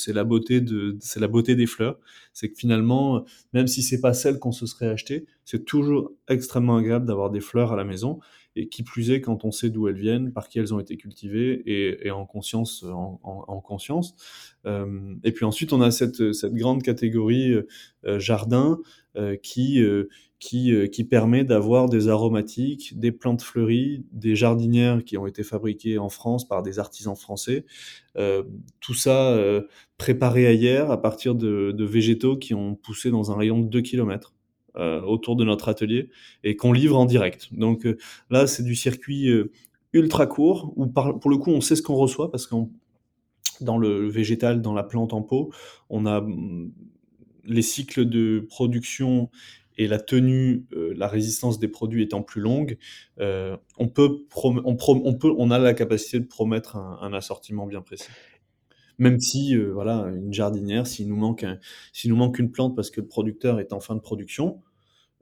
la 0.08 0.24
beauté 0.24 0.60
de 0.60 0.96
c'est 1.00 1.20
la 1.20 1.28
beauté 1.28 1.54
des 1.54 1.66
fleurs. 1.66 1.98
C'est 2.32 2.50
que 2.50 2.56
finalement 2.56 3.24
même 3.52 3.66
si 3.66 3.82
c'est 3.82 4.00
pas 4.00 4.14
celle 4.14 4.38
qu'on 4.38 4.52
se 4.52 4.66
serait 4.66 4.88
acheté 4.88 5.26
c'est 5.44 5.64
toujours 5.64 6.12
extrêmement 6.28 6.76
agréable 6.76 7.06
d'avoir 7.06 7.30
des 7.30 7.40
fleurs 7.40 7.72
à 7.72 7.76
la 7.76 7.84
maison. 7.84 8.20
Et 8.56 8.68
qui 8.68 8.82
plus 8.82 9.12
est 9.12 9.20
quand 9.20 9.44
on 9.44 9.52
sait 9.52 9.70
d'où 9.70 9.86
elles 9.86 9.94
viennent 9.94 10.32
par 10.32 10.48
qui 10.48 10.58
elles 10.58 10.74
ont 10.74 10.80
été 10.80 10.96
cultivées 10.96 11.62
et, 11.66 12.08
et 12.08 12.10
en 12.10 12.26
conscience 12.26 12.82
en, 12.82 13.20
en, 13.22 13.44
en 13.46 13.60
conscience. 13.60 14.16
Euh, 14.66 15.14
et 15.22 15.30
puis 15.30 15.44
ensuite 15.44 15.72
on 15.72 15.80
a 15.80 15.92
cette 15.92 16.32
cette 16.32 16.54
grande 16.54 16.82
catégorie 16.82 17.52
euh, 17.52 18.18
jardin 18.18 18.80
euh, 19.16 19.36
qui 19.36 19.80
qui, 20.40 20.72
euh, 20.72 20.86
qui 20.86 21.04
permet 21.04 21.44
d'avoir 21.44 21.88
des 21.88 22.08
aromatiques, 22.08 22.98
des 22.98 23.12
plantes 23.12 23.42
fleuries, 23.42 24.04
des 24.10 24.34
jardinières 24.34 25.04
qui 25.04 25.18
ont 25.18 25.26
été 25.26 25.44
fabriquées 25.44 25.98
en 25.98 26.08
France 26.08 26.48
par 26.48 26.62
des 26.62 26.78
artisans 26.78 27.14
français. 27.14 27.66
Euh, 28.16 28.42
tout 28.80 28.94
ça 28.94 29.32
euh, 29.32 29.62
préparé 29.98 30.46
ailleurs 30.46 30.90
à 30.90 31.00
partir 31.00 31.34
de, 31.34 31.84
végétaux 31.84 32.36
qui 32.36 32.54
ont 32.54 32.74
poussé 32.74 33.10
dans 33.10 33.30
un 33.30 33.36
rayon 33.36 33.60
de 33.60 33.68
2 33.68 33.80
km 33.82 34.34
autour 34.76 35.34
de 35.34 35.44
notre 35.44 35.68
atelier 35.68 36.10
et 36.44 36.54
qu'on 36.54 36.72
livre 36.72 36.96
en 36.96 37.04
direct. 37.04 37.48
Donc 37.52 37.86
là, 38.30 38.46
c'est 38.46 38.62
du 38.62 38.76
circuit 38.76 39.28
ultra 39.92 40.26
court 40.26 40.72
où 40.76 40.86
pour 40.86 41.28
le 41.28 41.36
coup, 41.36 41.50
on 41.50 41.60
sait 41.60 41.74
ce 41.74 41.82
qu'on 41.82 41.96
reçoit 41.96 42.30
parce 42.30 42.46
qu'on 42.46 42.70
dans 43.60 43.78
le 43.78 44.08
végétal, 44.08 44.62
dans 44.62 44.72
la 44.72 44.84
plante 44.84 45.12
en 45.12 45.22
pot, 45.22 45.52
on 45.90 46.06
a 46.06 46.20
mm, 46.20 46.70
les 47.44 47.62
cycles 47.62 48.08
de 48.08 48.46
production 48.48 49.30
et 49.80 49.88
la 49.88 49.98
tenue, 49.98 50.66
la 50.72 51.08
résistance 51.08 51.58
des 51.58 51.68
produits 51.68 52.02
étant 52.02 52.22
plus 52.22 52.40
longue, 52.40 52.76
on 53.18 53.88
peut, 53.88 54.26
on, 54.44 54.76
on, 54.84 55.50
a 55.50 55.58
la 55.58 55.74
capacité 55.74 56.20
de 56.20 56.26
promettre 56.26 56.76
un 56.76 57.12
assortiment 57.12 57.66
bien 57.66 57.80
précis. 57.80 58.08
Même 59.00 59.18
si, 59.18 59.56
euh, 59.56 59.72
voilà, 59.72 60.12
une 60.14 60.32
jardinière, 60.32 60.86
s'il 60.86 61.08
nous 61.08 61.16
manque 61.16 61.46
s'il 61.92 62.10
nous 62.10 62.16
manque 62.16 62.38
une 62.38 62.50
plante 62.50 62.76
parce 62.76 62.90
que 62.90 63.00
le 63.00 63.06
producteur 63.06 63.58
est 63.58 63.72
en 63.72 63.80
fin 63.80 63.94
de 63.94 64.00
production, 64.00 64.60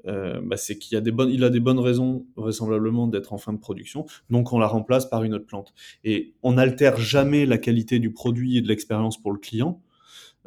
euh, 0.06 0.40
bah, 0.42 0.56
c'est 0.56 0.78
qu'il 0.78 0.98
a 0.98 1.00
des 1.00 1.12
bonnes, 1.12 1.30
il 1.30 1.44
a 1.44 1.48
des 1.48 1.60
bonnes 1.60 1.78
raisons 1.78 2.26
vraisemblablement 2.34 3.06
d'être 3.06 3.32
en 3.32 3.38
fin 3.38 3.52
de 3.52 3.58
production, 3.58 4.04
donc 4.30 4.52
on 4.52 4.58
la 4.58 4.66
remplace 4.66 5.06
par 5.06 5.22
une 5.22 5.32
autre 5.32 5.46
plante. 5.46 5.74
Et 6.02 6.34
on 6.42 6.54
n'altère 6.54 6.98
jamais 6.98 7.46
la 7.46 7.56
qualité 7.56 8.00
du 8.00 8.12
produit 8.12 8.58
et 8.58 8.62
de 8.62 8.68
l'expérience 8.68 9.16
pour 9.16 9.30
le 9.30 9.38
client. 9.38 9.80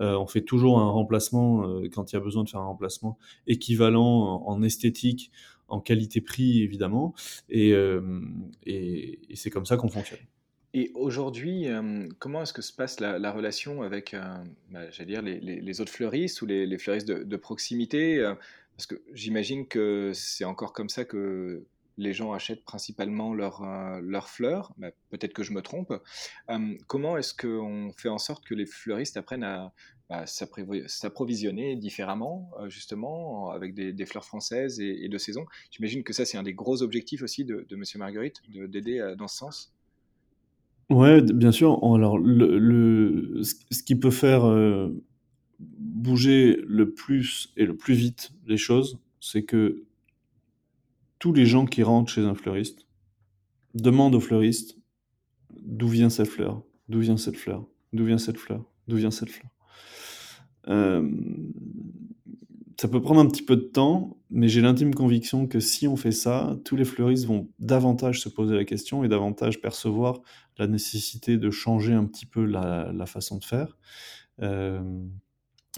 Euh, 0.02 0.18
on 0.18 0.28
fait 0.28 0.42
toujours 0.42 0.80
un 0.80 0.90
remplacement 0.90 1.64
quand 1.94 2.12
il 2.12 2.16
y 2.16 2.18
a 2.18 2.22
besoin 2.22 2.44
de 2.44 2.50
faire 2.50 2.60
un 2.60 2.66
remplacement 2.66 3.18
équivalent 3.48 4.44
en, 4.46 4.62
esthétique, 4.64 5.32
en 5.68 5.80
qualité-prix 5.80 6.64
évidemment, 6.64 7.14
et 7.50 7.74
c'est 9.36 9.50
comme 9.50 9.66
ça 9.66 9.78
qu'on 9.78 9.90
fonctionne. 9.90 10.20
Et 10.74 10.92
aujourd'hui, 10.96 11.68
comment 12.20 12.42
est-ce 12.44 12.54
que 12.54 12.62
se 12.62 12.74
passe 12.74 13.00
la, 13.00 13.32
relation 13.32 13.82
avec, 13.82 14.16
bah, 14.72 14.88
dire, 15.06 15.22
les, 15.22 15.82
autres 15.82 15.92
fleuristes 15.92 16.42
ou 16.42 16.46
les, 16.46 16.78
fleuristes 16.78 17.08
de, 17.08 17.38
proximité? 17.38 18.22
Parce 18.76 18.88
que 18.88 19.02
j'imagine 19.14 19.68
que 19.68 20.12
c'est 20.14 20.46
encore 20.46 20.74
comme 20.74 20.90
ça 20.90 21.06
que 21.06 21.66
les 21.98 22.14
gens 22.14 22.34
achètent 22.34 22.64
principalement 22.64 23.34
leurs 23.34 24.30
fleurs. 24.30 24.74
Bah, 24.78 24.92
peut-être 25.10 25.34
que 25.34 25.44
je 25.44 25.54
me 25.54 25.62
trompe. 25.62 25.94
comment 26.88 27.18
est-ce 27.18 27.34
qu'on 27.34 27.92
fait 27.98 28.10
en 28.10 28.18
sorte 28.18 28.46
que 28.46 28.56
les 28.56 28.66
fleuristes 28.66 29.18
apprennent 29.18 29.44
à 29.44 29.74
bah, 30.10 30.26
s'approvisionner 30.26 31.76
différemment, 31.76 32.52
justement, 32.68 33.52
avec 33.52 33.74
des, 33.74 34.06
fleurs 34.06 34.26
françaises 34.26 34.80
et, 34.80 35.08
de 35.08 35.18
saison? 35.18 35.46
J'imagine 35.72 36.04
que 36.04 36.14
ça, 36.14 36.26
c'est 36.26 36.38
un 36.38 36.44
des 36.44 36.54
gros 36.54 36.82
objectifs 36.82 37.22
aussi 37.22 37.46
de, 37.46 37.66
de 37.70 37.76
Monsieur 37.76 38.00
Marguerite, 38.00 38.42
d'aider 38.48 39.14
dans 39.18 39.28
ce 39.28 39.38
sens. 39.38 39.74
Ouais, 40.92 41.22
bien 41.22 41.54
sûr. 41.54 41.80
Alors, 41.96 42.18
le, 42.18 43.42
ce 43.44 43.84
qui 43.84 43.96
peut 43.96 44.12
faire 44.12 44.46
euh, 44.46 44.90
bouger 45.60 46.60
le 46.68 46.92
plus 46.92 47.54
et 47.56 47.66
le 47.66 47.78
plus 47.78 47.94
vite 47.94 48.32
les 48.46 48.58
choses, 48.58 49.00
c'est 49.22 49.44
que 49.44 49.84
tous 51.22 51.34
les 51.34 51.46
gens 51.46 51.68
qui 51.68 51.84
rentrent 51.84 52.12
chez 52.12 52.26
un 52.26 52.34
fleuriste 52.34 52.88
demandent 53.76 54.16
au 54.16 54.20
fleuriste 54.20 54.80
d'où 55.52 55.88
vient 55.88 56.10
cette 56.10 56.28
fleur, 56.28 56.64
d'où 56.90 57.00
vient 57.00 57.16
cette 57.16 57.38
fleur, 57.38 57.64
d'où 57.94 58.06
vient 58.06 58.18
cette 58.18 58.40
fleur, 58.40 58.66
d'où 58.88 58.96
vient 58.96 59.12
cette 59.12 59.30
fleur. 59.30 59.52
Euh, 60.68 61.08
ça 62.80 62.88
peut 62.88 63.04
prendre 63.04 63.20
un 63.20 63.28
petit 63.28 63.44
peu 63.44 63.56
de 63.56 63.62
temps, 63.62 64.18
mais 64.32 64.50
j'ai 64.50 64.62
l'intime 64.62 64.96
conviction 64.96 65.46
que 65.46 65.60
si 65.60 65.88
on 65.88 65.96
fait 65.96 66.12
ça, 66.12 66.58
tous 66.66 66.76
les 66.76 66.86
fleuristes 66.86 67.26
vont 67.26 67.48
davantage 67.60 68.20
se 68.20 68.28
poser 68.28 68.56
la 68.56 68.66
question 68.66 69.04
et 69.04 69.08
davantage 69.08 69.62
percevoir 69.62 70.22
la 70.58 70.66
nécessité 70.66 71.38
de 71.38 71.52
changer 71.52 71.94
un 71.94 72.06
petit 72.06 72.26
peu 72.26 72.44
la, 72.44 73.06
façon 73.06 73.38
de 73.38 73.44
faire. 73.44 73.78
Euh, 74.42 74.82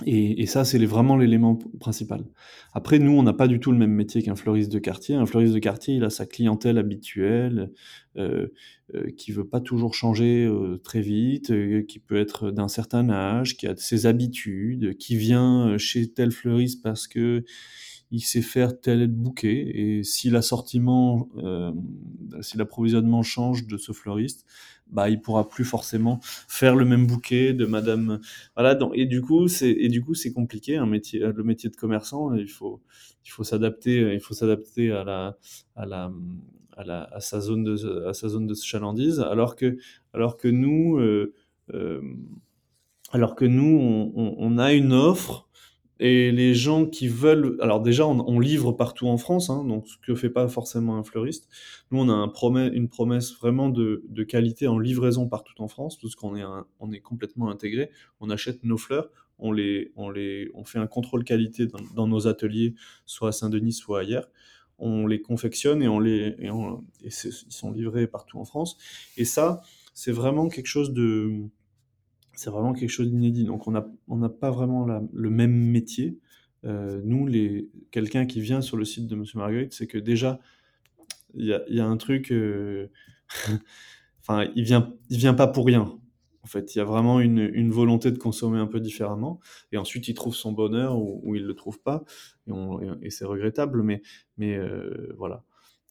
et, 0.07 0.47
ça, 0.47 0.65
c'est 0.65 0.83
vraiment 0.85 1.15
l'élément 1.17 1.59
principal. 1.79 2.25
Après, 2.73 2.97
nous, 2.97 3.11
on 3.11 3.21
n'a 3.21 3.33
pas 3.33 3.47
du 3.47 3.59
tout 3.59 3.71
le 3.71 3.77
même 3.77 3.91
métier 3.91 4.23
qu'un 4.23 4.35
fleuriste 4.35 4.71
de 4.71 4.79
quartier. 4.79 5.13
Un 5.13 5.27
fleuriste 5.27 5.53
de 5.53 5.59
quartier, 5.59 5.95
il 5.95 6.03
a 6.03 6.09
sa 6.09 6.25
clientèle 6.25 6.79
habituelle, 6.79 7.71
euh, 8.17 8.47
euh, 8.95 9.11
qui 9.15 9.31
veut 9.31 9.47
pas 9.47 9.61
toujours 9.61 9.93
changer 9.93 10.45
euh, 10.45 10.79
très 10.83 11.01
vite, 11.01 11.53
qui 11.87 11.99
peut 11.99 12.15
être 12.15 12.49
d'un 12.49 12.69
certain 12.69 13.07
âge, 13.11 13.55
qui 13.55 13.67
a 13.67 13.75
ses 13.75 14.07
habitudes, 14.07 14.97
qui 14.97 15.15
vient 15.15 15.77
chez 15.77 16.11
tel 16.11 16.31
fleuriste 16.31 16.81
parce 16.81 17.07
que 17.07 17.43
il 18.13 18.21
sait 18.21 18.41
faire 18.41 18.79
tel 18.79 19.07
bouquet. 19.07 19.71
Et 19.73 20.03
si 20.03 20.29
l'assortiment, 20.29 21.27
si 22.41 22.57
l'approvisionnement 22.57 23.23
change 23.23 23.67
de 23.67 23.75
ce 23.75 23.91
fleuriste, 23.91 24.45
bah 24.87 25.09
il 25.09 25.19
pourra 25.19 25.49
plus 25.49 25.65
forcément 25.65 26.19
faire 26.23 26.75
le 26.75 26.85
même 26.85 27.07
bouquet 27.07 27.53
de 27.53 27.65
madame 27.65 28.19
voilà 28.55 28.77
et 28.93 29.05
du 29.05 29.21
coup 29.21 29.47
c'est 29.47 29.71
et 29.71 29.89
du 29.89 30.03
coup 30.03 30.13
c'est 30.13 30.33
compliqué 30.33 30.77
un 30.77 30.85
métier 30.85 31.19
le 31.19 31.43
métier 31.43 31.69
de 31.69 31.75
commerçant 31.75 32.35
il 32.35 32.49
faut 32.49 32.81
il 33.25 33.31
faut 33.31 33.43
s'adapter 33.43 34.13
il 34.13 34.19
faut 34.19 34.33
s'adapter 34.33 34.91
à 34.91 35.03
la 35.03 35.37
à 35.75 35.85
la 35.85 36.11
à, 36.75 37.19
sa 37.19 37.39
zone 37.39 37.63
de 37.63 38.05
à 38.07 38.13
sa 38.13 38.27
zone 38.29 38.47
de 38.47 38.55
chalandise 38.55 39.19
alors 39.19 39.55
que 39.55 39.77
alors 40.13 40.37
que 40.37 40.47
nous 40.47 40.97
euh, 40.97 41.33
euh, 41.73 42.01
alors 43.11 43.35
que 43.35 43.45
nous 43.45 44.11
on, 44.15 44.57
a 44.57 44.73
une 44.73 44.91
offre 44.91 45.47
et 45.99 46.31
les 46.31 46.55
gens 46.55 46.85
qui 46.85 47.07
veulent, 47.07 47.57
alors 47.61 47.79
déjà 47.81 48.07
on, 48.07 48.39
livre 48.39 48.71
partout 48.71 49.07
en 49.07 49.17
France, 49.17 49.49
hein, 49.49 49.63
donc 49.63 49.87
ce 49.87 49.95
que 50.05 50.15
fait 50.15 50.29
pas 50.29 50.47
forcément 50.47 50.97
un 50.97 51.03
fleuriste. 51.03 51.47
Nous 51.91 51.99
on 51.99 52.09
a 52.09 52.13
un 52.13 52.27
une 52.73 52.89
promesse 52.89 53.33
vraiment 53.35 53.69
de, 53.69 54.03
qualité 54.27 54.67
en 54.67 54.79
livraison 54.79 55.27
partout 55.27 55.61
en 55.61 55.67
France, 55.67 55.99
parce 55.99 56.15
qu'on 56.15 56.35
est, 56.35 56.99
complètement 56.99 57.49
intégré. 57.49 57.91
On 58.19 58.29
achète 58.29 58.63
nos 58.63 58.77
fleurs, 58.77 59.09
on 59.37 59.51
les, 59.51 59.91
on 59.95 60.09
les, 60.09 60.49
on 60.55 60.63
fait 60.63 60.79
un 60.79 60.87
contrôle 60.87 61.23
qualité 61.23 61.67
dans, 61.95 62.07
nos 62.07 62.27
ateliers, 62.27 62.73
soit 63.05 63.29
à 63.29 63.31
Saint-Denis, 63.31 63.73
soit 63.73 63.99
ailleurs. 63.99 64.29
On 64.79 65.05
les 65.05 65.21
confectionne 65.21 65.83
et 65.83 65.87
on 65.87 65.99
les, 65.99 66.35
et 66.39 66.49
ils 67.03 67.11
sont 67.11 67.71
livrés 67.71 68.07
partout 68.07 68.39
en 68.39 68.45
France. 68.45 68.77
Et 69.15 69.25
ça, 69.25 69.61
c'est 69.93 70.11
vraiment 70.11 70.49
quelque 70.49 70.67
chose 70.67 70.91
de 70.91 71.49
c'est 72.35 72.49
vraiment 72.49 72.73
quelque 72.73 72.89
chose 72.89 73.09
d'inédit. 73.09 73.45
Donc 73.45 73.67
on 73.67 73.71
n'a 73.71 73.87
on 74.07 74.27
pas 74.29 74.51
vraiment 74.51 74.85
le 74.85 75.29
même 75.29 75.53
métier. 75.53 76.19
Euh, 76.65 77.01
nous, 77.03 77.27
les, 77.27 77.69
quelqu'un 77.91 78.25
qui 78.25 78.41
vient 78.41 78.61
sur 78.61 78.77
le 78.77 78.85
site 78.85 79.07
de 79.07 79.15
Monsieur 79.15 79.39
Marguerite, 79.39 79.73
c'est 79.73 79.87
que 79.87 79.97
déjà, 79.97 80.39
il 81.33 81.47
y 81.67 81.79
a, 81.79 81.85
un 81.85 81.97
truc... 81.97 82.31
Euh, 82.31 82.89
enfin, 84.21 84.47
il 84.55 84.63
vient, 84.63 84.93
il 85.09 85.17
vient 85.17 85.33
pas 85.33 85.47
pour 85.47 85.65
rien. 85.65 85.99
En 86.43 86.47
fait, 86.47 86.75
il 86.75 86.77
y 86.77 86.81
a 86.81 86.83
vraiment 86.83 87.21
une, 87.21 87.71
volonté 87.71 88.11
de 88.11 88.17
consommer 88.17 88.59
un 88.59 88.67
peu 88.67 88.81
différemment. 88.81 89.39
Et 89.71 89.77
ensuite, 89.77 90.07
il 90.09 90.13
trouve 90.13 90.35
son 90.35 90.51
bonheur 90.51 90.97
ou, 90.97 91.35
il 91.35 91.43
ne 91.43 91.47
le 91.47 91.55
trouve 91.55 91.81
pas. 91.81 92.03
Et, 93.01 93.09
c'est 93.09 93.25
regrettable, 93.25 93.81
mais, 93.81 94.01
mais 94.37 94.57
euh, 94.57 95.13
voilà. 95.17 95.43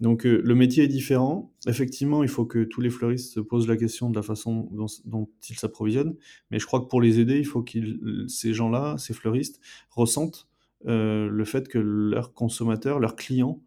Donc 0.02 0.26
euh, 0.26 0.42
le 0.44 0.56
métier 0.56 0.82
est 0.82 0.88
différent. 0.88 1.52
Effectivement, 1.68 2.24
il 2.24 2.28
faut 2.28 2.44
que 2.44 2.64
tous 2.64 2.80
les 2.80 2.90
fleuristes 2.90 3.34
se 3.34 3.38
posent 3.38 3.68
la 3.68 3.76
question 3.76 4.10
de 4.10 4.16
la 4.16 4.22
façon 4.22 4.68
dont, 5.04 5.28
ils 5.48 5.56
s'approvisionnent. 5.56 6.16
Mais 6.50 6.58
je 6.58 6.66
crois 6.66 6.80
que 6.80 6.86
pour 6.86 7.00
les 7.00 7.20
aider, 7.20 7.38
il 7.38 7.46
faut 7.46 7.62
que 7.62 8.26
ces 8.26 8.52
gens-là, 8.52 8.98
ces 8.98 9.14
fleuristes, 9.14 9.60
ressentent 9.90 10.48
euh, 10.86 11.28
le 11.28 11.44
fait 11.44 11.68
que 11.68 11.78
leurs 11.78 12.34
consommateurs, 12.34 12.98
leurs 12.98 13.14
clients, 13.14 13.62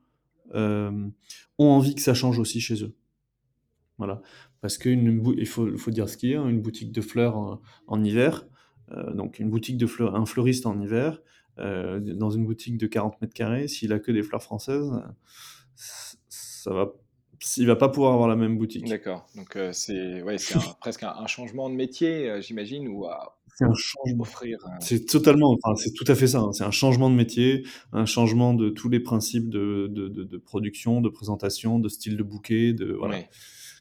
euh, 0.55 1.07
ont 1.57 1.69
envie 1.69 1.95
que 1.95 2.01
ça 2.01 2.13
change 2.13 2.37
aussi 2.37 2.59
chez 2.59 2.83
eux. 2.83 2.93
Voilà. 3.97 4.21
Parce 4.59 4.77
qu'il 4.77 5.47
faut, 5.47 5.77
faut, 5.77 5.91
dire 5.91 6.09
ce 6.09 6.17
qu'il 6.17 6.31
y 6.31 6.35
a, 6.35 6.41
hein, 6.41 6.49
une 6.49 6.61
boutique 6.61 6.91
de 6.91 6.99
fleurs 6.99 7.61
en, 7.87 8.03
hiver, 8.03 8.45
donc 9.13 9.39
une 9.39 9.49
boutique 9.49 9.77
de 9.77 9.87
fleurs, 9.87 10.15
un 10.17 10.25
fleuriste 10.25 10.65
en 10.65 10.81
hiver, 10.81 11.21
dans 11.57 12.29
une 12.29 12.45
boutique 12.45 12.77
de 12.77 12.87
40 12.87 13.21
mètres 13.21 13.33
carrés, 13.33 13.69
s'il 13.69 13.93
a 13.93 13.99
que 13.99 14.11
des 14.11 14.21
fleurs 14.21 14.43
françaises, 14.43 14.91
ça 16.65 16.73
va 16.73 16.93
il 17.57 17.67
va 17.67 17.75
pas 17.75 17.89
pouvoir 17.89 18.13
avoir 18.13 18.27
la 18.29 18.37
même 18.37 18.57
boutique. 18.57 18.87
D'accord. 18.87 19.27
Donc 19.35 19.55
euh, 19.55 19.71
c'est 19.73 20.21
ouais, 20.21 20.37
c'est 20.37 20.57
presque 20.79 21.03
un, 21.03 21.27
changement 21.27 21.69
de 21.69 21.75
métier, 21.75 22.29
euh, 22.29 22.41
j'imagine, 22.41 22.87
ou 22.87 23.05
à 23.05 23.37
c'est 23.55 23.65
un 23.65 23.73
changement. 23.73 24.21
Offrir. 24.23 24.57
C'est 24.79 25.05
totalement, 25.05 25.51
enfin, 25.51 25.75
c'est 25.75 25.93
tout 25.93 26.05
à 26.07 26.15
fait 26.15 26.27
ça. 26.27 26.39
Hein. 26.39 26.53
C'est 26.53 26.63
un 26.63 26.71
changement 26.71 27.09
de 27.09 27.15
métier, 27.15 27.65
un 27.93 28.05
changement 28.05 28.53
de 28.53 28.69
tous 28.69 28.89
les 28.89 28.99
principes 28.99 29.49
de, 29.49 29.87
de, 29.89 30.07
de, 30.07 30.37
production, 30.37 31.01
de 31.01 31.09
présentation, 31.09 31.79
de 31.79 31.87
style 31.87 32.17
de 32.17 32.23
bouquet, 32.23 32.73
de 32.73 32.93
voilà 32.93 33.19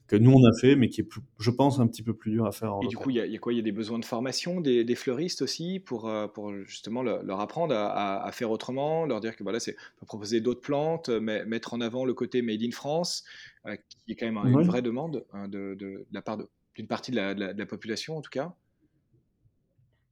que 0.06 0.16
nous 0.16 0.32
on 0.32 0.44
a 0.44 0.52
fait, 0.60 0.76
mais 0.76 0.88
qui 0.88 1.00
est, 1.00 1.08
je 1.38 1.50
pense, 1.50 1.80
un 1.80 1.86
petit 1.86 2.02
peu 2.02 2.14
plus 2.14 2.30
dur 2.30 2.46
à 2.46 2.52
faire. 2.52 2.74
En 2.74 2.82
et 2.82 2.88
du 2.88 2.96
coup, 2.96 3.10
il 3.10 3.16
y, 3.16 3.20
a 3.20 3.38
quoi? 3.38 3.52
Il 3.52 3.56
y 3.56 3.58
a 3.58 3.62
des 3.62 3.72
besoins 3.72 3.98
de 3.98 4.04
formation 4.04 4.60
des, 4.60 4.94
fleuristes 4.94 5.42
aussi 5.42 5.80
pour, 5.80 6.08
euh, 6.08 6.26
pour 6.26 6.52
justement 6.64 7.02
leur 7.02 7.40
apprendre 7.40 7.74
à, 7.74 8.30
faire 8.32 8.50
autrement, 8.50 9.06
leur 9.06 9.20
dire 9.20 9.36
que 9.36 9.42
voilà, 9.42 9.60
c'est 9.60 9.76
proposer 10.06 10.40
d'autres 10.40 10.60
plantes, 10.60 11.08
mais 11.08 11.44
mettre 11.46 11.74
en 11.74 11.80
avant 11.80 12.04
le 12.04 12.14
côté 12.14 12.42
made 12.42 12.62
in 12.62 12.70
France, 12.70 13.24
euh, 13.66 13.76
qui 13.88 14.12
est 14.12 14.16
quand 14.16 14.30
même 14.30 14.36
une 14.36 14.62
vraie 14.62 14.82
demande 14.82 15.24
hein, 15.32 15.48
de, 15.48 15.74
de, 15.74 16.06
la 16.12 16.22
part 16.22 16.38
d'une 16.74 16.86
partie 16.86 17.10
de 17.10 17.16
la, 17.16 17.34
de 17.34 17.58
la, 17.58 17.66
population 17.66 18.16
en 18.16 18.20
tout 18.20 18.30
cas. 18.30 18.54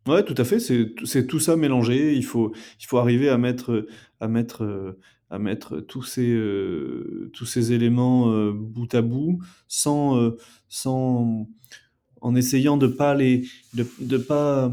Ouais, 0.07 0.25
tout 0.25 0.35
à 0.37 0.45
fait. 0.45 0.59
C'est 0.59 1.27
tout 1.27 1.39
ça 1.39 1.57
mélangé. 1.57 2.15
Il 2.15 2.25
faut, 2.25 2.53
il 2.81 2.87
faut 2.87 2.99
arriver 2.99 3.29
à 3.29 3.39
mettre, 3.39 3.87
à 4.21 4.27
mettre 4.27 4.65
euh, 4.65 4.99
à 5.33 5.39
mettre 5.39 5.81
tous 5.81 6.03
ces, 6.03 6.31
euh, 6.31 7.31
tous 7.33 7.47
ces 7.47 7.73
éléments 7.73 8.31
euh, 8.31 8.53
bout 8.53 8.95
à 8.95 9.01
bout 9.01 9.43
sans, 9.67 10.19
euh, 10.19 10.37
sans, 10.69 11.49
en 12.21 12.35
essayant 12.35 12.77
de 12.77 12.87
pas 12.87 13.15
les, 13.15 13.49
de, 13.73 13.87
de 14.01 14.19
pas, 14.19 14.71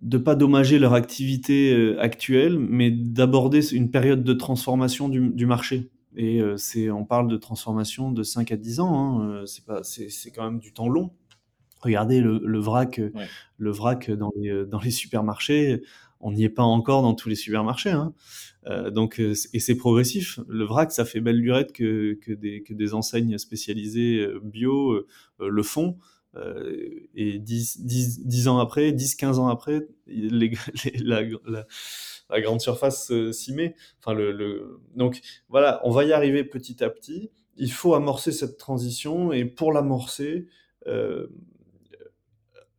de 0.00 0.16
pas 0.16 0.34
dommager 0.34 0.78
leur 0.78 0.94
activité 0.94 1.94
actuelle, 1.98 2.58
mais 2.58 2.90
d'aborder 2.90 3.74
une 3.74 3.90
période 3.90 4.24
de 4.24 4.32
transformation 4.32 5.10
du, 5.10 5.28
du 5.28 5.44
marché. 5.44 5.90
Et 6.16 6.40
c'est, 6.56 6.90
on 6.90 7.04
parle 7.04 7.28
de 7.28 7.36
transformation 7.36 8.10
de 8.10 8.22
5 8.22 8.50
à 8.50 8.56
10 8.56 8.80
ans, 8.80 9.20
hein, 9.20 9.42
c'est, 9.44 9.66
pas, 9.66 9.82
c'est, 9.82 10.08
c'est 10.08 10.30
quand 10.30 10.44
même 10.44 10.58
du 10.58 10.72
temps 10.72 10.88
long. 10.88 11.12
Regardez 11.80 12.22
le, 12.22 12.40
le 12.42 12.58
vrac, 12.58 12.98
le 13.58 13.70
vrac 13.70 14.10
dans 14.10 14.32
les, 14.40 14.64
dans 14.64 14.80
les 14.80 14.90
supermarchés 14.90 15.82
on 16.20 16.32
n'y 16.32 16.44
est 16.44 16.50
pas 16.50 16.62
encore 16.62 17.02
dans 17.02 17.14
tous 17.14 17.28
les 17.28 17.34
supermarchés. 17.34 17.90
Hein. 17.90 18.14
Euh, 18.66 18.90
donc, 18.90 19.18
et 19.20 19.60
c'est 19.60 19.76
progressif. 19.76 20.40
Le 20.48 20.64
vrac, 20.64 20.92
ça 20.92 21.04
fait 21.04 21.20
belle 21.20 21.38
lurette 21.38 21.72
que, 21.72 22.14
que, 22.14 22.32
des, 22.32 22.62
que 22.62 22.74
des 22.74 22.94
enseignes 22.94 23.38
spécialisées 23.38 24.26
bio 24.42 25.06
le 25.38 25.62
font. 25.62 25.98
et 27.14 27.38
10, 27.38 27.80
10, 27.84 28.26
10, 28.26 28.48
ans 28.48 28.58
après, 28.58 28.92
10-15 28.92 29.34
ans 29.34 29.48
après, 29.48 29.86
les, 30.06 30.52
la, 31.02 31.22
la, 31.46 31.66
la, 32.28 32.40
grande 32.40 32.60
surface 32.60 33.12
s'y 33.32 33.52
met. 33.52 33.74
Enfin, 34.00 34.14
le, 34.14 34.32
le... 34.32 34.80
Donc 34.94 35.20
voilà, 35.48 35.80
on 35.84 35.90
va 35.90 36.04
y 36.04 36.12
arriver 36.12 36.44
petit 36.44 36.82
à 36.82 36.90
petit. 36.90 37.30
Il 37.56 37.72
faut 37.72 37.94
amorcer 37.94 38.32
cette 38.32 38.58
transition 38.58 39.32
et 39.32 39.44
pour 39.44 39.72
l'amorcer, 39.72 40.46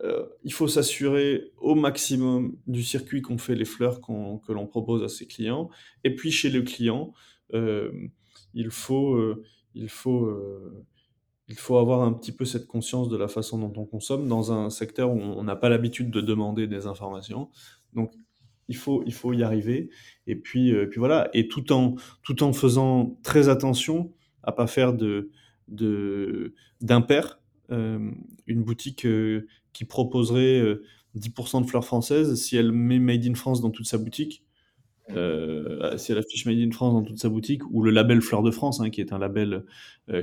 euh, 0.03 0.07
euh, 0.07 0.25
il 0.43 0.53
faut 0.53 0.67
s'assurer 0.67 1.51
au 1.57 1.75
maximum 1.75 2.55
du 2.67 2.83
circuit 2.83 3.21
qu'on 3.21 3.37
fait 3.37 3.55
les 3.55 3.65
fleurs 3.65 3.99
que 4.01 4.51
l'on 4.51 4.67
propose 4.67 5.03
à 5.03 5.09
ses 5.09 5.27
clients. 5.27 5.69
Et 6.03 6.15
puis 6.15 6.31
chez 6.31 6.49
le 6.49 6.61
client, 6.61 7.13
euh, 7.53 7.91
il 8.53 8.69
faut, 8.69 9.19
il 9.75 9.89
faut, 9.89 11.77
avoir 11.77 12.01
un 12.01 12.13
petit 12.13 12.31
peu 12.31 12.45
cette 12.45 12.67
conscience 12.67 13.09
de 13.09 13.17
la 13.17 13.27
façon 13.27 13.57
dont 13.59 13.73
on 13.75 13.85
consomme 13.85 14.27
dans 14.27 14.51
un 14.51 14.69
secteur 14.69 15.11
où 15.11 15.19
on 15.19 15.43
n'a 15.43 15.55
pas 15.55 15.69
l'habitude 15.69 16.09
de 16.11 16.21
demander 16.21 16.67
des 16.67 16.87
informations. 16.87 17.49
Donc 17.93 18.13
il 18.67 18.75
faut, 18.75 19.03
y 19.33 19.43
arriver. 19.43 19.89
Et 20.25 20.35
puis, 20.35 20.73
voilà. 20.95 21.29
Et 21.33 21.47
tout 21.47 21.71
en, 21.73 21.95
faisant 22.53 23.17
très 23.23 23.49
attention 23.49 24.13
à 24.43 24.51
pas 24.51 24.67
faire 24.67 24.93
d'impair 26.81 27.39
euh, 27.69 28.11
une 28.45 28.63
boutique 28.63 29.05
euh, 29.05 29.45
qui 29.77 29.85
proposerait 29.85 30.63
10% 31.15 31.57
euh, 31.57 31.61
de 31.61 31.67
fleurs 31.67 31.85
françaises, 31.85 32.33
si 32.33 32.57
elle 32.57 32.71
met 32.71 32.97
Made 32.97 33.27
in 33.27 33.35
France 33.35 33.61
dans 33.61 33.69
toute 33.69 33.85
sa 33.85 33.99
boutique, 33.99 34.43
euh, 35.11 35.95
si 35.97 36.11
elle 36.11 36.17
affiche 36.17 36.47
Made 36.47 36.57
in 36.57 36.71
France 36.71 36.95
dans 36.95 37.03
toute 37.03 37.19
sa 37.19 37.29
boutique, 37.29 37.61
ou 37.69 37.83
le 37.83 37.91
label 37.91 38.21
Fleurs 38.21 38.41
de 38.41 38.49
France, 38.49 38.79
hein, 38.79 38.89
qui 38.89 39.01
est 39.01 39.13
un 39.13 39.19
label 39.19 39.65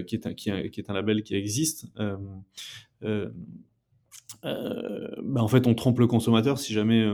qui, 0.08 0.16
est 0.16 0.26
un, 0.26 0.34
qui, 0.34 0.50
est 0.50 0.90
un 0.90 0.92
label 0.92 1.22
qui 1.22 1.36
existe, 1.36 1.86
bah, 2.00 3.30
en 4.42 5.48
fait, 5.48 5.68
on 5.68 5.74
trompe 5.76 6.00
le 6.00 6.08
consommateur 6.08 6.58
si 6.58 6.72
jamais 6.72 7.08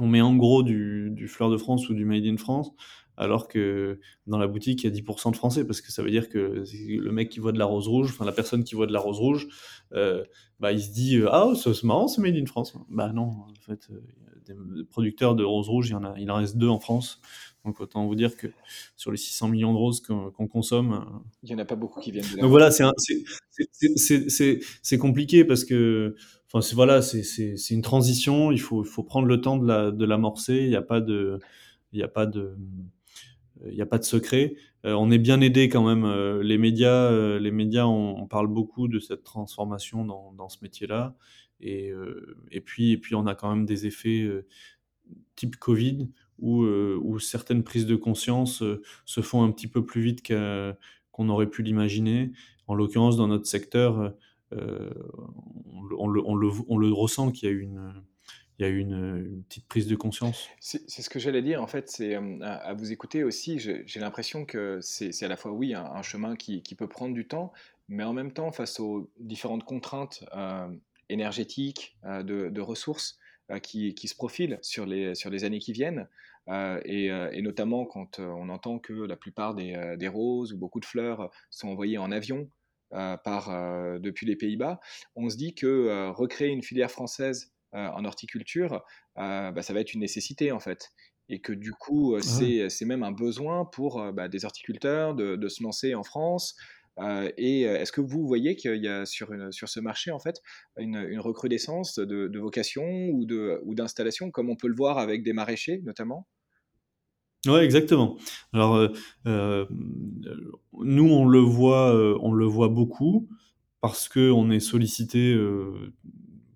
on 0.00 0.08
met 0.08 0.22
en 0.22 0.34
gros 0.34 0.64
du 0.64 1.28
Fleur 1.28 1.50
de 1.50 1.56
France 1.56 1.88
ou 1.88 1.94
du 1.94 2.04
Made 2.04 2.26
in 2.26 2.36
France 2.36 2.72
alors 3.20 3.46
que 3.48 4.00
dans 4.26 4.38
la 4.38 4.46
boutique, 4.46 4.82
il 4.82 4.86
y 4.86 4.98
a 4.98 5.02
10% 5.02 5.30
de 5.30 5.36
français, 5.36 5.66
parce 5.66 5.82
que 5.82 5.92
ça 5.92 6.02
veut 6.02 6.10
dire 6.10 6.30
que 6.30 6.64
le 6.88 7.12
mec 7.12 7.28
qui 7.28 7.38
voit 7.38 7.52
de 7.52 7.58
la 7.58 7.66
rose 7.66 7.86
rouge, 7.86 8.12
enfin 8.14 8.24
la 8.24 8.32
personne 8.32 8.64
qui 8.64 8.74
voit 8.74 8.86
de 8.86 8.94
la 8.94 8.98
rose 8.98 9.18
rouge, 9.18 9.46
euh, 9.92 10.24
bah, 10.58 10.72
il 10.72 10.80
se 10.80 10.90
dit 10.90 11.18
euh, 11.18 11.28
Ah, 11.30 11.52
c'est 11.54 11.84
marrant, 11.84 12.08
c'est 12.08 12.22
made 12.22 12.34
in 12.34 12.46
France. 12.46 12.72
Bah 12.88 13.12
non, 13.12 13.24
en 13.24 13.52
fait, 13.60 13.90
euh, 13.90 14.00
des 14.46 14.54
producteurs 14.84 15.34
de 15.34 15.44
rose 15.44 15.68
rouge, 15.68 15.88
il, 15.88 15.92
y 15.92 15.96
en 15.96 16.04
a, 16.04 16.18
il 16.18 16.30
en 16.30 16.36
reste 16.36 16.56
deux 16.56 16.68
en 16.68 16.80
France. 16.80 17.20
Donc 17.66 17.78
autant 17.82 18.06
vous 18.06 18.14
dire 18.14 18.38
que 18.38 18.46
sur 18.96 19.10
les 19.10 19.18
600 19.18 19.48
millions 19.48 19.74
de 19.74 19.78
roses 19.78 20.00
qu'on 20.00 20.48
consomme. 20.48 21.22
Il 21.42 21.50
n'y 21.50 21.54
en 21.54 21.58
a 21.58 21.66
pas 21.66 21.76
beaucoup 21.76 22.00
qui 22.00 22.12
viennent 22.12 22.24
de 22.24 22.36
là. 22.36 22.42
Donc 22.42 22.50
voilà, 22.50 22.70
c'est 22.70 22.84
compliqué 24.98 25.44
parce 25.44 25.66
que. 25.66 26.16
Enfin, 26.52 26.66
voilà, 26.74 27.00
c'est 27.02 27.70
une 27.70 27.82
transition. 27.82 28.50
Il 28.50 28.60
faut, 28.60 28.82
il 28.82 28.88
faut 28.88 29.02
prendre 29.02 29.26
le 29.26 29.42
temps 29.42 29.58
de 29.58 30.04
l'amorcer. 30.06 30.54
La, 30.54 30.60
de 30.60 30.64
il 30.64 30.70
n'y 30.70 30.76
a 30.76 30.82
pas 30.82 31.00
de. 31.00 31.38
Il 31.92 31.96
n'y 31.96 32.02
a 32.02 32.08
pas 32.08 32.26
de 32.26 32.56
il 33.66 33.74
n'y 33.74 33.82
a 33.82 33.86
pas 33.86 33.98
de 33.98 34.04
secret. 34.04 34.54
Euh, 34.84 34.92
on 34.94 35.10
est 35.10 35.18
bien 35.18 35.40
aidé 35.40 35.68
quand 35.68 35.86
même. 35.86 36.04
Euh, 36.04 36.42
les 36.42 36.58
médias, 36.58 37.10
euh, 37.10 37.38
les 37.38 37.50
médias, 37.50 37.86
on, 37.86 38.26
parle 38.26 38.48
beaucoup 38.48 38.88
de 38.88 38.98
cette 38.98 39.24
transformation 39.24 40.04
dans, 40.04 40.48
ce 40.48 40.58
métier-là. 40.62 41.16
Et, 41.60 41.92
et, 42.50 42.60
puis, 42.60 42.92
et 42.92 42.96
puis, 42.96 43.14
on 43.14 43.26
a 43.26 43.34
quand 43.34 43.50
même 43.54 43.66
des 43.66 43.86
effets 43.86 44.26
type 45.36 45.56
Covid 45.56 46.08
où, 46.38 47.18
certaines 47.18 47.62
prises 47.64 47.86
de 47.86 47.96
conscience 47.96 48.62
se 49.04 49.20
font 49.20 49.42
un 49.42 49.50
petit 49.50 49.68
peu 49.68 49.84
plus 49.84 50.00
vite 50.00 50.26
qu'on 50.26 51.28
aurait 51.28 51.50
pu 51.50 51.62
l'imaginer. 51.62 52.32
En 52.66 52.74
l'occurrence, 52.74 53.18
dans 53.18 53.28
notre 53.28 53.46
secteur, 53.46 54.14
on, 54.52 56.08
le, 56.08 56.22
on, 56.24 56.78
le, 56.78 56.92
ressent 56.92 57.30
qu'il 57.30 57.48
y 57.48 57.52
a 57.52 57.54
eu 57.54 57.60
une 57.60 57.92
il 58.60 58.62
y 58.64 58.66
a 58.66 58.68
eu 58.68 58.78
une, 58.78 59.42
petite 59.48 59.66
prise 59.66 59.86
de 59.86 59.96
conscience? 59.96 60.48
C'est 60.60 60.86
ce 60.86 61.08
que 61.08 61.18
j'allais 61.18 61.40
dire, 61.40 61.62
en 61.62 61.66
fait, 61.66 61.88
c'est 61.88 62.14
à, 62.42 62.74
vous 62.74 62.92
écouter 62.92 63.24
aussi, 63.24 63.58
j'ai 63.58 64.00
l'impression 64.00 64.44
que 64.44 64.78
c'est 64.82 65.22
à 65.22 65.28
la 65.28 65.36
fois, 65.36 65.52
oui, 65.52 65.74
un, 65.74 66.02
chemin 66.02 66.36
qui, 66.36 66.62
peut 66.76 66.88
prendre 66.88 67.14
du 67.14 67.26
temps, 67.26 67.52
mais 67.88 68.04
en 68.04 68.12
même 68.12 68.32
temps, 68.32 68.52
face 68.52 68.78
aux 68.78 69.10
différentes 69.18 69.64
contraintes 69.64 70.24
euh, 70.36 70.68
énergétiques, 71.08 71.96
euh, 72.04 72.22
de, 72.22 72.60
ressources 72.60 73.18
euh, 73.50 73.58
qui, 73.58 73.94
se 73.96 74.14
profilent 74.14 74.58
sur 74.60 74.84
les, 74.84 75.14
sur 75.14 75.30
les 75.30 75.44
années 75.44 75.58
qui 75.58 75.72
viennent, 75.72 76.06
et, 76.84 77.40
notamment 77.40 77.86
quand 77.86 78.18
on 78.18 78.48
entend 78.50 78.78
que 78.78 78.92
la 78.92 79.16
plupart 79.16 79.54
des, 79.54 79.94
des, 79.98 80.08
roses 80.08 80.52
ou 80.52 80.58
beaucoup 80.58 80.80
de 80.80 80.84
fleurs 80.84 81.30
sont 81.48 81.68
envoyées 81.68 81.96
en 81.96 82.10
avion 82.12 82.50
par, 82.90 84.00
depuis 84.00 84.26
les 84.26 84.34
Pays-Bas, 84.34 84.80
on 85.14 85.30
se 85.30 85.36
dit 85.36 85.54
que 85.54 86.10
recréer 86.10 86.48
une 86.48 86.62
filière 86.62 86.90
française 86.90 87.52
euh, 87.52 87.59
en 87.72 88.04
horticulture, 88.04 88.82
euh, 89.18 89.50
bah, 89.50 89.62
ça 89.62 89.72
va 89.72 89.80
être 89.80 89.94
une 89.94 90.00
nécessité 90.00 90.52
en 90.52 90.60
fait 90.60 90.90
et 91.28 91.40
que 91.40 91.52
du 91.52 91.72
coup, 91.72 92.14
euh, 92.14 92.20
ah 92.22 92.68
c'est 92.68 92.84
même 92.84 93.04
un 93.04 93.12
besoin 93.12 93.64
pour 93.64 94.02
bah, 94.12 94.28
des 94.28 94.44
horticulteurs 94.44 95.14
de, 95.14 95.48
se 95.48 95.62
lancer 95.62 95.94
en 95.94 96.02
France. 96.02 96.56
et 97.36 97.62
est-ce 97.62 97.92
que 97.92 98.00
vous 98.00 98.26
voyez 98.26 98.56
qu'il 98.56 98.82
y 98.82 98.88
a 98.88 99.06
sur, 99.06 99.30
sur 99.52 99.68
ce 99.68 99.78
marché 99.78 100.10
en 100.10 100.18
fait 100.18 100.42
une, 100.76 101.18
recrudescence 101.20 102.00
de, 102.00 102.38
vocations 102.38 103.10
ou 103.12 103.74
d'installations, 103.74 104.26
ou 104.26 104.30
comme 104.32 104.50
on 104.50 104.56
peut 104.56 104.68
le 104.68 104.74
voir 104.74 104.98
avec 104.98 105.22
des 105.22 105.32
maraîchers 105.32 105.80
notamment? 105.84 106.26
Ouais, 107.46 107.64
exactement. 107.64 108.18
Alors, 108.52 108.90
nous, 109.24 111.08
on 111.08 111.26
le 111.26 111.38
voit, 111.38 111.94
on 112.20 112.32
le 112.32 112.44
voit 112.44 112.68
beaucoup 112.68 113.28
parce 113.80 114.08
que 114.08 114.32
on 114.32 114.50
est 114.50 114.60
sollicité 114.60 115.34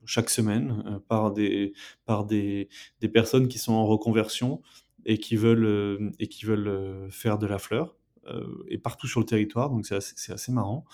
chaque 0.07 0.31
semaine 0.31 0.83
euh, 0.87 0.99
par, 1.09 1.33
des, 1.33 1.73
par 2.05 2.25
des, 2.25 2.69
des, 3.01 3.09
personnes 3.09 3.49
qui 3.49 3.59
sont 3.59 3.73
en 3.73 3.87
reconversion 3.87 4.63
et 5.05 5.19
qui 5.19 5.37
veulent, 5.37 5.67
euh, 5.67 6.11
et 6.19 6.29
qui 6.29 6.45
veulent 6.45 6.69
euh, 6.69 7.11
faire 7.11 7.39
de 7.39 7.47
la 7.47 7.59
fleur, 7.59 7.97
et 8.69 8.79
partout 8.79 9.07
sur 9.07 9.21
le 9.21 9.27
territoire, 9.27 9.69
donc 9.69 9.85
c'est 9.85 9.97
assez, 10.33 10.51
marrant. 10.51 10.87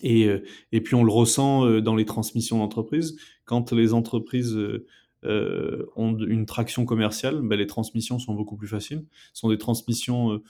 Et, 0.00 0.28
et, 0.70 0.80
puis 0.80 0.94
on 0.94 1.02
le 1.02 1.10
ressent 1.10 1.80
dans 1.80 1.96
les 1.96 2.04
transmissions 2.04 2.58
d'entreprises. 2.58 3.16
Quand 3.44 3.72
les 3.72 3.92
entreprises 3.92 4.56
ont 5.24 6.16
une 6.16 6.46
traction 6.46 6.84
commerciale, 6.84 7.40
ben 7.42 7.58
les 7.58 7.66
transmissions 7.66 8.20
sont 8.20 8.34
beaucoup 8.34 8.56
plus 8.56 8.68
faciles. 8.68 9.04
Ce 9.32 9.40
sont 9.40 9.48
des 9.48 9.58
transmissions 9.58 10.40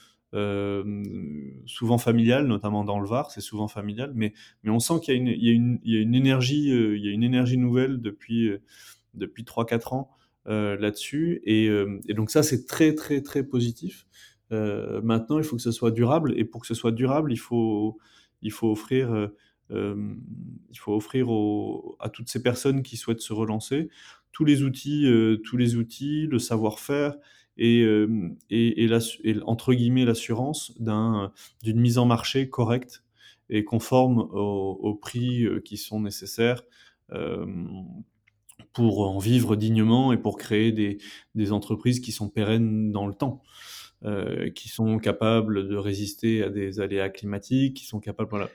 souvent 1.65 1.97
familiale, 1.97 2.47
notamment 2.47 2.83
dans 2.83 2.99
le 2.99 3.07
Var, 3.07 3.29
c'est 3.31 3.41
souvent 3.41 3.67
familial, 3.67 4.13
mais, 4.15 4.33
on 4.65 4.79
sent 4.79 4.95
qu'il 5.03 5.27
y, 5.27 5.49
a 5.49 5.53
une 5.53 6.15
énergie, 6.15 6.71
euh, 6.71 6.97
il 6.97 7.05
y 7.05 7.09
a 7.09 7.11
une 7.11 7.23
énergie 7.23 7.57
nouvelle 7.57 8.01
depuis, 8.01 8.49
euh, 8.49 8.61
depuis 9.13 9.43
3-4 9.43 9.93
ans 9.93 10.09
là-dessus, 10.45 11.41
et, 11.45 11.69
donc 12.09 12.29
ça 12.29 12.43
c'est 12.43 12.65
très 12.65 12.95
très 12.95 13.21
très 13.21 13.43
positif. 13.43 14.05
maintenant, 14.51 15.37
il 15.37 15.45
faut 15.45 15.55
que 15.55 15.61
ce 15.61 15.71
soit 15.71 15.91
durable, 15.91 16.33
et 16.37 16.43
pour 16.43 16.61
que 16.61 16.67
ce 16.67 16.73
soit 16.73 16.91
durable, 16.91 17.31
il 17.31 17.39
faut, 17.39 17.97
il 18.41 18.51
faut 18.51 18.69
offrir, 18.69 19.29
il 19.69 20.77
faut 20.77 20.95
offrir 20.95 21.27
à 21.99 22.09
toutes 22.09 22.27
ces 22.27 22.43
personnes 22.43 22.83
qui 22.83 22.97
souhaitent 22.97 23.21
se 23.21 23.31
relancer 23.31 23.89
tous 24.33 24.43
les 24.43 24.63
outils, 24.63 25.07
tous 25.45 25.55
les 25.55 25.77
outils, 25.77 26.27
le 26.27 26.39
savoir-faire, 26.39 27.15
et, 27.57 27.85
et, 28.49 28.87
entre 29.45 29.73
guillemets 29.73 30.05
l'assurance 30.05 30.73
d'une 30.79 31.79
mise 31.79 31.97
en 31.97 32.05
marché 32.05 32.49
correcte 32.49 33.03
et 33.49 33.63
conforme 33.63 34.19
aux, 34.19 34.95
prix 34.95 35.45
qui 35.63 35.77
sont 35.77 36.01
nécessaires 36.01 36.63
pour 38.73 39.07
en 39.07 39.19
vivre 39.19 39.55
dignement 39.55 40.11
et 40.13 40.17
pour 40.17 40.37
créer 40.37 40.71
des, 40.71 41.51
entreprises 41.51 41.99
qui 41.99 42.11
sont 42.11 42.29
pérennes 42.29 42.91
dans 42.91 43.07
le 43.07 43.13
temps. 43.13 43.41
Euh, 44.05 44.49
qui 44.49 44.67
sont 44.67 44.99
capables 44.99 45.69
de 45.69 45.77
résister 45.77 46.43
à 46.43 46.49
des 46.49 46.81
aléas 46.81 47.07
climatiques, 47.07 47.77
qui 47.77 47.85
sont 47.85 48.01
capables, 48.01 48.49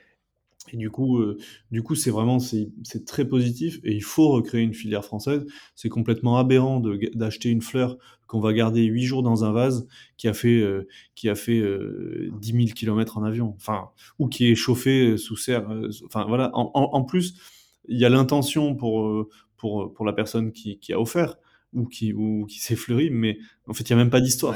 et 0.71 0.77
du 0.77 0.89
coup, 0.91 1.17
euh, 1.19 1.37
du 1.71 1.81
coup, 1.81 1.95
c'est 1.95 2.11
vraiment 2.11 2.37
c'est 2.39 2.71
très 3.05 3.27
positif 3.27 3.79
et 3.83 3.93
il 3.93 4.03
faut 4.03 4.29
recréer 4.29 4.61
une 4.61 4.73
filière 4.73 5.05
française. 5.05 5.45
C'est 5.75 5.89
complètement 5.89 6.37
aberrant 6.37 6.81
d'acheter 7.15 7.49
une 7.49 7.61
fleur 7.61 7.97
qu'on 8.27 8.39
va 8.39 8.53
garder 8.53 8.83
huit 8.83 9.05
jours 9.05 9.23
dans 9.23 9.43
un 9.43 9.51
vase 9.51 9.87
qui 10.17 10.27
a 10.27 10.33
fait 10.33 10.59
euh, 10.59 10.87
qui 11.15 11.29
a 11.29 11.35
fait 11.35 11.59
euh, 11.59 12.29
10 12.39 12.51
000 12.51 12.65
km 12.75 13.17
en 13.17 13.23
avion, 13.23 13.53
enfin 13.55 13.89
ou 14.19 14.27
qui 14.27 14.51
est 14.51 14.55
chauffé 14.55 15.17
sous 15.17 15.37
serre. 15.37 15.69
Euh, 15.71 15.89
enfin 16.05 16.25
voilà. 16.27 16.51
En, 16.53 16.71
en, 16.73 17.03
plus, 17.03 17.35
il 17.87 17.97
y 17.97 18.05
a 18.05 18.09
l'intention 18.09 18.75
pour 18.75 19.27
pour 19.57 19.93
pour 19.93 20.05
la 20.05 20.13
personne 20.13 20.51
qui, 20.51 20.77
qui 20.79 20.93
a 20.93 20.99
offert 20.99 21.37
ou 21.73 21.85
qui 21.87 22.13
ou 22.13 22.45
qui 22.47 22.59
s'est 22.59 22.75
fleuri, 22.75 23.09
mais 23.09 23.39
en 23.67 23.73
fait, 23.73 23.83
il 23.85 23.89
y 23.91 23.93
a 23.93 23.97
même 23.97 24.11
pas 24.11 24.21
d'histoire. 24.21 24.55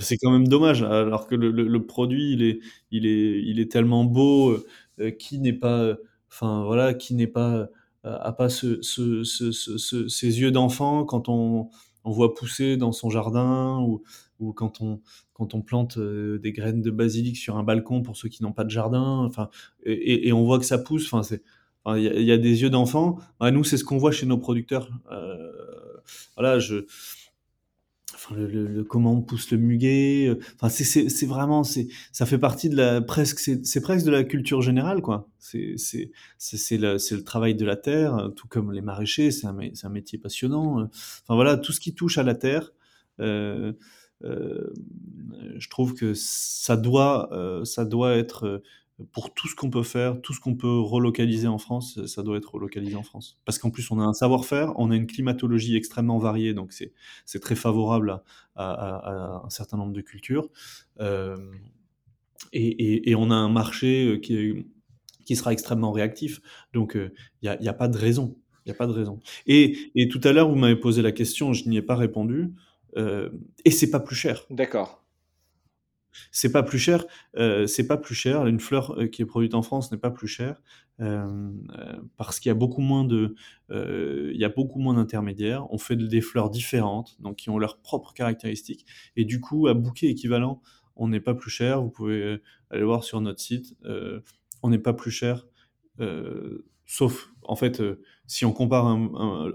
C'est 0.00 0.18
quand 0.18 0.30
même 0.30 0.46
dommage, 0.46 0.82
alors 0.82 1.26
que 1.26 1.34
le, 1.34 1.50
le, 1.50 1.66
le, 1.66 1.86
produit, 1.86 2.32
il 2.34 2.42
est, 2.42 2.60
il 2.90 3.06
est, 3.06 3.40
il 3.42 3.58
est 3.58 3.72
tellement 3.72 4.04
beau, 4.04 4.54
qui 5.18 5.38
n'est 5.38 5.52
pas, 5.52 5.96
enfin 6.30 6.64
voilà, 6.64 6.94
qui 6.94 7.14
n'est 7.14 7.26
pas 7.26 7.68
a 8.04 8.32
pas 8.32 8.48
ce, 8.48 8.80
ce, 8.80 9.24
ce, 9.24 9.50
ce, 9.52 10.08
ces 10.08 10.40
yeux 10.40 10.50
d'enfant 10.50 11.04
quand 11.04 11.28
on, 11.28 11.68
voit 12.04 12.34
pousser 12.34 12.78
dans 12.78 12.92
son 12.92 13.10
jardin 13.10 13.80
ou, 13.80 14.02
quand 14.54 14.80
on, 14.80 15.00
plante 15.60 15.98
des 15.98 16.52
graines 16.52 16.80
de 16.80 16.90
basilic 16.90 17.36
sur 17.36 17.58
un 17.58 17.62
balcon 17.64 18.02
pour 18.02 18.16
ceux 18.16 18.30
qui 18.30 18.42
n'ont 18.42 18.52
pas 18.52 18.64
de 18.64 18.70
jardin. 18.70 19.24
Enfin, 19.26 19.50
et, 19.84 20.32
on 20.32 20.44
voit 20.44 20.58
que 20.58 20.64
ça 20.64 20.78
pousse. 20.78 21.06
Enfin, 21.06 21.22
c'est 21.22 21.42
il 21.96 22.22
y, 22.22 22.32
a 22.32 22.38
des 22.38 22.62
yeux 22.62 22.70
d'enfant. 22.70 23.18
nous, 23.40 23.64
c'est 23.64 23.76
ce 23.76 23.84
qu'on 23.84 23.98
voit 23.98 24.12
chez 24.12 24.26
nos 24.26 24.38
producteurs. 24.38 24.90
Euh, 25.10 25.52
voilà, 26.36 26.58
je, 26.58 26.86
le, 28.34 28.82
comment 28.84 29.14
on 29.14 29.22
pousse 29.22 29.50
le 29.50 29.58
muguet. 29.58 30.36
Enfin, 30.56 30.68
c'est 30.68 31.26
vraiment, 31.26 31.64
c'est, 31.64 31.88
ça 32.12 32.26
fait 32.26 32.38
partie 32.38 32.68
de 32.68 32.76
la 32.76 33.00
presque, 33.00 33.38
c'est 33.38 33.80
presque 33.80 34.06
de 34.06 34.10
la 34.10 34.24
culture 34.24 34.62
générale, 34.62 35.02
quoi. 35.02 35.28
C'est 35.38 35.74
c'est 35.76 36.10
c'est 36.38 36.78
le, 36.78 36.96
le 36.96 37.24
travail 37.24 37.54
de 37.54 37.64
la 37.64 37.76
terre, 37.76 38.30
tout 38.36 38.48
comme 38.48 38.72
les 38.72 38.82
maraîchers. 38.82 39.30
C'est 39.30 39.46
un, 39.46 39.56
un 39.58 39.88
métier 39.88 40.18
passionnant. 40.18 40.82
Enfin 40.82 41.34
voilà, 41.34 41.56
tout 41.56 41.72
ce 41.72 41.80
qui 41.80 41.94
touche 41.94 42.18
à 42.18 42.22
la 42.22 42.34
terre. 42.34 42.72
Euh, 43.20 43.72
euh, 44.24 44.72
je 45.56 45.68
trouve 45.68 45.94
que 45.94 46.12
ça 46.14 46.76
doit, 46.76 47.32
euh, 47.32 47.64
ça 47.64 47.84
doit 47.84 48.16
être 48.16 48.62
pour 49.12 49.32
tout 49.32 49.48
ce 49.48 49.54
qu'on 49.54 49.70
peut 49.70 49.82
faire, 49.82 50.20
tout 50.20 50.32
ce 50.32 50.40
qu'on 50.40 50.56
peut 50.56 50.78
relocaliser 50.78 51.46
en 51.46 51.58
France, 51.58 52.04
ça 52.06 52.22
doit 52.22 52.36
être 52.36 52.54
relocalisé 52.54 52.96
en 52.96 53.02
France. 53.02 53.38
Parce 53.44 53.58
qu'en 53.58 53.70
plus, 53.70 53.90
on 53.90 54.00
a 54.00 54.04
un 54.04 54.12
savoir-faire, 54.12 54.72
on 54.76 54.90
a 54.90 54.96
une 54.96 55.06
climatologie 55.06 55.76
extrêmement 55.76 56.18
variée, 56.18 56.54
donc 56.54 56.72
c'est 56.72 57.40
très 57.40 57.54
favorable 57.54 58.22
à, 58.56 59.42
un 59.44 59.50
certain 59.50 59.76
nombre 59.76 59.92
de 59.92 60.00
cultures. 60.00 60.48
Euh, 61.00 61.36
et, 62.52 63.10
et, 63.10 63.14
on 63.14 63.30
a 63.30 63.34
un 63.34 63.48
marché 63.48 64.20
qui, 64.22 64.36
est, 64.36 64.66
qui 65.24 65.36
sera 65.36 65.52
extrêmement 65.52 65.92
réactif. 65.92 66.40
Donc, 66.72 66.96
il 66.96 67.10
n'y 67.42 67.48
a, 67.48 67.70
a, 67.70 67.74
pas 67.74 67.88
de 67.88 67.96
raison. 67.96 68.36
Il 68.64 68.72
a 68.72 68.74
pas 68.74 68.86
de 68.86 68.92
raison. 68.92 69.20
Et, 69.46 69.90
et 69.94 70.08
tout 70.08 70.20
à 70.24 70.32
l'heure, 70.32 70.48
vous 70.48 70.56
m'avez 70.56 70.76
posé 70.76 71.02
la 71.02 71.12
question, 71.12 71.52
je 71.52 71.68
n'y 71.68 71.76
ai 71.76 71.82
pas 71.82 71.96
répondu. 71.96 72.52
Euh, 72.96 73.30
et 73.64 73.70
c'est 73.70 73.90
pas 73.90 74.00
plus 74.00 74.16
cher. 74.16 74.44
D'accord. 74.50 74.97
C'est 76.30 76.52
pas 76.52 76.62
plus 76.62 76.78
cher, 76.78 77.04
euh, 77.36 77.66
c'est 77.66 77.86
pas 77.86 77.96
plus 77.96 78.14
cher. 78.14 78.46
Une 78.46 78.60
fleur 78.60 78.96
qui 79.12 79.22
est 79.22 79.26
produite 79.26 79.54
en 79.54 79.62
France 79.62 79.90
n'est 79.92 79.98
pas 79.98 80.10
plus 80.10 80.28
chère 80.28 80.60
euh, 81.00 81.50
parce 82.16 82.40
qu'il 82.40 82.50
y 82.50 82.52
a 82.52 82.54
beaucoup 82.54 82.80
moins 82.80 83.04
de, 83.04 83.34
euh, 83.70 84.30
il 84.34 84.40
y 84.40 84.44
a 84.44 84.48
beaucoup 84.48 84.78
moins 84.78 84.94
d'intermédiaires. 84.94 85.66
On 85.72 85.78
fait 85.78 85.96
des 85.96 86.20
fleurs 86.20 86.50
différentes, 86.50 87.16
donc 87.20 87.36
qui 87.36 87.50
ont 87.50 87.58
leurs 87.58 87.78
propres 87.80 88.12
caractéristiques. 88.12 88.86
Et 89.16 89.24
du 89.24 89.40
coup, 89.40 89.66
à 89.68 89.74
bouquet 89.74 90.08
équivalent, 90.08 90.60
on 90.96 91.08
n'est 91.08 91.20
pas 91.20 91.34
plus 91.34 91.50
cher. 91.50 91.82
Vous 91.82 91.90
pouvez 91.90 92.40
aller 92.70 92.84
voir 92.84 93.04
sur 93.04 93.20
notre 93.20 93.40
site. 93.40 93.76
on 94.62 94.70
n'est 94.70 94.78
pas 94.78 94.92
plus 94.92 95.10
cher, 95.10 95.46
sauf 96.86 97.30
en 97.42 97.56
fait, 97.56 97.82
si 98.26 98.44
on 98.44 98.52
compare 98.52 98.98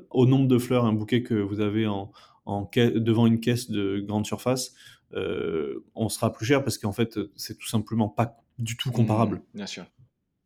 au 0.09 0.25
nombre 0.25 0.47
de 0.47 0.57
fleurs, 0.57 0.85
un 0.85 0.93
bouquet 0.93 1.23
que 1.23 1.35
vous 1.35 1.59
avez 1.59 1.85
en, 1.87 2.11
devant 2.45 3.27
une 3.27 3.39
caisse 3.39 3.69
de 3.69 3.99
grande 3.99 4.25
surface, 4.25 4.73
euh, 4.73 5.02
on 5.15 6.09
sera 6.09 6.31
plus 6.31 6.45
cher 6.45 6.63
parce 6.63 6.77
qu'en 6.77 6.91
fait, 6.91 7.19
c'est 7.35 7.57
tout 7.57 7.67
simplement 7.67 8.09
pas 8.09 8.37
du 8.59 8.77
tout 8.77 8.91
comparable. 8.91 9.37
Mmh, 9.37 9.57
bien 9.57 9.65
sûr. 9.67 9.85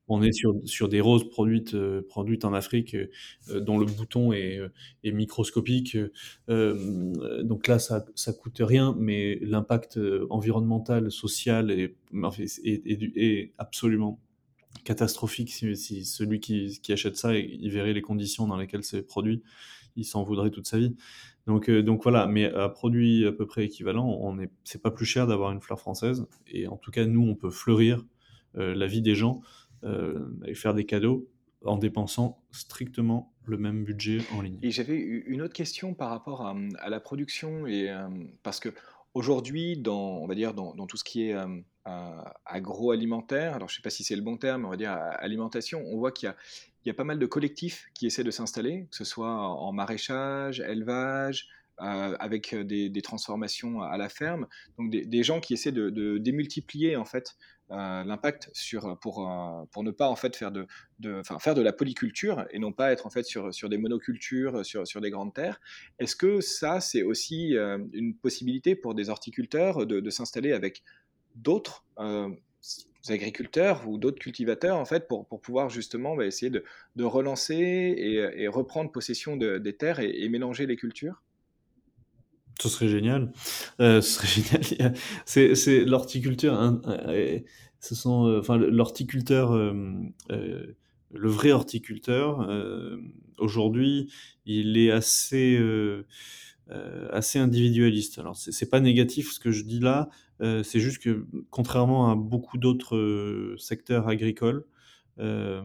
On 0.10 0.24
est 0.24 0.32
sur, 0.32 0.56
sur 0.64 0.88
des 0.88 1.02
roses 1.02 1.30
produites, 1.30 1.74
euh, 1.74 2.02
produites 2.08 2.46
en 2.46 2.54
Afrique 2.54 2.96
euh, 2.96 3.60
dont 3.60 3.78
le 3.78 3.86
bouton 3.86 4.32
est, 4.32 4.60
est 5.04 5.12
microscopique. 5.12 5.98
donc 6.48 7.68
là, 7.68 7.78
ça, 7.78 8.06
ça 8.16 8.32
coûte 8.32 8.58
rien, 8.60 8.96
mais 8.98 9.38
l'impact 9.42 10.00
environnemental, 10.30 11.12
social 11.12 11.72
est, 11.72 11.96
est, 12.64 13.18
est, 13.18 13.54
absolument 13.58 14.22
catastrophique. 14.86 15.52
Si, 15.52 15.76
si 15.76 16.06
celui 16.06 16.40
qui, 16.40 16.80
qui, 16.82 16.94
achète 16.94 17.18
ça, 17.18 17.36
il 17.36 17.70
verrait 17.70 17.94
les 17.94 18.02
conditions 18.02 18.48
dans 18.48 18.56
lesquelles 18.56 18.84
c'est 18.84 19.02
produit, 19.02 19.44
il 19.98 20.06
s'en 20.06 20.24
voudrait 20.24 20.52
toute 20.52 20.68
sa 20.68 20.78
vie. 20.78 20.96
Donc, 21.48 21.70
euh, 21.70 21.82
donc 21.82 22.04
voilà, 22.04 22.28
mais 22.28 22.46
à 22.54 22.70
produit 22.70 23.26
à 23.26 23.32
peu 23.32 23.46
près 23.46 23.66
équivalent, 23.66 24.08
on 24.22 24.40
est, 24.40 24.52
c'est 24.64 24.82
pas 24.82 24.92
plus 24.92 25.06
cher 25.06 25.28
d'avoir 25.28 25.52
une 25.52 25.62
fleur 25.62 25.80
française. 25.80 26.26
Et 26.48 26.68
en 26.68 26.78
tout 26.78 26.92
cas, 26.92 27.06
nous, 27.06 27.28
on 27.28 27.36
peut 27.36 27.50
fleurir 27.50 28.06
euh, 28.58 28.76
la 28.76 28.86
vie 28.88 29.02
des 29.02 29.16
gens 29.16 29.42
euh, 29.84 30.30
et 30.46 30.54
faire 30.54 30.74
des 30.74 30.86
cadeaux 30.86 31.30
en 31.66 31.78
dépensant 31.78 32.44
strictement 32.52 33.34
le 33.46 33.58
même 33.58 33.84
budget 33.84 34.20
en 34.36 34.42
ligne. 34.42 34.60
Et 34.62 34.72
j'avais 34.72 34.98
une 34.98 35.42
autre 35.42 35.54
question 35.54 35.94
par 35.94 36.10
rapport 36.10 36.46
à, 36.46 36.90
la 36.90 37.00
production 37.00 37.66
et 37.66 37.90
parce 38.44 38.60
que 38.60 38.70
aujourd'hui, 39.14 39.78
dans, 39.78 40.18
on 40.18 40.28
va 40.28 40.36
dire 40.36 40.54
dans, 40.54 40.76
dans 40.76 40.86
tout 40.86 40.98
ce 40.98 41.04
qui 41.04 41.30
est 41.30 41.36
agroalimentaire, 42.46 43.56
alors 43.56 43.70
je 43.70 43.74
ne 43.74 43.78
sais 43.78 43.82
pas 43.82 43.90
si 43.90 44.04
c'est 44.04 44.16
le 44.16 44.22
bon 44.22 44.38
terme, 44.38 44.66
on 44.66 44.70
va 44.70 44.78
dire 44.78 44.92
alimentation, 44.92 45.82
on 45.88 45.98
voit 45.98 46.12
qu'il 46.12 46.28
y 46.28 46.30
a, 46.30 46.36
il 46.88 46.92
y 46.92 46.92
a 46.92 46.94
pas 46.94 47.04
mal 47.04 47.20
de 47.20 47.26
collectifs 47.26 47.90
qui 47.94 48.08
essaient 48.08 48.24
de 48.24 48.32
s'installer, 48.32 48.88
que 48.90 48.96
ce 48.96 49.04
soit 49.04 49.30
en 49.30 49.74
maraîchage, 49.74 50.62
élevage, 50.62 51.50
euh, 51.82 52.16
avec 52.18 52.56
des, 52.56 52.90
des, 52.90 53.02
transformations 53.02 53.82
à 53.82 53.98
la 53.98 54.08
ferme. 54.08 54.48
Donc 54.78 54.90
des, 54.90 55.24
gens 55.24 55.42
qui 55.42 55.54
essaient 55.54 55.74
de, 55.74 56.18
démultiplier 56.18 56.96
en 56.96 57.04
fait 57.04 57.36
euh, 57.72 58.06
l'impact 58.06 58.50
sur 58.54 58.98
pour 59.00 59.30
euh, 59.30 59.66
pour 59.72 59.84
ne 59.84 59.92
pas 59.92 60.08
en 60.08 60.16
fait 60.16 60.34
faire 60.38 60.54
de, 60.54 60.66
de 61.00 61.22
faire 61.40 61.56
de 61.56 61.62
la 61.62 61.74
polyculture 61.74 62.46
et 62.52 62.60
non 62.60 62.72
pas 62.72 62.94
être 62.94 63.06
en 63.06 63.10
fait 63.10 63.24
sur 63.24 63.54
sur 63.54 63.68
des 63.68 63.78
monocultures 63.78 64.66
sur 64.66 64.88
sur 64.88 65.02
des 65.02 65.10
grandes 65.10 65.34
terres. 65.34 65.60
Est-ce 66.00 66.16
que 66.16 66.40
ça 66.40 66.80
c'est 66.80 67.04
aussi 67.04 67.58
euh, 67.58 67.78
une 67.92 68.16
possibilité 68.16 68.76
pour 68.76 68.96
des 68.96 69.10
horticulteurs 69.10 69.86
de, 69.86 70.10
s'installer 70.10 70.54
avec 70.54 70.82
d'autres 71.36 71.84
euh, 72.00 72.30
agriculteurs 73.10 73.88
ou 73.88 73.98
d'autres 73.98 74.20
cultivateurs 74.20 74.78
en 74.78 74.86
fait 74.86 75.08
pour, 75.08 75.26
pour 75.28 75.42
pouvoir 75.42 75.70
justement 75.70 76.16
bah, 76.16 76.26
essayer 76.26 76.52
de, 76.52 77.04
relancer 77.04 77.96
et, 77.98 78.48
reprendre 78.48 78.92
possession 78.92 79.38
de, 79.38 79.58
des 79.58 79.76
terres 79.76 80.00
et, 80.00 80.28
mélanger 80.30 80.66
les 80.66 80.76
cultures? 80.76 81.24
Ce 82.60 82.70
serait 82.70 82.88
génial. 82.88 83.32
Euh, 83.80 84.02
ce 84.02 84.26
serait 84.26 84.62
génial. 84.64 84.94
C'est, 85.26 85.86
l'horticulture. 85.86 86.54
Hein, 86.54 86.82
ce 87.80 87.96
sont, 87.96 88.28
euh, 88.28 88.40
enfin, 88.40 88.58
l'horticulteur, 88.58 89.54
euh, 89.54 89.74
euh, 90.32 90.76
le 91.12 91.30
vrai 91.30 91.52
horticulteur, 91.52 92.42
euh, 92.42 92.98
aujourd'hui, 93.38 94.12
il 94.46 94.78
est 94.78 94.92
assez, 94.92 95.58
assez 97.12 97.40
individualiste. 97.40 98.20
Alors, 98.20 98.36
c'est, 98.36 98.70
pas 98.70 98.80
négatif 98.80 99.32
ce 99.32 99.40
que 99.40 99.52
je 99.52 99.64
dis 99.64 99.80
là. 99.80 100.10
Euh, 100.42 100.64
c'est 100.64 100.80
juste 100.80 101.02
que, 101.02 101.26
contrairement 101.50 102.12
à 102.12 102.16
beaucoup 102.16 102.58
d'autres 102.58 102.96
euh, 102.96 103.56
secteurs 103.58 104.08
agricoles, 104.08 104.66
euh, 105.20 105.62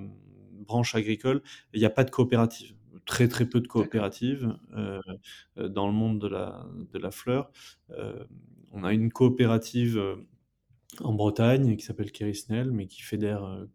branches 0.67 0.95
agricoles, 0.95 1.43
il 1.75 1.81
n'y 1.81 1.87
a 1.87 1.91
pas 1.91 2.05
de 2.05 2.11
coopérative. 2.11 2.75
Très 3.05 3.27
très 3.27 3.47
peu 3.47 3.61
de 3.61 3.67
coopératives 3.67 4.57
dans 5.57 5.89
le 5.89 5.93
monde 5.93 6.21
de 6.21 6.29
la, 6.29 6.65
de 6.93 6.99
la 7.01 7.11
fleur. 7.11 7.51
on 8.71 8.85
a 8.85 8.93
une 8.93 9.11
coopérative 9.11 10.01
en 11.01 11.13
Bretagne 11.13 11.77
qui 11.77 11.85
s'appelle 11.85 12.13
Kérisnel, 12.13 12.71
mais 12.71 12.87
qui 12.87 13.03
fédère 13.03 13.67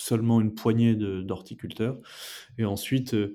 seulement 0.00 0.40
une 0.40 0.54
poignée 0.54 0.94
d'horticulteurs. 0.94 1.98
Et 2.58 2.64
ensuite, 2.64 3.14
euh, 3.14 3.20
euh, 3.24 3.34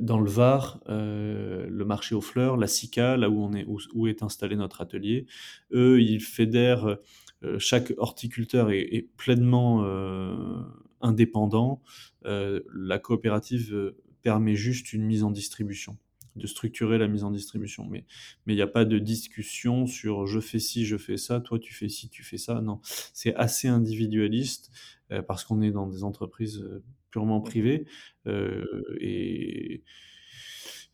dans 0.00 0.20
le 0.20 0.30
Var, 0.30 0.80
euh, 0.88 1.66
le 1.68 1.84
marché 1.84 2.14
aux 2.14 2.20
fleurs, 2.20 2.56
la 2.56 2.66
SICA, 2.66 3.16
là 3.16 3.28
où, 3.30 3.42
on 3.42 3.52
est, 3.52 3.66
où, 3.66 4.06
est 4.06 4.22
installé 4.22 4.56
notre 4.56 4.80
atelier, 4.80 5.26
eux, 5.72 6.00
ils 6.00 6.20
fédèrent, 6.20 6.98
euh, 7.42 7.58
chaque 7.58 7.92
horticulteur 7.96 8.70
est, 8.70 9.08
pleinement 9.16 9.84
euh, 9.84 10.62
indépendant. 11.00 11.82
Euh, 12.26 12.60
la 12.74 12.98
coopérative 12.98 13.94
permet 14.22 14.54
juste 14.54 14.92
une 14.92 15.04
mise 15.04 15.24
en 15.24 15.30
distribution 15.30 15.98
de 16.36 16.46
structurer 16.46 16.98
la 16.98 17.06
mise 17.06 17.24
en 17.24 17.30
distribution. 17.30 17.88
Mais 17.88 18.04
il 18.46 18.54
n'y 18.54 18.62
a 18.62 18.66
pas 18.66 18.84
de 18.84 18.98
discussion 18.98 19.86
sur 19.86 20.26
je 20.26 20.40
fais 20.40 20.58
ci, 20.58 20.84
je 20.84 20.96
fais 20.96 21.16
ça, 21.16 21.40
toi 21.40 21.58
tu 21.58 21.72
fais 21.74 21.88
ci, 21.88 22.08
tu 22.08 22.22
fais 22.22 22.38
ça. 22.38 22.60
Non, 22.60 22.80
c'est 23.12 23.34
assez 23.36 23.68
individualiste 23.68 24.70
euh, 25.10 25.22
parce 25.22 25.44
qu'on 25.44 25.62
est 25.62 25.70
dans 25.70 25.86
des 25.86 26.04
entreprises 26.04 26.60
euh, 26.60 26.82
purement 27.14 27.40
privées 27.40 27.86
euh, 28.26 28.64
et, 29.00 29.84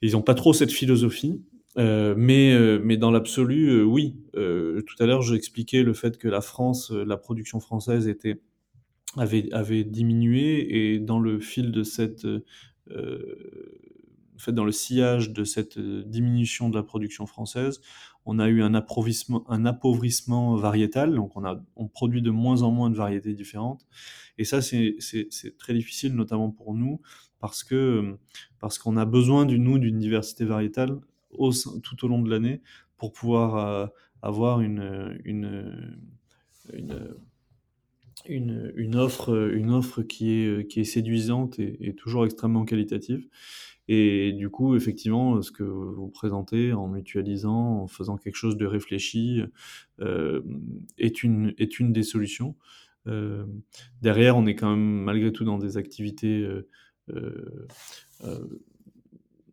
ils 0.02 0.12
n'ont 0.12 0.22
pas 0.22 0.34
trop 0.34 0.52
cette 0.52 0.72
philosophie. 0.72 1.42
Euh, 1.78 2.14
mais, 2.16 2.52
euh, 2.52 2.80
mais 2.82 2.96
dans 2.96 3.10
l'absolu, 3.10 3.68
euh, 3.68 3.82
oui. 3.84 4.16
tout 4.34 5.02
à 5.02 5.06
l'heure, 5.06 5.22
j'expliquais 5.22 5.82
le 5.82 5.94
fait 5.94 6.18
que 6.18 6.28
la 6.28 6.40
France, 6.42 6.90
la 6.90 7.16
production 7.16 7.60
française 7.60 8.06
était 8.08 8.40
avait, 9.16 9.50
avait 9.52 9.84
diminué 9.84 10.92
et 10.94 10.98
dans 10.98 11.20
le 11.20 11.40
fil 11.40 11.70
de 11.72 11.82
cette 11.82 12.26
fait, 14.38 14.52
dans 14.52 14.64
le 14.64 14.72
sillage 14.72 15.32
de 15.32 15.44
cette 15.44 15.78
diminution 15.78 16.70
de 16.70 16.76
la 16.76 16.82
production 16.82 17.26
française, 17.26 17.80
on 18.26 18.38
a 18.38 18.48
eu 18.48 18.62
un 18.62 18.74
appauvrissement, 18.74 20.56
variétal, 20.56 21.14
donc 21.14 21.32
on, 21.36 21.88
produit 21.88 22.22
de 22.22 22.30
moins 22.30 22.62
en 22.62 22.70
moins 22.70 22.90
de 22.90 22.96
variétés 22.96 23.34
différentes. 23.34 23.86
Et 24.38 24.44
ça, 24.44 24.60
c'est 24.62 24.96
très 25.58 25.74
difficile, 25.74 26.14
notamment 26.14 26.50
pour 26.50 26.74
nous, 26.74 27.00
parce 27.40 27.64
parce 28.58 28.78
qu'on 28.78 28.96
a 28.96 29.04
besoin, 29.04 29.46
du, 29.46 29.58
nous, 29.58 29.78
d'une 29.78 29.98
diversité 29.98 30.44
variétale 30.44 31.00
tout 31.82 32.04
au 32.04 32.08
long 32.08 32.22
de 32.22 32.30
l'année 32.30 32.60
pour 32.96 33.12
pouvoir 33.12 33.56
euh, 33.56 33.86
avoir 34.22 34.60
une 34.60 35.70
une, 38.26 38.72
une, 38.76 38.96
offre, 38.96 39.50
une 39.52 39.70
offre 39.70 40.02
qui 40.02 40.30
est, 40.32 40.68
qui 40.68 40.80
est 40.80 40.84
séduisante 40.84 41.58
et, 41.58 41.94
toujours 41.94 42.24
extrêmement 42.24 42.64
qualitative. 42.64 43.26
Et 43.88 44.32
du 44.32 44.50
coup, 44.50 44.76
effectivement, 44.76 45.42
ce 45.42 45.50
que 45.50 45.64
vous 45.64 46.08
présentez 46.08 46.72
en 46.72 46.86
mutualisant, 46.86 47.82
en 47.82 47.86
faisant 47.88 48.16
quelque 48.16 48.36
chose 48.36 48.56
de 48.56 48.64
réfléchi, 48.64 49.42
euh, 50.00 50.42
est, 50.96 51.24
une, 51.24 51.54
est 51.58 51.80
une 51.80 51.92
des 51.92 52.04
solutions. 52.04 52.54
Euh, 53.08 53.44
derrière, 54.00 54.36
on 54.36 54.46
est 54.46 54.54
quand 54.54 54.70
même 54.70 55.02
malgré 55.02 55.32
tout 55.32 55.44
dans 55.44 55.58
des 55.58 55.76
activités. 55.76 56.46
Euh, 57.08 57.48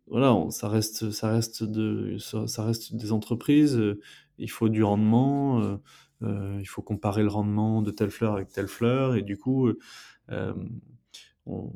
voilà, 0.06 0.36
ça 0.50 0.68
reste, 0.68 1.10
ça 1.10 1.32
reste 1.32 1.64
de, 1.64 2.16
ça 2.18 2.62
reste 2.62 2.94
des 2.94 3.10
entreprises. 3.10 3.82
il 4.38 4.50
faut 4.50 4.68
du 4.68 4.84
rendement. 4.84 5.80
Il 6.22 6.66
faut 6.66 6.82
comparer 6.82 7.22
le 7.22 7.28
rendement 7.28 7.82
de 7.82 7.90
telle 7.90 8.10
fleur 8.10 8.34
avec 8.34 8.50
telle 8.50 8.68
fleur, 8.68 9.14
et 9.14 9.22
du 9.22 9.36
coup, 9.36 9.70
on 11.46 11.72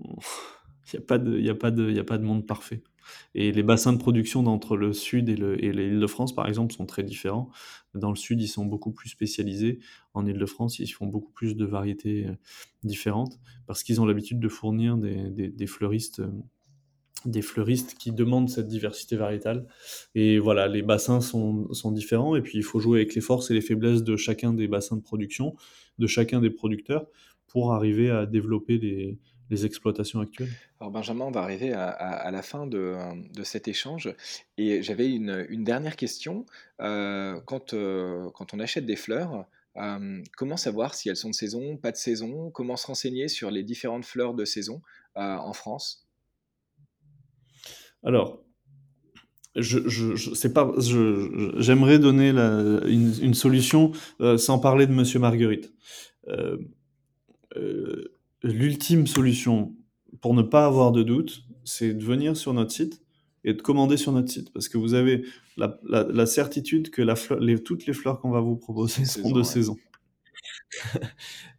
il 0.92 0.96
n'y 0.96 1.02
a, 1.02 1.06
pas 1.06 1.18
de, 1.18 1.36
a, 1.36 1.70
de, 1.70 2.00
a 2.00 2.04
pas 2.04 2.18
de 2.18 2.24
monde 2.24 2.46
parfait. 2.46 2.82
Et 3.34 3.52
les 3.52 3.62
bassins 3.62 3.92
de 3.92 3.98
production 3.98 4.44
entre 4.46 4.76
le 4.76 4.92
sud 4.92 5.28
et 5.28 5.36
l'Île-de-France, 5.36 6.34
par 6.34 6.48
exemple, 6.48 6.72
sont 6.72 6.86
très 6.86 7.02
différents. 7.02 7.50
Dans 7.94 8.10
le 8.10 8.16
sud, 8.16 8.40
ils 8.40 8.48
sont 8.48 8.64
beaucoup 8.64 8.92
plus 8.92 9.08
spécialisés. 9.08 9.80
En 10.14 10.26
Île-de-France, 10.26 10.78
ils 10.78 10.88
font 10.88 11.06
beaucoup 11.06 11.32
plus 11.32 11.56
de 11.56 11.64
variétés 11.64 12.26
euh, 12.26 12.34
différentes 12.84 13.40
parce 13.66 13.82
qu'ils 13.82 14.00
ont 14.00 14.06
l'habitude 14.06 14.38
de 14.38 14.48
fournir 14.48 14.96
des, 14.96 15.30
des, 15.30 15.48
des, 15.48 15.66
fleuristes, 15.66 16.20
euh, 16.20 16.30
des 17.24 17.42
fleuristes 17.42 17.94
qui 17.98 18.12
demandent 18.12 18.48
cette 18.48 18.68
diversité 18.68 19.16
variétale. 19.16 19.66
Et 20.14 20.38
voilà, 20.38 20.68
les 20.68 20.82
bassins 20.82 21.20
sont, 21.20 21.72
sont 21.72 21.92
différents. 21.92 22.36
Et 22.36 22.42
puis, 22.42 22.58
il 22.58 22.64
faut 22.64 22.80
jouer 22.80 23.00
avec 23.00 23.14
les 23.14 23.20
forces 23.20 23.50
et 23.50 23.54
les 23.54 23.60
faiblesses 23.60 24.02
de 24.02 24.16
chacun 24.16 24.52
des 24.52 24.68
bassins 24.68 24.96
de 24.96 25.02
production, 25.02 25.54
de 25.98 26.06
chacun 26.06 26.40
des 26.40 26.50
producteurs, 26.50 27.06
pour 27.46 27.72
arriver 27.72 28.10
à 28.10 28.26
développer 28.26 28.78
les, 28.78 29.18
les 29.50 29.66
exploitations 29.66 30.20
actuelles 30.20 30.50
Alors 30.80 30.90
Benjamin, 30.90 31.26
on 31.26 31.30
va 31.30 31.42
arriver 31.42 31.72
à, 31.72 32.30
la 32.30 32.42
fin 32.42 32.66
de, 32.66 32.96
cet 33.42 33.68
échange 33.68 34.14
et 34.56 34.82
j'avais 34.82 35.10
une, 35.12 35.64
dernière 35.64 35.96
question. 35.96 36.46
Euh, 36.80 37.40
quand, 37.46 37.74
euh, 37.74 38.30
quand 38.34 38.54
on 38.54 38.60
achète 38.60 38.86
des 38.86 38.96
fleurs, 38.96 39.46
euh, 39.76 40.22
comment 40.36 40.56
savoir 40.56 40.94
si 40.94 41.08
elles 41.08 41.16
sont 41.16 41.30
de 41.30 41.34
saison, 41.34 41.76
pas 41.76 41.90
de 41.90 41.96
saison? 41.96 42.50
Comment 42.50 42.76
se 42.76 42.86
renseigner 42.86 43.28
sur 43.28 43.50
les 43.50 43.62
différentes 43.62 44.04
fleurs 44.04 44.34
de 44.34 44.44
saison 44.44 44.80
en 45.16 45.52
France? 45.52 46.06
Alors, 48.02 48.42
je, 49.56 49.88
je, 49.88 50.48
pas, 50.48 50.72
j'aimerais 51.58 51.98
donner 51.98 52.30
une, 52.30 53.34
solution 53.34 53.92
sans 54.36 54.58
parler 54.58 54.86
de 54.86 54.92
Monsieur 54.92 55.18
Marguerite 55.18 55.72
l'ultime 58.42 59.06
solution 59.06 59.74
pour 60.20 60.34
ne 60.34 60.42
pas 60.42 60.66
avoir 60.66 60.92
de 60.92 61.02
doute, 61.02 61.44
c'est 61.64 61.94
de 61.94 62.04
venir 62.04 62.36
sur 62.36 62.52
notre 62.52 62.72
site 62.72 63.02
et 63.44 63.54
de 63.54 63.62
commander 63.62 63.96
sur 63.96 64.12
notre 64.12 64.30
site. 64.30 64.52
Parce 64.52 64.68
que 64.68 64.78
vous 64.78 64.94
avez 64.94 65.24
la, 65.56 66.26
certitude 66.26 66.90
que 66.90 67.02
la 67.02 67.14
les, 67.38 67.62
toutes 67.62 67.86
les 67.86 67.92
fleurs 67.92 68.20
qu'on 68.20 68.30
va 68.30 68.40
vous 68.40 68.56
proposer 68.56 69.04
seront 69.04 69.32
de 69.32 69.42
saison. 69.42 69.76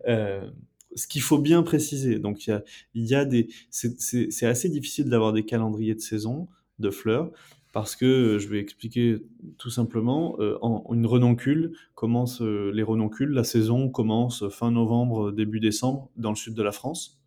Euh, 0.07 0.49
ce 0.95 1.07
qu'il 1.07 1.21
faut 1.21 1.39
bien 1.39 1.63
préciser, 1.63 2.19
donc 2.19 2.45
il 2.45 2.49
y 2.49 2.53
a, 2.53 2.63
y 2.95 3.15
a, 3.15 3.25
des, 3.25 3.47
c'est 3.69 4.45
assez 4.45 4.69
difficile 4.69 5.09
d'avoir 5.09 5.33
des 5.33 5.43
calendriers 5.43 5.95
de 5.95 6.01
saison 6.01 6.47
de 6.79 6.89
fleurs 6.89 7.31
parce 7.71 7.95
que 7.95 8.37
je 8.37 8.47
vais 8.49 8.59
expliquer 8.59 9.19
tout 9.57 9.69
simplement, 9.69 10.35
euh, 10.39 10.57
en, 10.61 10.93
une 10.93 11.05
renoncule 11.05 11.73
commence, 11.95 12.41
euh, 12.41 12.71
les 12.73 12.83
renoncules, 12.83 13.29
la 13.29 13.43
saison 13.43 13.89
commence 13.89 14.47
fin 14.49 14.71
novembre, 14.71 15.31
début 15.31 15.59
décembre 15.59 16.09
dans 16.17 16.31
le 16.31 16.35
sud 16.35 16.53
de 16.53 16.63
la 16.63 16.71
France, 16.71 17.21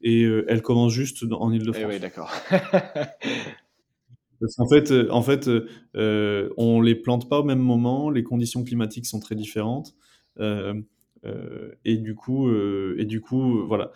et 0.00 0.24
euh, 0.24 0.44
elle 0.48 0.62
commence 0.62 0.92
juste 0.92 1.24
en 1.30 1.52
Ile-de-France. 1.52 1.84
Eh 1.84 1.92
oui, 1.92 2.00
d'accord. 2.00 2.30
en 4.58 4.68
fait, 4.68 4.92
en 5.10 5.22
fait 5.22 5.50
on 5.94 6.80
les 6.80 6.94
plante 6.94 7.28
pas 7.28 7.40
au 7.40 7.44
même 7.44 7.58
moment, 7.58 8.10
les 8.10 8.22
conditions 8.22 8.64
climatiques 8.64 9.06
sont 9.06 9.20
très 9.20 9.34
différentes, 9.34 9.94
et 11.84 11.96
du 11.96 12.14
coup, 12.14 12.50
et 12.96 13.04
du 13.04 13.20
coup, 13.20 13.66
voilà 13.66 13.92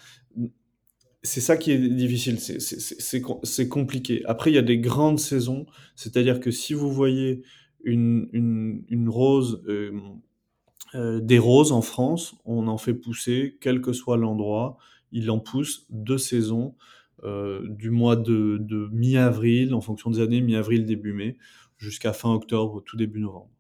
c'est 1.23 1.41
ça 1.41 1.57
qui 1.57 1.71
est 1.71 1.79
difficile, 1.79 2.39
c'est 2.41 3.69
compliqué. 3.69 4.23
Après, 4.27 4.51
il 4.51 4.55
y 4.55 4.59
a 4.59 4.63
des 4.63 4.79
grandes 4.79 5.21
saisons, 5.21 5.67
c'est-à-dire 5.95 6.41
que 6.41 6.51
si 6.51 6.75
vous 6.75 6.91
voyez 6.91 7.43
une, 7.85 8.29
une, 8.89 9.09
rose, 9.09 9.63
euh, 9.69 9.93
euh, 10.95 11.21
des 11.21 11.39
roses 11.39 11.73
en 11.73 11.83
France, 11.83 12.35
on 12.45 12.67
en 12.67 12.79
fait 12.79 12.95
pousser, 12.95 13.57
quel 13.61 13.81
que 13.81 13.93
soit 13.93 14.17
l'endroit, 14.17 14.79
il 15.13 15.31
en 15.31 15.39
pousse 15.39 15.87
deux 15.91 16.19
saisons, 16.19 16.75
euh, 17.23 17.69
du 17.69 17.91
mois 17.91 18.17
de, 18.17 18.59
de 18.61 18.89
mi-avril, 18.91 19.75
en 19.75 19.81
fonction 19.81 20.11
des 20.11 20.21
années, 20.21 20.41
mi-avril, 20.41 20.87
début 20.87 21.13
mai, 21.13 21.37
jusqu'à 21.77 22.13
fin 22.13 22.33
octobre, 22.33 22.83
tout 22.85 22.97
début 22.97 23.21
novembre. 23.21 23.51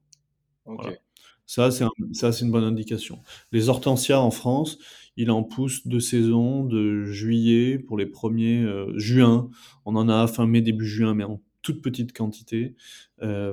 Ça, 1.53 1.71
c'est 1.71 2.45
une 2.47 2.51
bonne 2.51 2.65
indication. 2.65 3.21
Les 3.53 3.69
hortensias 3.69 4.19
en 4.19 4.31
France, 4.31 4.79
il 5.19 5.31
en 5.31 5.43
pousse 5.43 5.87
de 5.87 5.99
saison, 5.99 6.65
de 6.65 7.05
juillet 7.05 7.79
pour 7.79 7.99
les 7.99 8.07
premiers, 8.07 8.63
euh, 8.63 8.91
juin. 8.97 9.51
On 9.85 9.95
en 9.97 10.09
a 10.09 10.27
fin 10.29 10.47
mai, 10.47 10.63
début 10.63 10.87
juin, 10.87 11.13
mais 11.13 11.25
en 11.25 11.43
toute 11.61 11.83
petite 11.83 12.17
quantité 12.17 12.75
euh, 13.21 13.53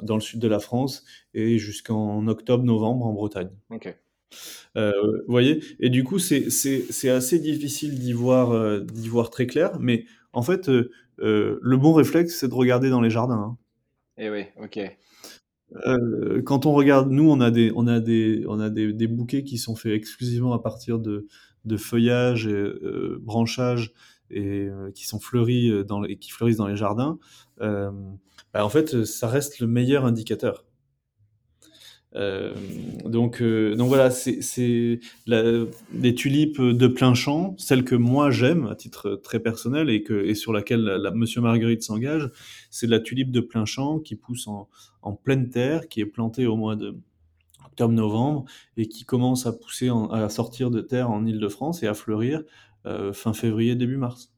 dans 0.00 0.14
le 0.14 0.20
sud 0.20 0.38
de 0.38 0.46
la 0.46 0.60
France 0.60 1.04
et 1.34 1.58
jusqu'en 1.58 2.24
octobre-novembre 2.28 3.04
en 3.04 3.12
Bretagne. 3.14 3.50
Ok. 3.70 3.98
Euh, 4.76 4.92
vous 5.26 5.32
voyez? 5.32 5.60
Et 5.80 5.90
du 5.90 6.04
coup, 6.04 6.20
c'est 6.20 6.46
assez 7.08 7.40
difficile 7.40 7.98
d'y 7.98 8.12
voir, 8.12 8.80
d'y 8.80 9.08
voir 9.08 9.28
très 9.28 9.48
clair, 9.48 9.76
mais 9.80 10.04
en 10.32 10.42
fait, 10.42 10.70
le 11.18 11.76
bon 11.76 11.94
réflexe, 11.94 12.38
c'est 12.38 12.48
de 12.48 12.54
regarder 12.54 12.90
dans 12.90 13.00
les 13.00 13.10
jardins. 13.10 13.34
Hein. 13.34 13.58
Eh 14.18 14.30
oui, 14.30 14.44
ok. 14.62 14.78
Euh, 15.86 16.42
quand 16.42 16.66
on 16.66 16.72
regarde, 16.72 17.10
nous, 17.10 17.30
on 17.30 17.40
a 17.40 17.50
des, 17.50 17.72
on 17.74 17.86
a 17.86 18.00
des, 18.00 18.44
on 18.48 18.58
a 18.60 18.70
des, 18.70 19.06
bouquets 19.06 19.44
qui 19.44 19.58
sont 19.58 19.76
faits 19.76 19.92
exclusivement 19.92 20.52
à 20.52 20.58
partir 20.58 20.98
de, 20.98 21.26
de 21.64 21.76
feuillage 21.76 22.46
et 22.46 22.52
euh, 22.52 23.18
branchage 23.22 23.92
et 24.30 24.68
euh, 24.68 24.90
qui 24.92 25.06
sont 25.06 25.20
fleuris 25.20 25.70
euh, 25.70 25.84
dans, 25.84 26.04
et 26.04 26.16
qui 26.16 26.30
fleurissent 26.30 26.56
dans 26.56 26.66
les 26.66 26.76
jardins. 26.76 27.18
Euh, 27.60 27.90
bah, 28.54 28.64
en 28.64 28.68
fait, 28.68 29.04
ça 29.04 29.28
reste 29.28 29.60
le 29.60 29.66
meilleur 29.66 30.04
indicateur. 30.04 30.64
Euh, 32.16 32.54
donc, 33.04 33.40
euh, 33.40 33.76
donc 33.76 33.88
voilà, 33.88 34.10
c'est 34.10 35.00
des 35.26 36.14
tulipes 36.14 36.60
de 36.60 36.86
plein 36.88 37.14
champ, 37.14 37.54
celle 37.58 37.84
que 37.84 37.94
moi 37.94 38.30
j'aime 38.30 38.66
à 38.66 38.74
titre 38.74 39.20
très 39.22 39.38
personnel 39.40 39.90
et, 39.90 40.02
que, 40.02 40.24
et 40.24 40.34
sur 40.34 40.52
laquelle 40.52 40.82
la, 40.82 41.10
Monsieur 41.12 41.40
Marguerite 41.40 41.82
s'engage, 41.82 42.30
c'est 42.70 42.88
la 42.88 42.98
tulipe 42.98 43.30
de 43.30 43.40
plein 43.40 43.64
champ 43.64 44.00
qui 44.00 44.16
pousse 44.16 44.48
en, 44.48 44.68
en, 45.02 45.12
pleine 45.12 45.50
terre, 45.50 45.88
qui 45.88 46.00
est 46.00 46.06
plantée 46.06 46.46
au 46.46 46.56
mois 46.56 46.76
de 46.76 46.96
octobre-novembre 47.64 48.44
et 48.76 48.86
qui 48.86 49.04
commence 49.04 49.46
à 49.46 49.52
pousser, 49.52 49.90
à 50.10 50.28
sortir 50.28 50.70
de 50.70 50.80
terre 50.80 51.10
en 51.10 51.24
Île-de-France 51.24 51.82
et 51.82 51.86
à 51.86 51.94
fleurir 51.94 52.42
euh, 52.86 53.12
fin 53.12 53.32
février, 53.32 53.76
début 53.76 53.98
mars. 53.98 54.32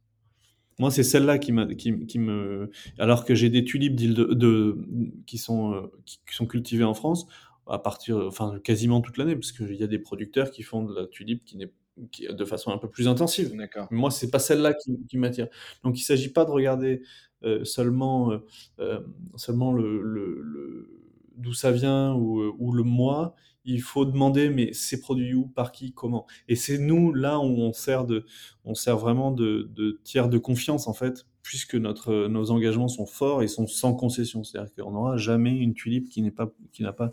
Moi, 0.79 0.91
c'est 0.91 1.05
celle-là 1.05 1.39
qui, 1.39 1.53
qui, 1.77 2.07
qui, 2.07 2.19
me. 2.19 2.71
Alors 2.99 3.25
que 3.25 3.35
j'ai 3.35 3.51
des 3.51 3.63
tulipes 3.63 3.95
de, 3.95 4.35
de, 4.35 4.79
qui, 5.27 5.39
sont, 5.39 5.91
qui, 6.07 6.19
sont 6.31 6.47
cultivées 6.47 6.83
en 6.83 6.95
France, 6.95 7.27
à 7.67 7.79
partir, 7.79 8.17
enfin 8.27 8.59
quasiment 8.63 9.01
toute 9.01 9.19
l'année, 9.19 9.37
parce 9.37 9.53
qu'il 9.53 9.75
y 9.75 9.83
a 9.83 9.87
des 9.87 9.99
producteurs 9.99 10.51
qui 10.51 10.63
font 10.63 10.83
de 10.85 10.95
la 10.95 11.07
tulipe 11.07 11.45
qui 11.45 11.57
n'est 11.57 11.73
de 11.97 12.45
façon 12.45 12.71
un 12.71 12.79
peu 12.79 12.89
plus 12.89 13.09
intensive. 13.09 13.55
Moi, 13.91 14.11
c'est 14.11 14.31
pas 14.31 14.39
celle-là 14.39 14.75
qui, 14.75 14.99
qui 15.09 15.19
m'attire. 15.19 15.49
Donc, 15.85 15.99
il 15.99 16.03
s'agit 16.03 16.31
pas 16.31 16.45
de 16.45 16.51
regarder 16.51 17.03
euh, 17.45 17.65
seulement, 17.65 18.33
euh, 18.33 18.39
euh, 18.79 19.01
seulement 19.37 19.73
le, 19.73 20.01
le, 20.01 20.89
d'où 21.37 21.53
ça 21.53 21.71
vient 21.71 22.15
ou, 22.15 22.41
ou, 22.59 22.73
le 22.73 22.83
mois. 22.83 23.35
Il 23.65 23.83
faut 23.83 24.05
demander, 24.05 24.49
mais 24.49 24.73
c'est 24.73 25.01
produit 25.01 25.35
où, 25.35 25.47
par 25.47 25.71
qui, 25.71 25.93
comment. 25.93 26.27
Et 26.49 26.57
c'est 26.57 26.79
nous 26.79 27.13
là 27.13 27.39
où 27.39 27.45
on 27.45 27.73
sert 27.73 28.05
de, 28.07 28.25
on 28.65 28.75
sert 28.75 28.97
vraiment 28.97 29.31
de, 29.31 29.71
de 29.75 30.01
tiers 30.03 30.29
de 30.29 30.39
confiance 30.39 30.89
en 30.89 30.95
fait, 30.95 31.27
puisque 31.43 31.77
notre, 31.77 32.27
nos 32.27 32.51
engagements 32.51 32.89
sont 32.89 33.07
forts 33.07 33.43
et 33.43 33.49
sont 33.49 33.67
sans 33.67 33.95
concession. 33.95 34.43
C'est-à-dire 34.43 34.73
qu'on 34.75 34.93
n'aura 34.93 35.17
jamais 35.17 35.57
une 35.57 35.75
tulipe 35.75 36.09
qui 36.09 36.23
n'est 36.23 36.33
pas, 36.33 36.53
qui 36.73 36.83
n'a 36.83 36.93
pas 36.93 37.13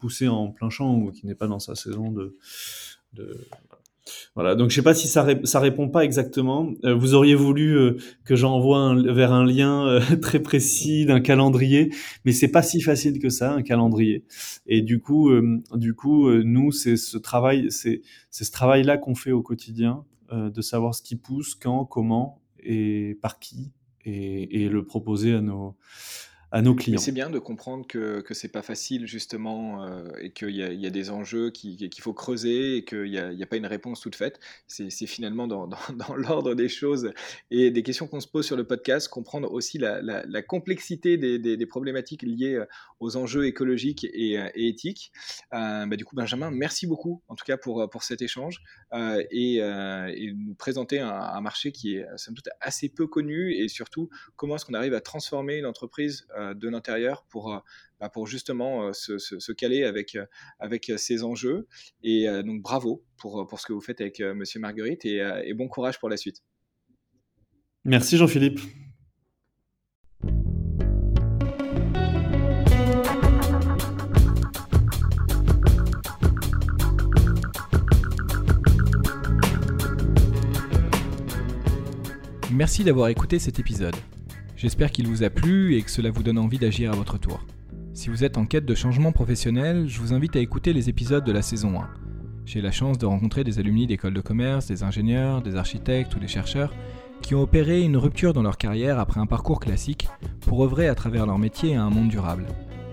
poussé 0.00 0.28
en 0.28 0.48
plein 0.48 0.70
champ 0.70 0.96
ou 0.96 1.12
qui 1.12 1.26
n'est 1.26 1.34
pas 1.34 1.46
dans 1.46 1.60
sa 1.60 1.74
saison 1.74 2.10
de, 2.10 2.36
voilà, 4.34 4.54
donc 4.54 4.70
je 4.70 4.76
sais 4.76 4.82
pas 4.82 4.94
si 4.94 5.08
ça, 5.08 5.26
ça 5.44 5.60
répond 5.60 5.88
pas 5.88 6.04
exactement. 6.04 6.72
Euh, 6.84 6.94
vous 6.94 7.14
auriez 7.14 7.34
voulu 7.34 7.76
euh, 7.76 7.96
que 8.24 8.36
j'envoie 8.36 8.94
vers 8.94 9.32
un 9.32 9.44
lien 9.44 9.86
euh, 9.86 10.00
très 10.22 10.40
précis 10.40 11.04
d'un 11.04 11.20
calendrier, 11.20 11.92
mais 12.24 12.32
c'est 12.32 12.48
pas 12.48 12.62
si 12.62 12.80
facile 12.80 13.18
que 13.18 13.28
ça, 13.28 13.52
un 13.52 13.62
calendrier. 13.62 14.24
Et 14.66 14.82
du 14.82 15.00
coup, 15.00 15.30
du 15.74 15.94
coup, 15.94 16.30
nous, 16.30 16.72
c'est 16.72 16.96
ce 16.96 17.18
travail, 17.18 17.68
c'est 17.70 18.02
ce 18.30 18.50
travail-là 18.50 18.98
qu'on 18.98 19.14
fait 19.14 19.32
au 19.32 19.42
quotidien, 19.42 20.04
de 20.32 20.62
savoir 20.62 20.94
ce 20.94 21.02
qui 21.02 21.16
pousse, 21.16 21.54
quand, 21.54 21.84
comment 21.84 22.40
et 22.62 23.18
par 23.20 23.38
qui, 23.38 23.72
et 24.04 24.68
le 24.68 24.84
proposer 24.84 25.34
à 25.34 25.40
nos 25.40 25.76
à 26.52 26.62
nos 26.62 26.74
clients. 26.74 26.98
c'est 26.98 27.12
bien 27.12 27.30
de 27.30 27.38
comprendre 27.38 27.86
que, 27.86 28.20
que 28.20 28.34
c'est 28.34 28.48
pas 28.48 28.62
facile 28.62 29.06
justement 29.06 29.84
euh, 29.84 30.08
et 30.20 30.32
qu'il 30.32 30.50
y, 30.50 30.58
y, 30.62 30.86
a 30.86 30.90
des 30.90 31.10
enjeux 31.10 31.50
qu'il 31.50 31.90
faut 32.00 32.12
creuser 32.12 32.78
et 32.78 32.84
qu'il 32.84 33.10
n'y 33.10 33.18
a, 33.18 33.28
a, 33.28 33.46
pas 33.46 33.56
une 33.56 33.66
réponse 33.66 34.00
toute 34.00 34.16
faite. 34.16 34.40
C'est 34.66 34.90
finalement 35.06 35.46
dans, 35.46 35.66
dans, 35.66 35.78
dans 36.08 36.14
l'ordre 36.14 36.54
des 36.54 36.68
choses 36.68 37.12
et 37.50 37.70
des 37.70 37.82
questions 37.82 38.06
qu'on 38.06 38.20
se 38.20 38.28
pose 38.28 38.46
sur 38.46 38.56
le 38.56 38.64
podcast, 38.64 39.08
comprendre 39.08 39.52
aussi 39.52 39.78
la, 39.78 40.02
la, 40.02 40.24
la 40.26 40.42
complexité 40.42 41.16
des, 41.16 41.38
des, 41.38 41.56
des, 41.56 41.66
problématiques 41.66 42.22
liées 42.22 42.54
euh, 42.54 42.66
aux 43.00 43.16
enjeux 43.16 43.46
écologiques 43.46 44.06
et, 44.12 44.38
euh, 44.38 44.48
et 44.54 44.68
éthiques. 44.68 45.12
Euh, 45.54 45.86
bah, 45.86 45.96
du 45.96 46.04
coup, 46.04 46.14
Benjamin, 46.14 46.50
merci 46.50 46.86
beaucoup 46.86 47.22
en 47.28 47.34
tout 47.34 47.44
cas 47.44 47.56
pour, 47.56 47.88
pour 47.90 48.02
cet 48.02 48.22
échange 48.22 48.62
euh, 48.92 49.22
et, 49.30 49.56
et, 49.56 50.32
nous 50.32 50.54
présenter 50.54 51.00
un, 51.00 51.10
un, 51.10 51.40
marché 51.40 51.72
qui 51.72 51.96
est 51.96 52.06
somme 52.16 52.34
toute 52.34 52.48
assez 52.60 52.88
peu 52.88 53.06
connu 53.06 53.54
et 53.54 53.68
surtout 53.68 54.10
comment 54.36 54.56
est-ce 54.56 54.64
qu'on 54.66 54.74
arrive 54.74 54.94
à 54.94 55.00
transformer 55.00 55.56
une 55.56 55.66
entreprise 55.66 56.26
de 56.54 56.68
l'intérieur 56.68 57.24
pour, 57.28 57.52
euh, 57.52 57.58
bah, 58.00 58.08
pour 58.08 58.26
justement 58.26 58.86
euh, 58.86 58.92
se, 58.92 59.18
se, 59.18 59.38
se, 59.38 59.52
caler 59.52 59.84
avec, 59.84 60.16
avec 60.58 60.92
ces 60.96 61.22
enjeux. 61.22 61.66
Et 62.02 62.26
donc 62.44 62.62
bravo 62.62 63.04
pour, 63.18 63.46
pour 63.46 63.60
ce 63.60 63.66
que 63.66 63.72
vous 63.72 63.80
faites 63.80 64.00
avec 64.00 64.20
Monsieur 64.20 64.60
Marguerite 64.60 65.04
et, 65.04 65.18
et 65.44 65.54
bon 65.54 65.68
courage 65.68 65.98
pour 65.98 66.08
la 66.08 66.16
suite. 66.16 66.42
Merci 67.84 68.16
Jean-Philippe. 68.16 68.60
Merci 82.60 82.84
d'avoir 82.84 83.08
écouté 83.08 83.38
cet 83.38 83.58
épisode. 83.58 83.96
J'espère 84.60 84.90
qu'il 84.90 85.08
vous 85.08 85.22
a 85.22 85.30
plu 85.30 85.76
et 85.76 85.80
que 85.80 85.90
cela 85.90 86.10
vous 86.10 86.22
donne 86.22 86.36
envie 86.36 86.58
d'agir 86.58 86.92
à 86.92 86.94
votre 86.94 87.16
tour. 87.16 87.40
Si 87.94 88.10
vous 88.10 88.24
êtes 88.24 88.36
en 88.36 88.44
quête 88.44 88.66
de 88.66 88.74
changement 88.74 89.10
professionnel, 89.10 89.88
je 89.88 89.98
vous 90.00 90.12
invite 90.12 90.36
à 90.36 90.40
écouter 90.40 90.74
les 90.74 90.90
épisodes 90.90 91.24
de 91.24 91.32
la 91.32 91.40
saison 91.40 91.80
1. 91.80 91.88
J'ai 92.44 92.60
la 92.60 92.70
chance 92.70 92.98
de 92.98 93.06
rencontrer 93.06 93.42
des 93.42 93.58
alumni 93.58 93.86
d'écoles 93.86 94.12
de 94.12 94.20
commerce, 94.20 94.66
des 94.66 94.82
ingénieurs, 94.82 95.40
des 95.40 95.56
architectes 95.56 96.14
ou 96.14 96.18
des 96.18 96.28
chercheurs 96.28 96.74
qui 97.22 97.34
ont 97.34 97.40
opéré 97.40 97.80
une 97.80 97.96
rupture 97.96 98.34
dans 98.34 98.42
leur 98.42 98.58
carrière 98.58 98.98
après 98.98 99.18
un 99.18 99.24
parcours 99.24 99.60
classique 99.60 100.08
pour 100.42 100.62
œuvrer 100.62 100.88
à 100.88 100.94
travers 100.94 101.24
leur 101.24 101.38
métier 101.38 101.74
à 101.76 101.82
un 101.82 101.88
monde 101.88 102.08
durable. 102.08 102.44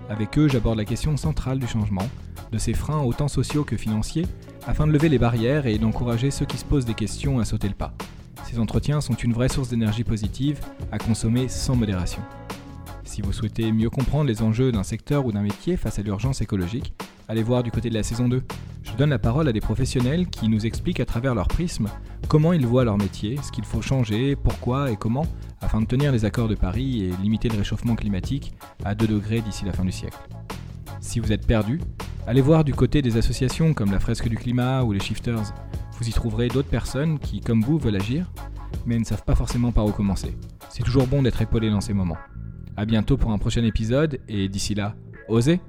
Avec 0.09 0.37
eux, 0.37 0.47
j'aborde 0.47 0.77
la 0.77 0.85
question 0.85 1.17
centrale 1.17 1.59
du 1.59 1.67
changement, 1.67 2.07
de 2.49 2.57
ses 2.59 2.75
freins 2.75 3.03
autant 3.03 3.27
sociaux 3.27 3.65
que 3.65 3.75
financiers, 3.75 4.25
afin 4.65 4.87
de 4.87 4.93
lever 4.93 5.09
les 5.09 5.19
barrières 5.19 5.67
et 5.67 5.77
d'encourager 5.79 6.31
ceux 6.31 6.45
qui 6.45 6.57
se 6.57 6.63
posent 6.63 6.85
des 6.85 6.93
questions 6.93 7.39
à 7.39 7.43
sauter 7.43 7.67
le 7.67 7.73
pas. 7.75 7.93
Ces 8.49 8.59
entretiens 8.59 9.01
sont 9.01 9.13
une 9.13 9.33
vraie 9.33 9.49
source 9.49 9.67
d'énergie 9.67 10.05
positive 10.05 10.61
à 10.93 10.97
consommer 10.97 11.49
sans 11.49 11.75
modération. 11.75 12.21
Si 13.03 13.21
vous 13.21 13.33
souhaitez 13.33 13.73
mieux 13.73 13.89
comprendre 13.89 14.23
les 14.23 14.41
enjeux 14.41 14.71
d'un 14.71 14.83
secteur 14.83 15.25
ou 15.25 15.33
d'un 15.33 15.41
métier 15.41 15.75
face 15.75 15.99
à 15.99 16.01
l'urgence 16.01 16.39
écologique, 16.39 16.93
allez 17.27 17.43
voir 17.43 17.61
du 17.61 17.71
côté 17.71 17.89
de 17.89 17.93
la 17.93 18.03
saison 18.03 18.29
2. 18.29 18.41
Je 18.83 18.93
donne 18.93 19.09
la 19.09 19.19
parole 19.19 19.49
à 19.49 19.51
des 19.51 19.59
professionnels 19.59 20.27
qui 20.27 20.47
nous 20.47 20.65
expliquent 20.65 21.01
à 21.01 21.05
travers 21.05 21.35
leur 21.35 21.49
prisme 21.49 21.89
comment 22.29 22.53
ils 22.53 22.65
voient 22.65 22.85
leur 22.85 22.97
métier, 22.97 23.37
ce 23.43 23.51
qu'il 23.51 23.65
faut 23.65 23.81
changer, 23.81 24.37
pourquoi 24.37 24.91
et 24.91 24.95
comment, 24.95 25.25
afin 25.59 25.81
de 25.81 25.85
tenir 25.85 26.13
les 26.13 26.23
accords 26.23 26.47
de 26.47 26.55
Paris 26.55 27.03
et 27.03 27.21
limiter 27.21 27.49
le 27.49 27.57
réchauffement 27.57 27.95
climatique 27.95 28.53
à 28.85 28.95
2 28.95 29.07
degrés 29.07 29.41
d'ici 29.41 29.65
la 29.65 29.73
fin 29.73 29.83
du 29.83 29.91
siècle. 29.91 30.19
Si 31.01 31.19
vous 31.19 31.33
êtes 31.33 31.45
perdu, 31.45 31.81
allez 32.25 32.41
voir 32.41 32.63
du 32.63 32.73
côté 32.73 33.01
des 33.01 33.17
associations 33.17 33.73
comme 33.73 33.91
la 33.91 33.99
Fresque 33.99 34.29
du 34.29 34.37
Climat 34.37 34.83
ou 34.83 34.93
les 34.93 35.01
Shifters. 35.01 35.53
Vous 35.97 36.07
y 36.07 36.11
trouverez 36.11 36.47
d'autres 36.47 36.69
personnes 36.69 37.17
qui, 37.17 37.41
comme 37.41 37.61
vous, 37.61 37.79
veulent 37.79 37.95
agir, 37.95 38.31
mais 38.85 38.99
ne 38.99 39.03
savent 39.03 39.23
pas 39.23 39.35
forcément 39.35 39.71
par 39.71 39.85
où 39.85 39.91
commencer. 39.91 40.37
C'est 40.69 40.83
toujours 40.83 41.07
bon 41.07 41.23
d'être 41.23 41.41
épaulé 41.41 41.71
dans 41.71 41.81
ces 41.81 41.93
moments. 41.93 42.17
A 42.75 42.85
bientôt 42.85 43.17
pour 43.17 43.31
un 43.31 43.39
prochain 43.39 43.63
épisode, 43.63 44.19
et 44.27 44.47
d'ici 44.47 44.75
là, 44.75 44.95
osez 45.27 45.59